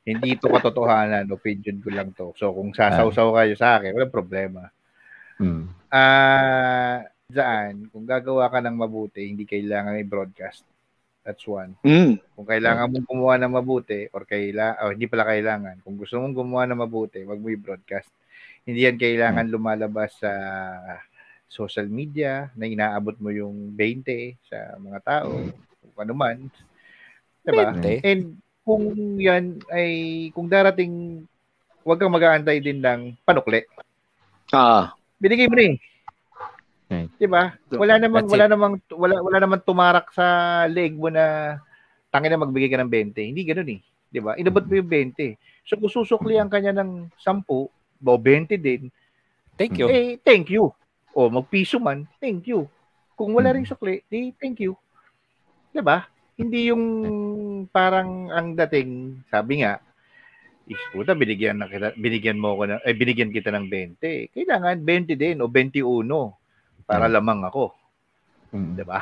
hindi 0.01 0.27
ito 0.33 0.47
katotohanan, 0.49 1.29
opinion 1.29 1.77
ko 1.83 1.89
lang 1.93 2.09
to. 2.15 2.33
So 2.39 2.49
kung 2.55 2.73
sasaw-saw 2.73 3.29
kayo 3.37 3.53
sa 3.53 3.77
akin, 3.77 3.93
walang 3.93 4.13
problema. 4.13 4.71
Mhm. 5.37 5.65
Ah, 5.91 7.03
dyan, 7.27 7.91
kung 7.91 8.07
gagawa 8.07 8.47
ka 8.47 8.63
ng 8.63 8.77
mabuti, 8.79 9.27
hindi 9.27 9.43
kailangan 9.43 9.99
i-broadcast. 10.01 10.63
That's 11.21 11.45
one. 11.45 11.77
Mm. 11.85 12.17
Kung 12.33 12.47
kailangan 12.49 12.89
mong 12.89 13.05
gumawa 13.05 13.37
ng 13.37 13.53
mabuti 13.53 14.09
or 14.09 14.25
kaila 14.25 14.81
oh, 14.81 14.89
hindi 14.89 15.05
pala 15.05 15.29
kailangan. 15.29 15.77
Kung 15.85 15.93
gusto 15.93 16.17
mong 16.17 16.33
gumawa 16.33 16.65
ng 16.65 16.81
mabuti, 16.81 17.21
wag 17.21 17.37
mo 17.37 17.53
i-broadcast. 17.53 18.09
Hindi 18.65 18.89
yan 18.89 18.97
kailangan 18.97 19.45
lumalabas 19.53 20.17
sa 20.17 20.33
social 21.51 21.91
media 21.91 22.47
na 22.55 22.63
inaabot 22.63 23.19
mo 23.19 23.27
yung 23.27 23.75
20 23.75 24.39
sa 24.47 24.79
mga 24.79 24.99
tao, 25.03 25.35
kung 25.83 25.97
ano 25.99 26.13
man. 26.15 26.37
Diba? 27.43 27.75
Hindi. 27.75 27.99
And 28.07 28.39
kung 28.63 28.83
yan 29.19 29.59
ay, 29.67 29.91
kung 30.31 30.47
darating, 30.47 31.27
wag 31.83 31.99
kang 31.99 32.15
mag-aantay 32.15 32.63
din 32.63 32.79
ng 32.79 33.19
panukli. 33.27 33.67
Ah, 34.55 34.95
Binigay 35.19 35.51
mo 35.51 35.59
na 35.59 35.65
eh. 35.69 35.77
Right. 36.91 37.11
'Di 37.15 37.27
ba? 37.29 37.55
Wala 37.71 37.95
namang 38.01 38.27
wala 38.27 38.45
namang 38.51 38.75
wala 38.91 39.15
wala 39.23 39.37
namang 39.39 39.63
tumarak 39.63 40.11
sa 40.11 40.25
leg 40.67 40.91
mo 40.91 41.07
na 41.07 41.55
tangin 42.11 42.35
na 42.35 42.43
magbigay 42.43 42.67
ka 42.67 42.81
ng 42.83 42.91
20. 42.91 43.31
Hindi 43.31 43.47
ganoon 43.47 43.71
eh. 43.77 43.81
'Di 44.11 44.19
ba? 44.19 44.35
Inabot 44.35 44.65
mo 44.67 44.73
yung 44.75 44.91
20. 44.91 45.39
So 45.63 45.79
kung 45.79 45.93
susuklian 45.93 46.51
ka 46.51 46.59
niya 46.59 46.75
ng 46.75 47.07
10 47.15 47.47
o 47.47 47.71
20 48.03 48.59
din, 48.59 48.91
Thank 49.55 49.79
you. 49.79 49.87
eh 49.87 50.19
thank 50.19 50.51
you. 50.51 50.73
O 51.11 51.27
magpiso 51.27 51.75
man, 51.79 52.07
thank 52.23 52.47
you. 52.47 52.71
Kung 53.19 53.35
wala 53.35 53.51
Hmm. 53.51 53.59
ring 53.59 53.67
sukli, 53.67 53.99
di 54.07 54.31
thank 54.39 54.63
you. 54.63 54.79
'Di 55.75 55.83
ba? 55.83 56.07
Hindi 56.39 56.71
yung 56.71 56.83
parang 57.69 58.31
ang 58.31 58.55
dating, 58.55 59.21
sabi 59.27 59.61
nga, 59.61 59.77
is 60.65 60.79
puta 60.95 61.11
binigyan 61.11 61.59
na 61.59 61.67
kita, 61.67 61.91
binigyan 61.99 62.39
mo 62.39 62.55
ako 62.55 62.63
na 62.71 62.75
eh 62.87 62.95
binigyan 62.95 63.33
kita 63.33 63.51
ng 63.51 63.67
20. 63.67 64.31
Kailangan 64.31 64.79
20 64.79 65.19
din 65.19 65.43
o 65.43 65.51
21 65.51 66.31
para 66.87 67.11
Hmm. 67.11 67.15
lamang 67.19 67.41
ako. 67.43 67.75
Mhm. 68.55 68.79
'di 68.79 68.83
ba? 68.87 68.99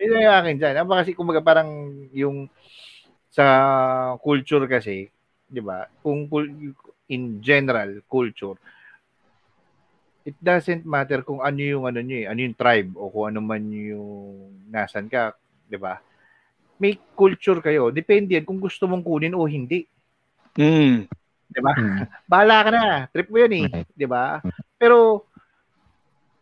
Ito 0.00 0.14
yung 0.18 0.34
akin 0.34 0.56
dyan. 0.56 0.74
Ano 0.80 0.96
kasi 0.96 1.12
kumbaga 1.12 1.44
parang 1.44 1.68
yung 2.16 2.48
sa 3.28 3.44
culture 4.24 4.64
kasi, 4.64 5.12
'di 5.52 5.60
ba? 5.60 5.84
Kung 6.00 6.26
in 7.12 7.44
general 7.44 8.00
culture, 8.08 8.56
it 10.22 10.36
doesn't 10.38 10.86
matter 10.86 11.22
kung 11.26 11.42
ano 11.42 11.58
yung 11.58 11.84
ano 11.86 11.98
niyo, 11.98 12.24
eh, 12.24 12.26
ano 12.30 12.38
yung 12.42 12.56
tribe 12.58 12.94
o 12.94 13.10
kung 13.10 13.34
ano 13.34 13.40
man 13.42 13.62
yung 13.70 14.54
nasan 14.70 15.10
ka, 15.10 15.34
'di 15.66 15.78
ba? 15.78 15.98
May 16.78 16.98
culture 17.14 17.58
kayo. 17.62 17.90
Depende 17.90 18.38
yan 18.38 18.46
kung 18.46 18.58
gusto 18.58 18.86
mong 18.86 19.02
kunin 19.02 19.34
o 19.34 19.46
hindi, 19.46 19.86
mm. 20.58 20.96
'di 21.50 21.60
ba? 21.60 21.72
Mhm. 21.74 21.98
Bahala 22.30 22.56
ka 22.62 22.70
na. 22.70 22.84
Trip 23.10 23.28
mo 23.28 23.36
'yan 23.42 23.54
eh. 23.54 23.66
'di 23.94 24.06
ba? 24.06 24.38
Pero 24.78 25.26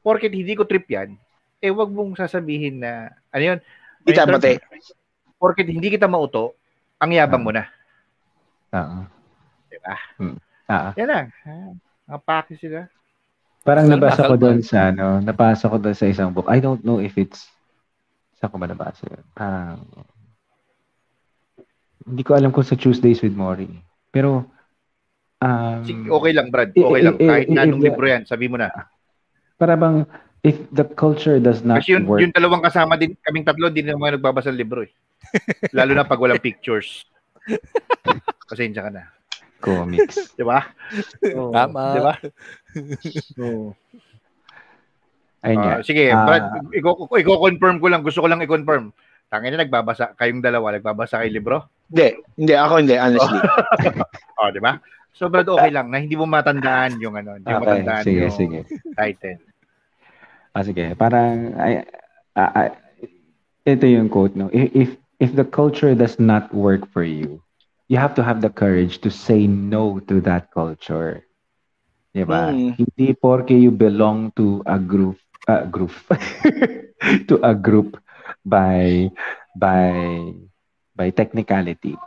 porket 0.04 0.32
hindi 0.32 0.52
ko 0.56 0.64
trip 0.68 0.84
'yan, 0.88 1.16
eh 1.60 1.72
wag 1.72 1.88
mong 1.92 2.20
sasabihin 2.20 2.84
na 2.84 3.12
ano 3.32 3.42
'yun? 3.42 3.58
Di 4.04 4.12
tama, 4.16 4.40
te. 4.40 4.60
Porket 5.40 5.68
hindi 5.68 5.88
kita 5.88 6.04
mauto, 6.04 6.56
ang 7.00 7.16
yabang 7.16 7.44
mo 7.44 7.52
na. 7.52 7.64
Oo. 8.76 9.08
Mhm. 10.20 10.36
Ah. 10.70 10.94
Yan 10.94 11.08
lang. 11.10 11.26
Ah, 11.42 11.74
Mga 12.06 12.20
paki 12.22 12.54
sila. 12.60 12.86
Parang 13.60 13.84
Sir, 13.86 13.92
nabasa 13.96 14.20
ko 14.24 14.34
doon 14.40 14.60
sa 14.64 14.78
ano, 14.88 15.20
nabasa 15.20 15.64
ko 15.68 15.76
doon 15.76 15.96
sa 15.96 16.08
isang 16.08 16.32
book. 16.32 16.48
I 16.48 16.64
don't 16.64 16.80
know 16.80 16.96
if 16.96 17.16
it's 17.20 17.44
saan 18.40 18.48
ko 18.48 18.56
ba 18.56 18.68
nabasa 18.68 19.04
yun? 19.04 19.24
Parang 19.36 19.84
hindi 22.08 22.22
ko 22.24 22.32
alam 22.32 22.50
kung 22.50 22.64
sa 22.64 22.74
Tuesdays 22.74 23.20
with 23.20 23.36
Maury. 23.36 23.68
Pero 24.08 24.48
um, 25.44 25.80
Sige, 25.84 26.08
okay 26.08 26.32
lang, 26.32 26.48
Brad. 26.48 26.72
Okay 26.72 27.00
lang. 27.04 27.16
Kahit 27.20 27.48
na 27.52 27.68
anong 27.68 27.84
libro 27.84 28.06
yan, 28.08 28.24
sabi 28.24 28.48
mo 28.48 28.56
na. 28.56 28.72
para 29.60 29.76
bang 29.76 30.08
if 30.40 30.56
the 30.72 30.88
culture 30.96 31.36
does 31.36 31.60
not 31.60 31.84
Kasi 31.84 32.00
yun, 32.00 32.08
work 32.08 32.24
yung 32.24 32.32
dalawang 32.32 32.64
kasama 32.64 32.96
din, 32.96 33.12
kaming 33.20 33.44
tatlo, 33.44 33.68
din 33.68 33.92
naman 33.92 34.16
nagbabasa 34.16 34.48
ng 34.48 34.56
libro 34.56 34.88
eh. 34.88 34.92
Lalo 35.76 35.92
na 35.92 36.08
pag 36.08 36.16
walang 36.16 36.40
pictures. 36.40 37.04
Pasensya 38.48 38.88
ka 38.88 38.90
na. 38.90 39.04
Comics. 39.60 40.16
Di 40.38 40.44
ba? 40.44 40.64
Oo, 41.36 41.52
Tama. 41.52 41.82
Di 41.94 42.00
ba? 42.00 42.14
Oo. 43.44 43.76
Ayun 45.40 45.56
nga. 45.56 45.74
Ah, 45.78 45.82
sige, 45.84 46.12
Ah. 46.12 46.24
Brad, 46.26 46.44
iko-confirm 47.16 47.76
ko 47.80 47.86
lang. 47.88 48.04
Gusto 48.04 48.20
ko 48.20 48.28
lang 48.28 48.44
i-confirm. 48.44 48.92
Tangin 49.30 49.54
na 49.54 49.62
nagbabasa, 49.62 50.12
kayong 50.18 50.42
dalawa, 50.42 50.74
nagbabasa 50.74 51.22
kayo 51.22 51.30
libro? 51.30 51.56
Hindi, 51.86 52.18
hindi, 52.34 52.54
ako 52.58 52.74
hindi, 52.82 52.96
honestly. 52.98 53.38
O, 54.40 54.50
di 54.50 54.58
ba? 54.60 54.80
So, 55.14 55.28
Brad, 55.28 55.46
okay 55.46 55.70
lang 55.70 55.92
na 55.92 56.00
hindi 56.02 56.16
mo 56.16 56.24
matandaan 56.26 56.98
yung 56.98 57.14
ano, 57.14 57.36
hindi 57.38 57.46
mo 57.46 57.60
Okay, 57.60 57.68
matandaan 57.68 58.04
sige, 58.04 58.20
yung 58.26 58.34
sige. 58.34 58.58
title. 58.96 59.38
Ah, 60.50 60.64
sige. 60.66 60.84
Parang, 60.98 61.54
ay, 61.56 61.84
ah, 62.34 62.52
ah, 62.56 62.70
ito 63.64 63.86
yung 63.86 64.10
quote, 64.10 64.34
no? 64.34 64.50
If, 64.50 64.66
if, 64.74 64.90
if 65.22 65.30
the 65.36 65.44
culture 65.46 65.94
does 65.94 66.18
not 66.18 66.50
work 66.50 66.84
for 66.90 67.06
you, 67.06 67.38
you 67.90 67.98
have 67.98 68.14
to 68.14 68.22
have 68.22 68.40
the 68.40 68.48
courage 68.48 69.02
to 69.02 69.10
say 69.10 69.50
no 69.50 69.98
to 70.06 70.22
that 70.22 70.54
culture. 70.54 71.26
Diba? 72.14 72.54
Mm. 72.54 72.78
Hindi 72.78 73.58
you 73.58 73.70
belong 73.70 74.30
to 74.38 74.62
a 74.66 74.78
group, 74.78 75.18
uh, 75.48 75.66
group, 75.66 75.90
to 77.28 77.34
a 77.42 77.54
group 77.54 77.98
by, 78.46 79.10
by, 79.58 80.32
by 80.94 81.10
technicality, 81.10 81.98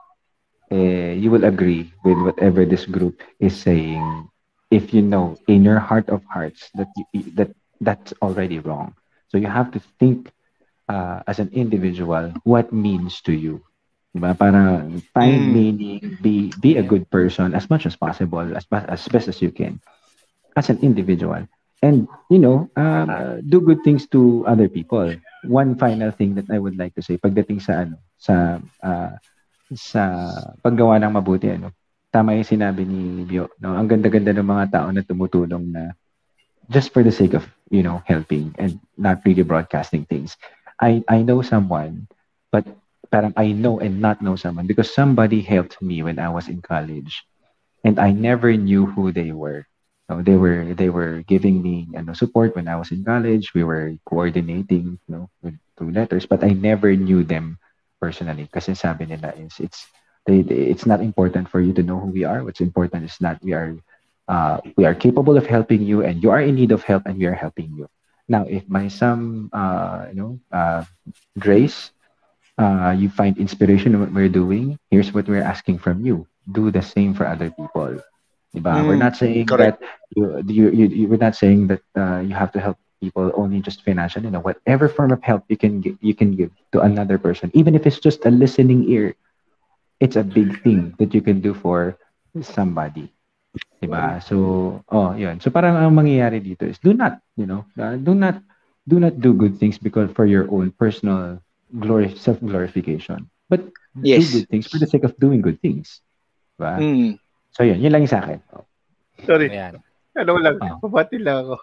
eh, 0.71 1.13
you 1.19 1.29
will 1.29 1.43
agree 1.43 1.91
with 2.03 2.17
whatever 2.19 2.65
this 2.65 2.86
group 2.86 3.19
is 3.39 3.55
saying 3.55 4.29
if 4.71 4.93
you 4.93 5.01
know 5.01 5.38
in 5.47 5.63
your 5.63 5.79
heart 5.79 6.09
of 6.09 6.23
hearts 6.31 6.71
that 6.73 6.88
you, 6.95 7.23
that 7.36 7.51
that's 7.81 8.13
already 8.21 8.59
wrong. 8.59 8.95
So 9.27 9.38
you 9.38 9.47
have 9.47 9.71
to 9.71 9.81
think 9.99 10.31
uh, 10.88 11.21
as 11.27 11.39
an 11.39 11.49
individual 11.53 12.34
what 12.43 12.71
means 12.71 13.21
to 13.27 13.34
you. 13.34 13.61
Diba? 14.14 14.38
Para 14.38 14.86
find 15.11 15.49
Mm. 15.49 15.53
meaning, 15.53 16.01
be 16.22 16.53
be 16.61 16.78
a 16.78 16.86
good 16.86 17.09
person 17.09 17.57
as 17.57 17.66
much 17.70 17.89
as 17.89 17.97
possible, 17.97 18.45
as 18.53 18.66
as 18.70 19.01
best 19.09 19.28
as 19.28 19.41
you 19.41 19.49
can, 19.49 19.82
as 20.53 20.70
an 20.70 20.78
individual, 20.86 21.41
and 21.82 22.05
you 22.30 22.38
know, 22.38 22.70
uh, 22.78 23.41
do 23.41 23.57
good 23.59 23.82
things 23.82 24.05
to 24.14 24.45
other 24.45 24.70
people. 24.70 25.09
One 25.49 25.76
final 25.76 26.14
thing 26.14 26.38
that 26.38 26.47
I 26.53 26.61
would 26.61 26.78
like 26.78 26.93
to 26.95 27.03
say, 27.03 27.18
pagdating 27.18 27.66
sa 27.66 27.89
ano, 27.89 27.97
sa 28.22 28.61
uh, 28.86 29.18
sa 29.74 30.03
paggawa 30.61 31.01
ng 31.01 31.14
mabuti, 31.18 31.49
ano, 31.49 31.74
tama 32.14 32.38
yung 32.38 32.45
sinabi 32.45 32.86
ni 32.86 33.26
Bio, 33.26 33.49
no? 33.57 33.74
Ang 33.74 33.89
ganda-ganda 33.89 34.30
ng 34.30 34.45
mga 34.45 34.66
tao 34.70 34.88
na 34.93 35.01
tumutulong 35.01 35.66
na 35.74 35.97
just 36.70 36.93
for 36.93 37.01
the 37.01 37.11
sake 37.11 37.34
of, 37.34 37.49
you 37.74 37.82
know, 37.82 38.01
helping 38.05 38.53
and 38.61 38.78
not 38.95 39.26
really 39.26 39.43
broadcasting 39.43 40.05
things. 40.05 40.38
I 40.78 41.01
I 41.09 41.26
know 41.26 41.41
someone, 41.41 42.05
but 42.53 42.64
parang 43.14 43.38
I 43.38 43.53
know 43.53 43.78
and 43.80 44.01
not 44.01 44.26
know 44.26 44.36
someone 44.36 44.66
because 44.66 44.89
somebody 44.89 45.41
helped 45.45 45.82
me 45.86 46.01
when 46.01 46.18
I 46.20 46.30
was 46.34 46.49
in 46.49 46.66
college 46.66 47.24
and 47.86 47.99
I 47.99 48.11
never 48.11 48.53
knew 48.57 48.88
who 48.88 49.11
they 49.11 49.32
were. 49.32 49.66
So 50.09 50.22
they 50.22 50.36
were 50.36 50.74
they 50.76 50.89
were 50.89 51.24
giving 51.28 51.61
me 51.61 51.88
ano, 51.95 52.14
support 52.14 52.55
when 52.55 52.68
I 52.68 52.76
was 52.78 52.91
in 52.91 53.05
college. 53.05 53.53
We 53.55 53.64
were 53.64 53.95
coordinating, 54.05 54.99
you 55.07 55.11
know, 55.14 55.26
with, 55.43 55.55
through 55.78 55.93
letters, 55.93 56.26
but 56.26 56.43
I 56.43 56.51
never 56.57 56.95
knew 56.95 57.24
them 57.24 57.57
personally. 58.01 58.49
Kasi 58.51 58.76
sabi 58.76 59.07
is 59.09 59.55
it's 59.59 59.88
they, 60.28 60.41
they- 60.41 60.70
it's 60.74 60.86
not 60.86 61.01
important 61.01 61.49
for 61.49 61.61
you 61.61 61.74
to 61.74 61.84
know 61.84 61.99
who 61.99 62.11
we 62.11 62.24
are. 62.26 62.43
What's 62.43 62.61
important 62.61 63.05
is 63.05 63.16
that 63.22 63.39
we 63.43 63.53
are 63.53 63.76
uh, 64.28 64.59
we 64.78 64.86
are 64.86 64.95
capable 64.95 65.38
of 65.38 65.47
helping 65.47 65.82
you, 65.84 66.03
and 66.03 66.22
you 66.24 66.32
are 66.32 66.41
in 66.41 66.55
need 66.55 66.72
of 66.72 66.84
help, 66.84 67.05
and 67.05 67.18
we 67.18 67.26
are 67.26 67.38
helping 67.38 67.72
you. 67.78 67.88
Now, 68.30 68.45
if 68.49 68.68
by 68.68 68.88
some 68.89 69.49
uh, 69.53 70.07
you 70.11 70.18
know 70.18 70.39
uh, 70.53 70.84
grace 71.39 71.91
uh, 72.58 72.95
you 72.97 73.10
find 73.10 73.38
inspiration 73.38 73.93
in 73.93 73.99
what 73.99 74.14
we're 74.14 74.30
doing, 74.30 74.78
here's 74.91 75.14
what 75.14 75.28
we're 75.28 75.43
asking 75.43 75.80
from 75.80 76.06
you: 76.06 76.28
do 76.51 76.72
the 76.72 76.82
same 76.82 77.14
for 77.14 77.26
other 77.28 77.49
people. 77.49 77.99
Diba? 78.56 78.86
we're 78.86 78.95
Mm, 78.95 79.01
not 79.01 79.16
saying 79.16 79.56
correct. 79.56 79.58
that 79.58 79.80
you, 80.16 80.41
you, 80.47 80.70
you, 80.72 80.86
you 80.88 81.08
we're 81.08 81.22
not 81.22 81.36
saying 81.36 81.68
that 81.68 81.82
uh, 81.97 82.20
you 82.20 82.34
have 82.36 82.51
to 82.54 82.60
help 82.60 82.78
people 83.01 83.32
only 83.36 83.62
just 83.62 83.84
financially. 83.84 84.26
You 84.26 84.32
know, 84.32 84.41
whatever 84.45 84.88
form 84.89 85.12
of 85.12 85.24
help 85.24 85.43
you 85.49 85.58
can 85.58 85.82
gi- 85.82 85.97
you 86.01 86.14
can 86.16 86.36
give 86.36 86.51
to 86.74 86.82
another 86.82 87.18
person, 87.18 87.51
even 87.54 87.76
if 87.76 87.86
it's 87.86 87.99
just 87.99 88.26
a 88.26 88.32
listening 88.32 88.84
ear, 88.89 89.16
it's 89.99 90.16
a 90.16 90.24
big 90.24 90.62
thing 90.64 90.93
that 90.99 91.14
you 91.14 91.22
can 91.22 91.39
do 91.41 91.54
for 91.54 91.97
somebody. 92.41 93.12
Diba? 93.82 94.22
So, 94.24 94.82
oh, 94.89 95.14
yun. 95.16 95.39
So 95.39 95.49
parang 95.51 95.76
ang 95.78 95.93
mangyayari 95.95 96.41
dito 96.41 96.66
is 96.68 96.80
do 96.80 96.93
not, 96.93 97.20
you 97.38 97.45
know, 97.45 97.66
uh, 97.80 97.95
do 97.97 98.14
not 98.16 98.41
do 98.88 98.99
not 98.99 99.20
do 99.20 99.34
good 99.34 99.58
things 99.60 99.78
because 99.78 100.12
for 100.12 100.26
your 100.26 100.47
own 100.51 100.72
personal 100.76 101.39
glory 101.74 102.13
self-glorification. 102.13 103.26
But 103.49 103.69
Yes. 104.01 104.30
do 104.34 104.41
good 104.41 104.49
things 104.49 104.65
for 104.65 104.82
the 104.82 104.89
sake 104.89 105.05
of 105.05 105.13
doing 105.21 105.41
good 105.41 105.61
things. 105.61 106.01
Diba? 106.57 106.82
Mm. 106.82 107.21
So 107.53 107.61
yun, 107.61 107.78
yun 107.78 107.93
lang 107.93 108.01
yung 108.05 108.13
sa 108.13 108.26
akin. 108.26 108.41
Oh. 108.53 108.65
Sorry. 109.26 109.53
Ayan. 109.53 109.78
Ano 110.17 110.38
lang, 110.41 110.57
Ah. 110.61 110.78
pabati 110.82 111.21
lang 111.21 111.45
ako. 111.45 111.55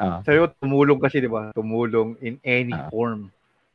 Ah. 0.00 0.20
Sabi 0.24 0.40
ko, 0.40 0.46
tumulong 0.56 1.00
kasi, 1.00 1.20
di 1.20 1.28
ba? 1.28 1.52
Tumulong 1.52 2.16
in 2.24 2.40
any 2.40 2.72
Ah. 2.72 2.88
form. 2.88 3.28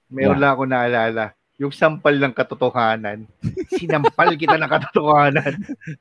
Meron 0.09 0.37
Yeah. 0.37 0.41
lang 0.41 0.51
ako 0.57 0.63
naalala. 0.65 1.25
Yung 1.61 1.69
sampal 1.69 2.17
ng 2.17 2.33
katotohanan. 2.33 3.29
Sinampal 3.77 4.33
kita 4.33 4.57
ng 4.57 4.71
katotohanan. 4.73 5.53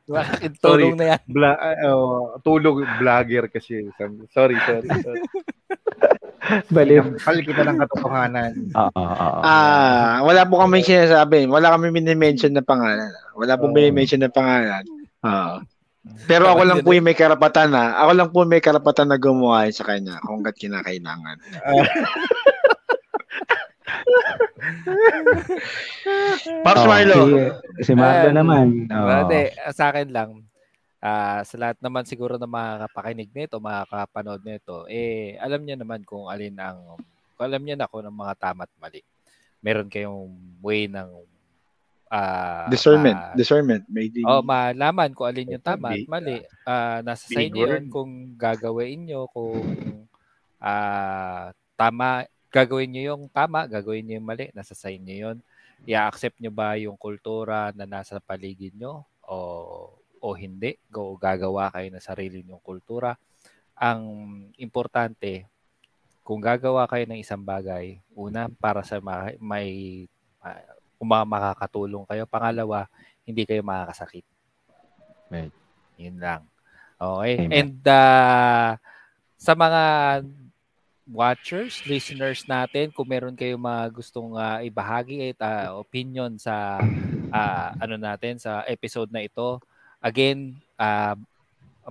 Bakit 0.09 0.57
tulong 0.65 0.97
na 0.97 1.17
yan? 1.17 1.23
Bla, 1.29 1.53
ah, 1.61 1.77
oh, 1.93 2.41
tulong 2.41 2.89
vlogger 2.97 3.53
kasi. 3.53 3.85
Sorry, 4.33 4.57
sorry, 4.65 4.89
sorry. 5.05 5.21
Baliw. 6.75 7.03
Sinampal 7.19 7.39
kita 7.47 7.63
ng 7.63 7.79
katotohanan. 7.79 8.53
Oo, 8.81 8.91
oo, 8.99 9.15
oo. 9.15 9.41
Ah, 9.43 10.21
wala 10.27 10.43
po 10.43 10.59
kami 10.59 10.83
sinasabi. 10.83 11.47
Wala 11.47 11.75
kami 11.75 11.95
minimension 11.95 12.51
na 12.51 12.63
pangalan. 12.63 13.11
Wala 13.39 13.55
po 13.55 13.71
Oo. 13.71 13.75
minimension 13.75 14.19
na 14.19 14.31
pangalan. 14.31 14.83
Oo. 15.23 15.57
Pero 16.27 16.51
ako 16.51 16.63
lang 16.67 16.83
po 16.83 16.91
yung 16.91 17.07
may 17.07 17.15
karapatan 17.15 17.71
na. 17.71 17.95
Ako 18.03 18.11
lang 18.11 18.29
po 18.35 18.43
may 18.43 18.59
karapatan 18.59 19.07
na 19.07 19.23
gumawa 19.23 19.71
sa 19.71 19.87
kanya 19.87 20.19
kung 20.27 20.43
gat 20.43 20.59
kinakailangan. 20.59 21.39
Pops 26.63 26.83
Oh, 26.83 26.89
Marlo. 26.91 27.19
Si, 27.79 27.87
si 27.87 27.93
Marlo 27.95 28.29
Ayan. 28.31 28.35
naman. 28.35 28.67
Oh. 28.91 29.07
Hindi, 29.27 29.43
sa 29.71 29.91
akin 29.91 30.09
lang, 30.11 30.43
ah, 31.03 31.43
sa 31.43 31.57
lahat 31.59 31.77
naman 31.83 32.07
siguro 32.07 32.39
na 32.39 32.47
makakapakinig 32.47 33.35
nito, 33.35 33.59
makakapanood 33.59 34.43
nito, 34.47 34.87
eh, 34.87 35.35
alam 35.43 35.67
niya 35.67 35.75
naman 35.75 36.07
kung 36.07 36.31
alin 36.31 36.55
ang, 36.63 36.97
alam 37.43 37.59
niya 37.59 37.75
na 37.75 37.91
kung 37.91 38.07
ng 38.07 38.15
mga 38.15 38.35
tama 38.39 38.71
at 38.71 38.73
mali. 38.79 39.03
Meron 39.59 39.91
kayong 39.91 40.31
way 40.63 40.87
ng 40.87 41.11
ah, 42.07 42.71
Discernment. 42.71 43.19
ma- 43.19 43.35
Discernment. 43.35 43.83
May 43.91 44.07
di- 44.15 44.23
oh, 44.23 44.47
malaman 44.47 45.11
kung 45.11 45.27
alin 45.27 45.59
yung 45.59 45.65
tama 45.65 45.99
at 45.99 46.07
mali. 46.07 46.47
Ah, 46.63 47.03
nasa 47.03 47.27
sa 47.27 47.41
inyo 47.43 47.67
yun 47.67 47.85
kung 47.91 48.39
gagawin 48.39 49.11
nyo, 49.11 49.27
kung 49.35 50.07
ah, 50.63 51.51
tama, 51.75 52.31
gagawin 52.55 52.95
nyo 52.95 53.03
yung 53.15 53.23
tama, 53.27 53.67
gagawin 53.67 54.07
nyo 54.07 54.15
yung 54.23 54.29
mali, 54.31 54.47
nasa 54.55 54.79
sa 54.79 54.87
inyo 54.87 55.15
yun. 55.19 55.39
I-accept 55.83 56.39
nyo 56.39 56.55
ba 56.55 56.79
yung 56.79 56.95
kultura 56.95 57.75
na 57.75 57.91
nasa 57.91 58.23
paligid 58.23 58.79
nyo 58.79 59.03
o, 59.27 59.99
o 60.23 60.39
hindi? 60.39 60.79
Go, 60.87 61.19
gagawa 61.19 61.69
kayo 61.75 61.91
ng 61.91 62.01
sarili 62.01 62.47
nyong 62.47 62.63
kultura. 62.63 63.19
Ang 63.75 64.03
importante, 64.63 65.51
kung 66.23 66.39
gagawa 66.39 66.87
kayo 66.87 67.03
ng 67.11 67.19
isang 67.19 67.43
bagay, 67.43 67.99
una, 68.15 68.47
para 68.47 68.87
sa 68.87 69.03
ma- 69.03 69.35
may, 69.43 70.07
ah, 70.39 70.63
kung 70.95 71.11
ma- 71.11 71.27
makakatulong 71.27 72.07
kayo. 72.07 72.23
Pangalawa, 72.31 72.87
hindi 73.27 73.43
kayo 73.43 73.67
makakasakit. 73.67 74.23
Right. 75.27 75.55
Yun 75.99 76.23
lang. 76.23 76.47
Okay. 77.03 77.35
Amen. 77.43 77.51
And 77.51 77.77
uh, 77.83 78.79
sa 79.35 79.53
mga 79.59 79.83
watchers, 81.11 81.83
listeners 81.91 82.47
natin, 82.47 82.95
kung 82.95 83.11
meron 83.11 83.35
kayong 83.35 83.59
mga 83.59 83.85
gustong 83.91 84.39
ah, 84.39 84.63
ibahagi 84.63 85.35
at 85.35 85.41
ah, 85.43 85.67
opinion 85.83 86.39
sa 86.39 86.79
ah, 87.35 87.75
ano 87.83 87.99
natin 87.99 88.39
sa 88.39 88.63
episode 88.71 89.11
na 89.11 89.27
ito, 89.27 89.59
again, 90.03 90.59
ah, 90.77 91.15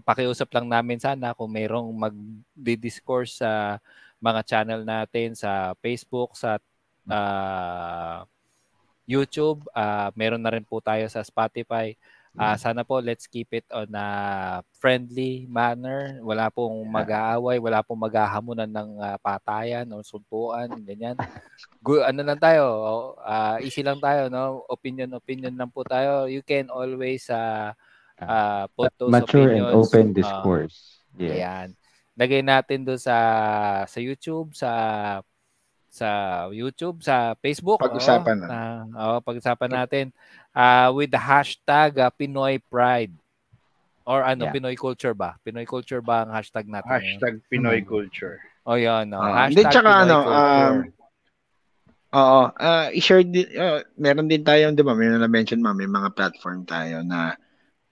pakiusap 0.04 0.52
lang 0.52 0.68
namin 0.68 1.00
sana 1.00 1.32
kung 1.32 1.52
merong 1.52 1.88
mag-discourse 1.96 3.40
sa 3.40 3.80
mga 4.22 4.42
channel 4.46 4.82
natin 4.84 5.34
sa 5.34 5.74
Facebook, 5.80 6.36
sa 6.36 6.60
ah, 7.08 8.28
YouTube, 9.08 9.66
ah, 9.74 10.12
meron 10.14 10.44
na 10.44 10.54
rin 10.54 10.64
po 10.68 10.84
tayo 10.84 11.08
sa 11.08 11.24
Spotify. 11.24 11.96
Ah, 12.32 12.56
sana 12.56 12.88
po 12.88 13.04
let's 13.04 13.28
keep 13.28 13.52
it 13.52 13.68
on 13.76 13.92
a 13.92 14.08
friendly 14.80 15.44
manner. 15.52 16.16
Wala 16.24 16.48
pong 16.48 16.80
mag-aaway, 16.88 17.60
wala 17.60 17.84
pong 17.84 18.08
maghahamunan 18.08 18.72
ng 18.72 18.90
ah, 19.04 19.20
patayan 19.20 19.84
o 19.92 20.00
suntuan, 20.00 20.72
ganyan. 20.88 21.20
Gu- 21.84 22.08
ano 22.08 22.24
lang 22.24 22.40
tayo, 22.40 22.64
ah, 23.20 23.60
easy 23.60 23.84
lang 23.84 24.00
tayo, 24.00 24.32
no? 24.32 24.64
Opinion 24.72 25.12
opinion 25.20 25.52
lang 25.52 25.68
po 25.68 25.84
tayo. 25.84 26.32
You 26.32 26.40
can 26.40 26.72
always 26.72 27.28
uh, 27.28 27.76
uh, 28.22 28.65
put 28.73 28.91
those 28.98 29.10
Mature 29.10 29.52
and 29.52 29.65
opinions. 29.65 29.88
open 29.88 30.06
ah, 30.06 30.15
discourse. 30.15 30.76
yeah. 31.18 31.34
Ayan. 31.35 31.68
Lagay 32.15 32.41
natin 32.43 32.85
doon 32.85 32.99
sa 32.99 33.18
sa 33.88 33.99
YouTube, 33.99 34.53
sa 34.53 34.72
sa 35.91 36.07
YouTube, 36.48 37.03
sa 37.03 37.35
Facebook. 37.39 37.81
Pag-usapan 37.81 38.38
oo, 38.39 38.48
na. 38.48 38.48
na. 38.48 38.60
Oo, 38.95 39.15
pag-usapan 39.19 39.72
natin 39.72 40.06
ah, 40.52 40.91
with 40.91 41.11
the 41.11 41.19
hashtag 41.19 41.99
ah, 41.99 42.11
Pinoy 42.11 42.60
Pride. 42.61 43.11
Or 44.07 44.26
ano, 44.26 44.49
Yeah. 44.49 44.53
Pinoy 44.56 44.73
Culture 44.76 45.14
ba? 45.14 45.38
Pinoy 45.45 45.68
Culture 45.68 46.02
ba 46.02 46.26
ang 46.26 46.34
hashtag 46.34 46.65
natin? 46.65 46.89
Hashtag 46.89 47.43
Pinoy 47.52 47.85
culture. 47.85 48.41
Oh, 48.65 48.73
yun. 48.76 49.14
Oh. 49.14 49.22
Ah, 49.22 49.45
hashtag 49.45 49.52
hindi, 49.52 49.61
tsaka 49.69 49.89
Pinoy 49.89 50.03
ano, 50.06 50.18
Culture. 50.22 50.81
um, 50.89 50.99
Oo, 52.11 52.41
ah 52.52 52.91
i-share 52.91 53.23
din, 53.23 53.48
ah, 53.56 53.80
meron 53.95 54.27
din 54.27 54.43
tayo, 54.43 54.68
'di 54.68 54.84
ba? 54.84 54.91
May 54.91 55.07
na-mention 55.15 55.64
ma, 55.64 55.72
may 55.72 55.88
mga 55.88 56.11
platform 56.11 56.68
tayo 56.68 57.07
na 57.07 57.39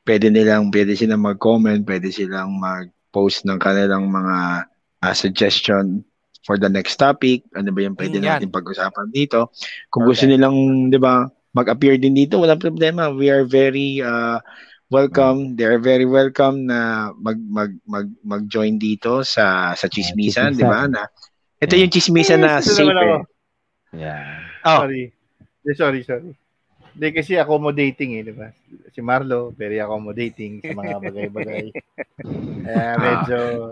pwede 0.10 0.34
nilang 0.34 0.74
pwede 0.74 0.98
silang 0.98 1.22
mag-comment, 1.22 1.86
pwede 1.86 2.10
silang 2.10 2.58
mag-post 2.58 3.46
ng 3.46 3.62
kanilang 3.62 4.10
mga 4.10 4.66
ah, 5.06 5.14
suggestion 5.14 6.02
for 6.50 6.58
the 6.58 6.66
next 6.66 6.98
topic. 6.98 7.46
Ano 7.54 7.70
ba 7.70 7.86
yung 7.86 7.94
pwede 7.94 8.18
Mm, 8.18 8.26
natin 8.26 8.50
pag-usapan 8.50 9.14
dito? 9.14 9.54
Kung 9.94 10.10
gusto 10.10 10.26
nilang, 10.26 10.90
'di 10.90 10.98
ba, 10.98 11.30
mag-appear 11.54 12.02
din 12.02 12.18
dito, 12.18 12.42
walang 12.42 12.58
problema. 12.58 13.14
We 13.14 13.30
are 13.30 13.46
very 13.46 14.02
uh, 14.02 14.42
welcome. 14.90 15.54
They 15.54 15.70
are 15.70 15.78
very 15.78 16.10
welcome 16.10 16.66
na 16.66 17.14
mag 17.14 17.38
mag 17.46 17.78
mag 17.86 18.10
mag-join 18.26 18.82
dito 18.82 19.22
sa 19.22 19.78
sa 19.78 19.86
chismisan, 19.86 20.58
'di 20.58 20.66
ba? 20.66 20.90
Na 20.90 21.06
ito 21.62 21.78
yung 21.78 21.94
chismisan 21.94 22.42
na 22.42 22.66
safe. 22.66 22.90
Eh. 22.90 23.22
Yeah. 23.94 24.42
Oh, 24.66 24.86
Sorry. 24.86 25.14
Sorry, 25.78 26.02
sorry. 26.02 26.34
Hindi 27.00 27.16
kasi 27.16 27.40
accommodating 27.40 28.20
eh, 28.20 28.28
di 28.28 28.36
ba? 28.36 28.52
Si 28.92 29.00
Marlo, 29.00 29.56
very 29.56 29.80
accommodating 29.80 30.60
sa 30.60 30.76
mga 30.76 31.00
bagay-bagay. 31.08 31.72
Kaya 32.68 32.92
medyo... 33.00 33.40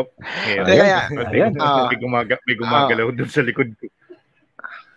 Oop, 0.00 0.08
Kaya- 0.16 0.64
Kaya, 0.64 0.98
Ayan. 1.28 1.52
Ah. 1.60 1.92
may, 1.92 2.00
gumaga, 2.00 2.40
may 2.48 2.56
gumagalaw 2.56 3.12
dun 3.12 3.28
sa 3.28 3.44
likod 3.44 3.68
ko. 3.76 3.84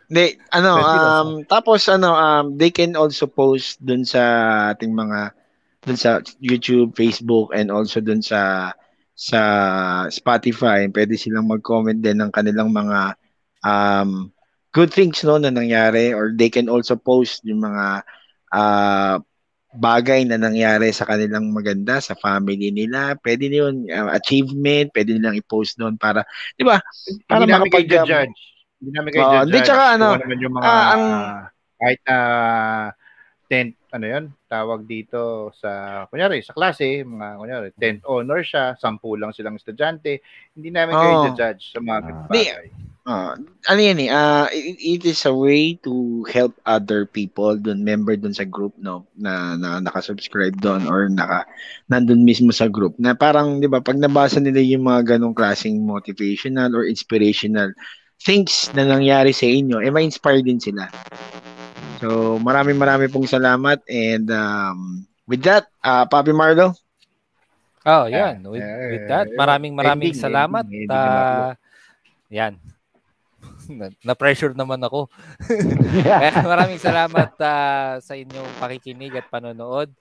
Hindi, 0.08 0.40
ano, 0.56 0.80
um, 0.80 1.30
tapos 1.44 1.84
ano, 1.92 2.16
um, 2.16 2.56
they 2.56 2.72
can 2.72 2.96
also 2.96 3.28
post 3.28 3.76
dun 3.84 4.08
sa 4.08 4.24
ating 4.72 4.96
mga, 4.96 5.36
dun 5.84 6.00
sa 6.00 6.24
YouTube, 6.40 6.96
Facebook, 6.96 7.52
and 7.52 7.68
also 7.68 8.00
dun 8.00 8.24
sa, 8.24 8.72
sa 9.12 9.42
Spotify. 10.08 10.88
Pwede 10.88 11.20
silang 11.20 11.52
mag-comment 11.52 12.00
din 12.00 12.24
ng 12.24 12.32
kanilang 12.32 12.72
mga, 12.72 13.20
um, 13.68 14.32
good 14.72 14.90
things, 14.90 15.24
no, 15.24 15.36
na 15.36 15.52
nangyari, 15.52 16.16
or 16.16 16.32
they 16.32 16.48
can 16.48 16.72
also 16.72 16.96
post 16.96 17.44
yung 17.44 17.60
mga, 17.62 18.04
uh, 18.52 19.16
bagay 19.72 20.28
na 20.28 20.36
nangyari 20.36 20.92
sa 20.92 21.08
kanilang 21.08 21.48
maganda, 21.56 22.04
sa 22.04 22.12
family 22.16 22.76
nila. 22.76 23.16
Pwede 23.16 23.48
yun, 23.48 23.88
uh, 23.88 24.12
achievement, 24.12 24.92
pwede 24.92 25.16
nilang 25.16 25.40
i-post 25.40 25.80
doon 25.80 25.96
para, 25.96 26.28
di 26.60 26.68
ba, 26.68 26.80
para 27.24 27.48
Hindi 27.48 27.52
namin 27.56 27.72
kayo 27.72 27.88
makapag- 27.88 28.08
judge. 28.08 28.40
Hindi 28.82 28.92
namin 28.92 29.10
kayo 29.16 29.24
Oo, 29.24 29.32
judge. 29.32 29.46
hindi, 29.48 29.60
tsaka 29.64 29.84
ano, 29.96 30.08
naman 30.20 30.38
yung 30.44 30.56
mga, 30.60 30.68
ah, 30.68 30.86
ang- 30.92 31.08
ah, 31.16 31.44
kahit 31.80 32.00
na 32.04 32.18
tent, 33.48 33.76
ano 33.92 34.06
yun, 34.08 34.26
tawag 34.48 34.82
dito 34.88 35.52
sa, 35.56 36.04
kunyari, 36.08 36.40
sa 36.44 36.52
klase, 36.52 37.04
mga, 37.04 37.28
kunyari, 37.36 37.68
tent 37.76 38.00
owner 38.08 38.44
siya, 38.44 38.76
sampu 38.76 39.16
lang 39.16 39.32
silang 39.32 39.56
estudyante, 39.56 40.20
hindi 40.56 40.72
namin 40.72 40.96
kayo 40.96 41.16
Oo. 41.28 41.36
judge 41.36 41.72
sa 41.72 41.80
mga 41.80 41.96
Ah. 41.96 42.04
ganung 42.04 42.28
Hindi, 42.28 42.44
Ah, 43.02 43.34
ano 43.66 43.82
yan 43.82 43.98
eh, 43.98 44.14
ah, 44.14 44.46
it, 44.54 44.78
it 44.78 45.02
is 45.10 45.26
a 45.26 45.34
way 45.34 45.74
to 45.82 46.22
help 46.30 46.54
other 46.70 47.10
people 47.10 47.58
dun, 47.58 47.82
member 47.82 48.14
dun 48.14 48.30
sa 48.30 48.46
group, 48.46 48.78
no, 48.78 49.10
na, 49.18 49.58
na 49.58 49.82
nakasubscribe 49.82 50.54
doon 50.62 50.86
or 50.86 51.10
naka, 51.10 51.50
nandun 51.90 52.22
mismo 52.22 52.54
sa 52.54 52.70
group, 52.70 52.94
na 53.02 53.18
parang, 53.18 53.58
di 53.58 53.66
ba, 53.66 53.82
pag 53.82 53.98
nabasa 53.98 54.38
nila 54.38 54.62
yung 54.62 54.86
mga 54.86 55.18
ganong 55.18 55.34
klaseng 55.34 55.82
motivational 55.82 56.70
or 56.78 56.86
inspirational 56.86 57.74
things 58.22 58.70
na 58.78 58.86
nangyari 58.86 59.34
sa 59.34 59.50
inyo, 59.50 59.82
eh, 59.82 59.90
ma-inspire 59.90 60.46
din 60.46 60.62
sila. 60.62 60.86
So, 61.98 62.38
maraming 62.38 62.78
marami 62.78 63.10
pong 63.10 63.26
salamat 63.26 63.82
and 63.90 64.30
um, 64.30 65.10
with 65.26 65.42
that, 65.42 65.66
uh, 65.82 66.06
Papi 66.06 66.38
Marlo, 66.38 66.78
Oh, 67.82 68.06
yan. 68.06 68.46
With, 68.46 68.62
with 68.62 69.10
that, 69.10 69.26
maraming 69.34 69.74
maraming 69.74 70.14
ending, 70.14 70.22
salamat. 70.22 70.70
ending, 70.70 70.86
ending 70.86 70.94
Ah, 70.94 71.58
yan. 72.30 72.62
Na- 73.78 73.96
Na-pressure 74.04 74.52
naman 74.54 74.82
ako. 74.82 75.08
Kaya 76.22 76.44
maraming 76.44 76.80
salamat 76.82 77.32
ah, 77.40 77.98
sa 78.00 78.14
inyong 78.16 78.50
pakikinig 78.60 79.16
at 79.16 79.28
panonood. 79.30 79.92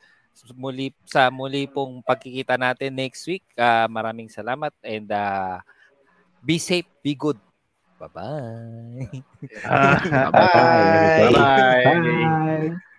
Muli 0.57 0.95
sa 1.05 1.29
muli 1.29 1.69
pong 1.69 2.01
pagkikita 2.01 2.57
natin 2.57 2.97
next 2.97 3.27
week. 3.29 3.45
Ah, 3.55 3.85
maraming 3.91 4.31
salamat 4.31 4.73
and 4.81 5.11
ah, 5.13 5.61
be 6.41 6.57
safe, 6.57 6.89
be 7.05 7.13
good. 7.13 7.37
Bye-bye. 8.01 9.21
Ah, 9.69 10.01
Bye-bye. 10.33 11.29
Bye. 11.37 11.85
Bye. 11.85 12.90